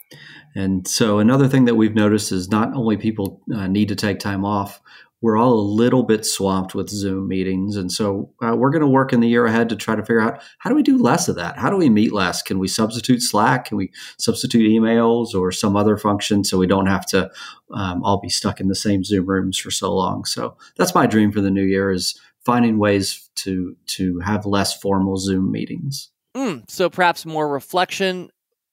And 0.56 0.88
so, 0.88 1.20
another 1.20 1.48
thing 1.48 1.66
that 1.66 1.76
we've 1.76 1.96
noticed 1.96 2.32
is 2.32 2.50
not 2.50 2.74
only 2.74 2.98
people 2.98 3.42
uh, 3.54 3.68
need 3.68 3.88
to 3.90 3.96
take 3.96 4.20
time 4.20 4.44
off, 4.44 4.82
we're 5.22 5.38
all 5.38 5.54
a 5.54 5.62
little 5.62 6.02
bit 6.04 6.26
swamped 6.26 6.74
with 6.74 6.90
Zoom 6.90 7.28
meetings. 7.28 7.78
And 7.78 7.92
so, 7.92 8.34
uh, 8.44 8.56
we're 8.56 8.72
going 8.72 8.82
to 8.82 8.88
work 8.88 9.14
in 9.14 9.22
the 9.22 9.30
year 9.30 9.46
ahead 9.46 9.70
to 9.70 9.76
try 9.76 9.96
to 9.96 10.02
figure 10.02 10.20
out 10.20 10.42
how 10.58 10.70
do 10.70 10.76
we 10.76 10.84
do 10.84 10.98
less 10.98 11.30
of 11.30 11.36
that? 11.36 11.58
How 11.58 11.70
do 11.70 11.78
we 11.78 11.90
meet 11.90 12.12
less? 12.12 12.42
Can 12.42 12.60
we 12.60 12.68
substitute 12.68 13.22
Slack? 13.22 13.66
Can 13.66 13.78
we 13.78 13.92
substitute 14.18 14.70
emails 14.70 15.34
or 15.34 15.52
some 15.52 15.78
other 15.78 15.96
function 15.96 16.44
so 16.44 16.58
we 16.58 16.68
don't 16.68 16.88
have 16.88 17.06
to 17.08 17.30
um, 17.74 18.04
all 18.04 18.20
be 18.20 18.30
stuck 18.30 18.60
in 18.60 18.68
the 18.68 18.76
same 18.76 19.04
Zoom 19.04 19.28
rooms 19.28 19.58
for 19.58 19.72
so 19.72 19.94
long? 19.94 20.26
So, 20.26 20.58
that's 20.76 20.96
my 20.96 21.06
dream 21.06 21.32
for 21.32 21.42
the 21.42 21.52
new 21.52 21.64
year 21.64 21.92
is 21.92 22.20
finding 22.44 22.78
ways 22.78 23.30
to 23.36 23.76
to 23.86 24.20
have 24.20 24.46
less 24.46 24.78
formal 24.80 25.18
Zoom 25.18 25.52
meetings. 25.52 26.10
Mm, 26.36 26.70
so 26.70 26.90
perhaps 26.90 27.26
more 27.26 27.48
reflection 27.48 28.30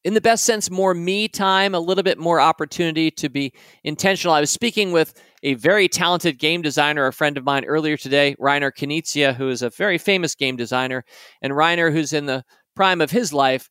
in 0.09 0.14
the 0.14 0.22
best 0.22 0.46
sense, 0.46 0.70
more 0.70 0.94
me 0.94 1.28
time, 1.28 1.74
a 1.74 1.80
little 1.80 2.02
bit 2.02 2.16
more 2.16 2.40
opportunity 2.40 3.11
to 3.11 3.28
be 3.28 3.52
intentional. 3.84 4.34
I 4.34 4.40
was 4.40 4.50
speaking 4.50 4.90
with 4.90 5.12
a 5.42 5.52
very 5.52 5.86
talented 5.86 6.38
game 6.38 6.62
designer, 6.62 7.06
a 7.06 7.12
friend 7.12 7.36
of 7.36 7.44
mine 7.44 7.66
earlier 7.66 7.98
today, 7.98 8.34
Reiner 8.40 8.72
Knizia, 8.72 9.34
who 9.34 9.50
is 9.50 9.61
a 9.61 9.68
very 9.68 9.98
famous 9.98 10.34
game 10.34 10.56
designer. 10.56 11.04
And 11.42 11.52
Reiner, 11.52 11.92
who's 11.92 12.14
in 12.14 12.24
the 12.24 12.42
prime 12.74 13.02
of 13.02 13.11
his 13.11 13.34
life, 13.34 13.68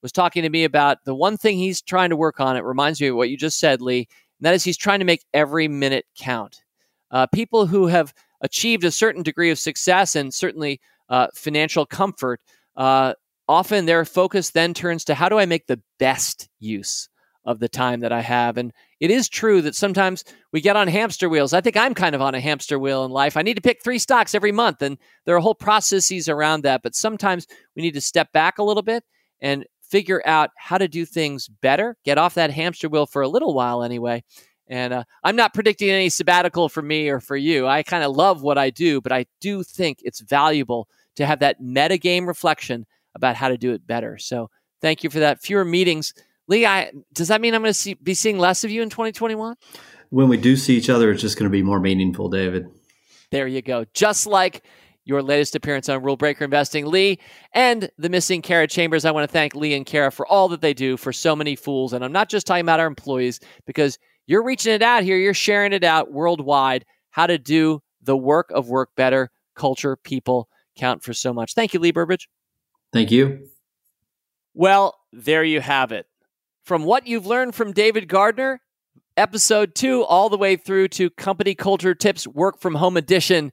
was 0.00 0.12
talking 0.12 0.44
to 0.44 0.48
me 0.48 0.62
about 0.62 0.98
the 1.06 1.14
one 1.14 1.36
thing 1.36 1.58
he's 1.58 1.82
trying 1.82 2.10
to 2.10 2.16
work 2.16 2.38
on. 2.38 2.56
It 2.56 2.62
reminds 2.62 3.00
me 3.00 3.08
of 3.08 3.16
what 3.16 3.28
you 3.28 3.36
just 3.36 3.58
said, 3.58 3.82
Lee, 3.82 4.06
and 4.38 4.46
that 4.46 4.54
is 4.54 4.62
he's 4.62 4.78
trying 4.78 5.00
to 5.00 5.04
make 5.04 5.24
every 5.34 5.66
minute 5.66 6.06
count. 6.16 6.62
Uh, 7.10 7.26
people 7.26 7.66
who 7.66 7.88
have 7.88 8.14
achieved 8.42 8.84
a 8.84 8.92
certain 8.92 9.24
degree 9.24 9.50
of 9.50 9.58
success 9.58 10.14
and 10.14 10.32
certainly 10.32 10.80
uh, 11.08 11.26
financial 11.34 11.84
comfort, 11.84 12.40
uh, 12.76 13.14
often 13.50 13.84
their 13.84 14.04
focus 14.04 14.50
then 14.50 14.72
turns 14.72 15.04
to 15.04 15.14
how 15.16 15.28
do 15.28 15.36
I 15.36 15.44
make 15.44 15.66
the 15.66 15.82
best 15.98 16.48
use 16.60 17.08
of 17.44 17.58
the 17.58 17.68
time 17.68 17.98
that 17.98 18.12
I 18.12 18.20
have. 18.20 18.56
And 18.56 18.72
it 19.00 19.10
is 19.10 19.28
true 19.28 19.60
that 19.62 19.74
sometimes 19.74 20.22
we 20.52 20.60
get 20.60 20.76
on 20.76 20.86
hamster 20.86 21.28
wheels. 21.28 21.52
I 21.52 21.60
think 21.60 21.76
I'm 21.76 21.92
kind 21.92 22.14
of 22.14 22.22
on 22.22 22.36
a 22.36 22.40
hamster 22.40 22.78
wheel 22.78 23.04
in 23.04 23.10
life. 23.10 23.36
I 23.36 23.42
need 23.42 23.56
to 23.56 23.60
pick 23.60 23.82
three 23.82 23.98
stocks 23.98 24.36
every 24.36 24.52
month, 24.52 24.82
and 24.82 24.98
there 25.26 25.34
are 25.34 25.40
whole 25.40 25.56
processes 25.56 26.28
around 26.28 26.62
that. 26.62 26.82
But 26.84 26.94
sometimes 26.94 27.48
we 27.74 27.82
need 27.82 27.94
to 27.94 28.00
step 28.00 28.30
back 28.32 28.58
a 28.58 28.62
little 28.62 28.84
bit 28.84 29.02
and 29.40 29.66
figure 29.82 30.22
out 30.24 30.50
how 30.56 30.78
to 30.78 30.86
do 30.86 31.04
things 31.04 31.48
better, 31.48 31.96
get 32.04 32.18
off 32.18 32.34
that 32.34 32.52
hamster 32.52 32.88
wheel 32.88 33.06
for 33.06 33.22
a 33.22 33.28
little 33.28 33.52
while 33.52 33.82
anyway. 33.82 34.22
And 34.68 34.92
uh, 34.92 35.04
I'm 35.24 35.34
not 35.34 35.54
predicting 35.54 35.90
any 35.90 36.08
sabbatical 36.08 36.68
for 36.68 36.82
me 36.82 37.08
or 37.08 37.18
for 37.18 37.36
you. 37.36 37.66
I 37.66 37.82
kind 37.82 38.04
of 38.04 38.14
love 38.14 38.42
what 38.42 38.58
I 38.58 38.70
do, 38.70 39.00
but 39.00 39.10
I 39.10 39.26
do 39.40 39.64
think 39.64 39.98
it's 40.02 40.20
valuable 40.20 40.86
to 41.16 41.26
have 41.26 41.40
that 41.40 41.60
metagame 41.60 42.28
reflection 42.28 42.86
about 43.14 43.36
how 43.36 43.48
to 43.48 43.58
do 43.58 43.72
it 43.72 43.86
better. 43.86 44.18
So 44.18 44.50
thank 44.80 45.04
you 45.04 45.10
for 45.10 45.20
that. 45.20 45.42
Fewer 45.42 45.64
meetings. 45.64 46.14
Lee, 46.48 46.66
I, 46.66 46.92
does 47.12 47.28
that 47.28 47.40
mean 47.40 47.54
I'm 47.54 47.62
going 47.62 47.70
to 47.70 47.78
see, 47.78 47.94
be 47.94 48.14
seeing 48.14 48.38
less 48.38 48.64
of 48.64 48.70
you 48.70 48.82
in 48.82 48.90
2021? 48.90 49.56
When 50.10 50.28
we 50.28 50.36
do 50.36 50.56
see 50.56 50.76
each 50.76 50.90
other, 50.90 51.10
it's 51.10 51.20
just 51.20 51.38
going 51.38 51.50
to 51.50 51.52
be 51.52 51.62
more 51.62 51.78
meaningful, 51.78 52.28
David. 52.28 52.66
There 53.30 53.46
you 53.46 53.62
go. 53.62 53.84
Just 53.94 54.26
like 54.26 54.64
your 55.04 55.22
latest 55.22 55.54
appearance 55.54 55.88
on 55.88 56.02
Rule 56.02 56.16
Breaker 56.16 56.44
Investing. 56.44 56.86
Lee 56.86 57.18
and 57.52 57.90
the 57.98 58.08
missing 58.08 58.42
Kara 58.42 58.66
Chambers, 58.66 59.04
I 59.04 59.10
want 59.10 59.28
to 59.28 59.32
thank 59.32 59.54
Lee 59.54 59.74
and 59.74 59.86
Kara 59.86 60.10
for 60.10 60.26
all 60.26 60.48
that 60.48 60.60
they 60.60 60.74
do 60.74 60.96
for 60.96 61.12
so 61.12 61.34
many 61.34 61.56
fools. 61.56 61.92
And 61.92 62.04
I'm 62.04 62.12
not 62.12 62.28
just 62.28 62.46
talking 62.46 62.62
about 62.62 62.80
our 62.80 62.86
employees 62.86 63.40
because 63.66 63.98
you're 64.26 64.44
reaching 64.44 64.72
it 64.72 64.82
out 64.82 65.02
here, 65.02 65.16
you're 65.16 65.34
sharing 65.34 65.72
it 65.72 65.84
out 65.84 66.12
worldwide 66.12 66.84
how 67.10 67.26
to 67.26 67.38
do 67.38 67.82
the 68.02 68.16
work 68.16 68.50
of 68.52 68.68
work 68.68 68.90
better. 68.96 69.30
Culture, 69.56 69.96
people 69.96 70.48
count 70.76 71.02
for 71.02 71.12
so 71.12 71.32
much. 71.32 71.54
Thank 71.54 71.74
you, 71.74 71.80
Lee 71.80 71.92
Burbage. 71.92 72.28
Thank 72.92 73.10
you. 73.10 73.46
Well, 74.54 74.96
there 75.12 75.44
you 75.44 75.60
have 75.60 75.92
it. 75.92 76.06
From 76.64 76.84
what 76.84 77.06
you've 77.06 77.26
learned 77.26 77.54
from 77.54 77.72
David 77.72 78.08
Gardner, 78.08 78.60
episode 79.16 79.74
two, 79.74 80.02
all 80.04 80.28
the 80.28 80.36
way 80.36 80.56
through 80.56 80.88
to 80.88 81.10
Company 81.10 81.54
Culture 81.54 81.94
Tips 81.94 82.26
Work 82.26 82.60
from 82.60 82.74
Home 82.74 82.96
Edition 82.96 83.52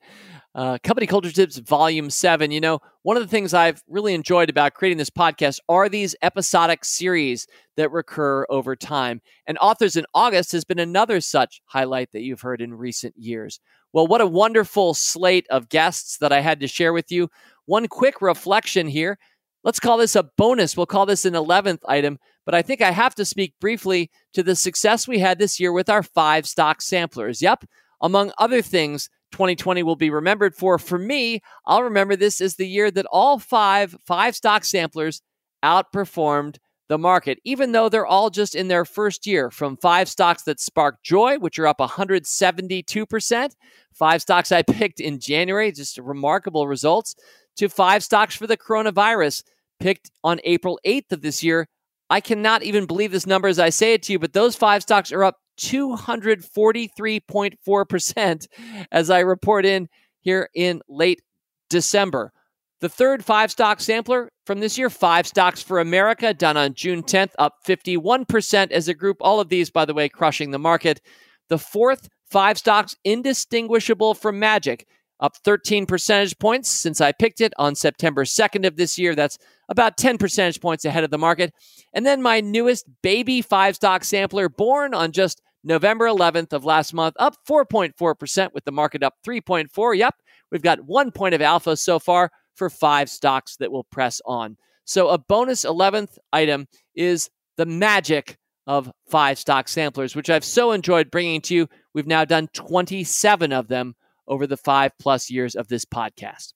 uh, 0.58 0.80
Company 0.84 1.06
Culture 1.06 1.32
Tips 1.32 1.60
Volume 1.60 2.10
7. 2.10 2.50
You 2.50 2.60
know, 2.60 2.80
one 3.04 3.16
of 3.16 3.22
the 3.22 3.30
things 3.30 3.54
I've 3.54 3.84
really 3.88 4.16
enjoyed 4.16 4.50
about 4.50 4.74
creating 4.74 4.98
this 4.98 5.12
podcast 5.12 5.60
are 5.70 5.88
these 5.88 6.16
episodic 6.24 6.84
series 6.84 7.46
that 7.76 7.92
recur 7.92 8.44
over 8.50 8.76
time. 8.76 9.22
And 9.46 9.60
Authors 9.60 9.96
in 9.96 10.06
August 10.16 10.52
has 10.54 10.66
been 10.66 10.80
another 10.80 11.22
such 11.22 11.62
highlight 11.66 12.12
that 12.12 12.24
you've 12.24 12.42
heard 12.42 12.60
in 12.60 12.74
recent 12.74 13.14
years. 13.16 13.60
Well, 13.94 14.08
what 14.08 14.20
a 14.20 14.26
wonderful 14.26 14.96
slate 14.96 15.46
of 15.52 15.70
guests 15.70 16.18
that 16.18 16.34
I 16.34 16.42
had 16.42 16.60
to 16.62 16.68
share 16.68 16.92
with 16.92 17.12
you. 17.12 17.30
One 17.68 17.88
quick 17.88 18.22
reflection 18.22 18.88
here. 18.88 19.20
Let's 19.64 19.80
call 19.80 19.98
this 19.98 20.16
a 20.16 20.24
bonus. 20.24 20.76
We'll 20.76 20.86
call 20.86 21.06
this 21.06 21.26
an 21.26 21.34
11th 21.34 21.82
item, 21.88 22.18
but 22.46 22.56
I 22.56 22.62
think 22.62 22.82
I 22.82 22.92
have 22.92 23.14
to 23.16 23.26
speak 23.26 23.54
briefly 23.60 24.10
to 24.34 24.42
the 24.42 24.56
success 24.56 25.08
we 25.08 25.20
had 25.20 25.38
this 25.38 25.60
year 25.60 25.74
with 25.74 25.90
our 25.90 26.02
five 26.02 26.48
stock 26.48 26.82
samplers. 26.82 27.42
Yep, 27.42 27.66
among 28.02 28.32
other 28.38 28.62
things, 28.62 29.10
2020 29.34 29.84
will 29.84 29.98
be 29.98 30.10
remembered 30.10 30.56
for. 30.56 30.80
For 30.80 30.98
me, 30.98 31.42
I'll 31.66 31.84
remember 31.84 32.16
this 32.16 32.40
as 32.40 32.56
the 32.56 32.68
year 32.68 32.90
that 32.92 33.06
all 33.12 33.38
five 33.38 33.98
five 34.06 34.36
stock 34.36 34.64
samplers 34.64 35.22
outperformed 35.62 36.58
the 36.88 36.98
market, 36.98 37.40
even 37.44 37.74
though 37.74 37.90
they're 37.90 38.06
all 38.06 38.30
just 38.30 38.56
in 38.56 38.70
their 38.70 38.86
first 38.86 39.28
year. 39.28 39.52
From 39.52 39.76
five 39.76 40.08
stocks 40.08 40.44
that 40.44 40.60
sparked 40.60 41.04
joy, 41.04 41.38
which 41.38 41.60
are 41.60 41.68
up 41.68 41.80
172%, 41.80 43.50
five 43.94 44.22
stocks 44.22 44.52
I 44.52 44.62
picked 44.68 45.02
in 45.02 45.20
January, 45.20 45.72
just 45.72 45.98
remarkable 45.98 46.68
results, 46.68 47.16
to 47.58 47.70
five 47.70 48.04
stocks 48.04 48.36
for 48.36 48.48
the 48.48 48.58
coronavirus 48.58 49.44
picked 49.80 50.10
on 50.24 50.40
April 50.44 50.80
8th 50.86 51.12
of 51.12 51.22
this 51.22 51.44
year. 51.44 51.68
I 52.10 52.22
cannot 52.22 52.64
even 52.64 52.86
believe 52.86 53.12
this 53.12 53.28
number 53.28 53.48
as 53.48 53.60
I 53.60 53.70
say 53.70 53.94
it 53.94 54.02
to 54.04 54.14
you, 54.14 54.20
but 54.20 54.34
those 54.34 54.56
five 54.56 54.82
stocks 54.82 55.12
are 55.12 55.24
up 55.24 55.36
243.4% 55.60 58.48
as 58.92 59.10
I 59.10 59.20
report 59.20 59.66
in 59.66 59.90
here 60.22 60.50
in 60.56 60.82
late 60.88 61.22
December. 61.70 62.32
The 62.80 62.90
third 62.90 63.26
five 63.26 63.52
stock 63.52 63.82
sampler 63.82 64.30
from 64.46 64.60
this 64.60 64.78
year, 64.78 64.92
Five 64.92 65.26
Stocks 65.26 65.64
for 65.64 65.80
America, 65.80 66.32
done 66.34 66.58
on 66.58 66.76
June 66.76 67.02
10th, 67.02 67.32
up 67.40 67.56
51% 67.68 68.72
as 68.72 68.88
a 68.88 68.94
group. 68.94 69.18
All 69.20 69.40
of 69.40 69.50
these, 69.50 69.72
by 69.72 69.84
the 69.84 69.96
way, 69.96 70.08
crushing 70.08 70.52
the 70.52 70.60
market. 70.60 71.02
The 71.50 71.58
fourth, 71.58 72.08
Five 72.30 72.58
Stocks 72.58 72.96
Indistinguishable 73.04 74.14
from 74.14 74.38
Magic, 74.38 74.86
up 75.20 75.36
13 75.38 75.86
percentage 75.86 76.38
points 76.38 76.70
since 76.70 77.02
I 77.02 77.12
picked 77.12 77.42
it 77.42 77.54
on 77.58 77.76
September 77.76 78.24
2nd 78.24 78.68
of 78.68 78.76
this 78.76 78.98
year. 78.98 79.16
That's 79.16 79.38
about 79.70 79.98
10 79.98 80.18
percentage 80.18 80.62
points 80.62 80.86
ahead 80.86 81.04
of 81.04 81.10
the 81.10 81.18
market. 81.18 81.54
And 81.94 82.06
then 82.06 82.22
my 82.22 82.42
newest 82.42 82.86
baby 83.02 83.42
five 83.42 83.76
stock 83.76 84.04
sampler, 84.04 84.50
born 84.50 84.94
on 84.94 85.12
just 85.12 85.42
November 85.64 86.06
11th 86.06 86.54
of 86.54 86.66
last 86.66 86.94
month, 86.94 87.16
up 87.20 87.36
4.4%, 87.48 88.54
with 88.54 88.66
the 88.66 88.72
market 88.72 89.04
up 89.04 89.16
3.4. 89.28 89.98
Yep, 89.98 90.16
we've 90.52 90.62
got 90.62 90.86
one 90.86 91.12
point 91.12 91.36
of 91.36 91.42
alpha 91.42 91.76
so 91.76 92.00
far 92.00 92.32
for 92.56 92.70
five 92.70 93.10
stocks 93.10 93.58
that 93.58 93.72
will 93.72 93.84
press 93.86 94.22
on. 94.26 94.58
So 94.86 95.10
a 95.10 95.18
bonus 95.18 95.66
11th 95.66 96.18
item 96.32 96.68
is 96.96 97.30
the 97.58 97.66
magic 97.66 98.38
of 98.66 98.92
five 99.10 99.40
stock 99.40 99.68
samplers, 99.68 100.16
which 100.16 100.30
I've 100.30 100.46
so 100.46 100.72
enjoyed 100.72 101.12
bringing 101.12 101.42
to 101.42 101.56
you. 101.56 101.68
We've 101.94 102.08
now 102.08 102.26
done 102.26 102.48
27 102.54 103.52
of 103.52 103.68
them 103.68 103.96
over 104.28 104.48
the 104.48 104.58
five 104.58 104.92
plus 105.00 105.30
years 105.30 105.56
of 105.56 105.68
this 105.68 105.86
podcast. 105.86 106.54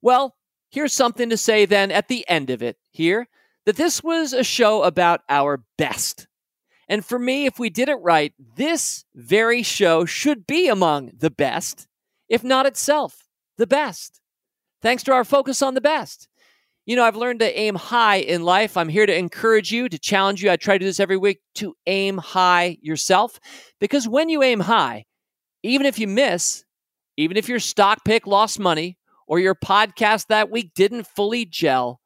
Well, 0.00 0.36
here's 0.70 0.92
something 0.92 1.30
to 1.30 1.36
say 1.36 1.66
then 1.66 1.90
at 1.90 2.08
the 2.08 2.28
end 2.28 2.50
of 2.50 2.62
it 2.62 2.76
here 2.90 3.28
that 3.66 3.76
this 3.76 4.02
was 4.02 4.32
a 4.32 4.42
show 4.42 4.82
about 4.82 5.20
our 5.28 5.62
best. 5.78 6.26
And 6.88 7.04
for 7.04 7.18
me, 7.18 7.46
if 7.46 7.58
we 7.58 7.70
did 7.70 7.88
it 7.88 8.00
right, 8.02 8.34
this 8.56 9.04
very 9.14 9.62
show 9.62 10.04
should 10.04 10.46
be 10.46 10.68
among 10.68 11.12
the 11.16 11.30
best, 11.30 11.86
if 12.28 12.42
not 12.42 12.66
itself, 12.66 13.28
the 13.56 13.66
best. 13.66 14.20
Thanks 14.82 15.04
to 15.04 15.12
our 15.12 15.24
focus 15.24 15.62
on 15.62 15.74
the 15.74 15.80
best. 15.80 16.28
You 16.84 16.96
know, 16.96 17.04
I've 17.04 17.16
learned 17.16 17.38
to 17.40 17.58
aim 17.58 17.76
high 17.76 18.16
in 18.16 18.42
life. 18.42 18.76
I'm 18.76 18.88
here 18.88 19.06
to 19.06 19.16
encourage 19.16 19.70
you, 19.70 19.88
to 19.88 19.98
challenge 19.98 20.42
you. 20.42 20.50
I 20.50 20.56
try 20.56 20.74
to 20.74 20.80
do 20.80 20.84
this 20.84 20.98
every 20.98 21.16
week 21.16 21.40
to 21.54 21.74
aim 21.86 22.18
high 22.18 22.76
yourself. 22.82 23.38
Because 23.78 24.08
when 24.08 24.28
you 24.28 24.42
aim 24.42 24.58
high, 24.58 25.04
even 25.62 25.86
if 25.86 25.98
you 25.98 26.08
miss, 26.08 26.64
even 27.16 27.36
if 27.36 27.48
your 27.48 27.60
stock 27.60 28.04
pick 28.04 28.26
lost 28.26 28.58
money 28.58 28.96
or 29.26 29.38
your 29.38 29.54
podcast 29.54 30.26
that 30.26 30.50
week 30.50 30.72
didn't 30.74 31.06
fully 31.06 31.44
gel, 31.44 32.00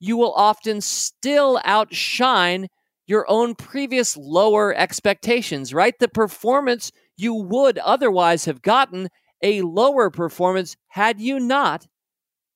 you 0.00 0.16
will 0.16 0.32
often 0.32 0.80
still 0.80 1.60
outshine 1.64 2.68
your 3.06 3.24
own 3.28 3.54
previous 3.54 4.16
lower 4.16 4.74
expectations, 4.74 5.74
right? 5.74 5.98
The 5.98 6.08
performance 6.08 6.92
you 7.16 7.34
would 7.34 7.78
otherwise 7.78 8.46
have 8.46 8.62
gotten 8.62 9.08
a 9.42 9.62
lower 9.62 10.10
performance 10.10 10.76
had 10.88 11.20
you 11.20 11.38
not 11.38 11.86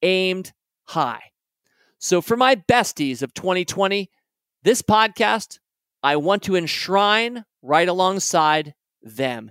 aimed 0.03 0.53
high. 0.85 1.23
So, 1.99 2.21
for 2.21 2.37
my 2.37 2.57
besties 2.57 3.23
of 3.23 3.35
2020, 3.35 4.11
this 4.63 4.83
podcast, 4.83 5.59
I 6.03 6.17
want 6.17 6.43
to 6.45 6.57
enshrine 6.57 7.45
right 7.63 7.89
alongside 7.89 8.75
them. 9.03 9.51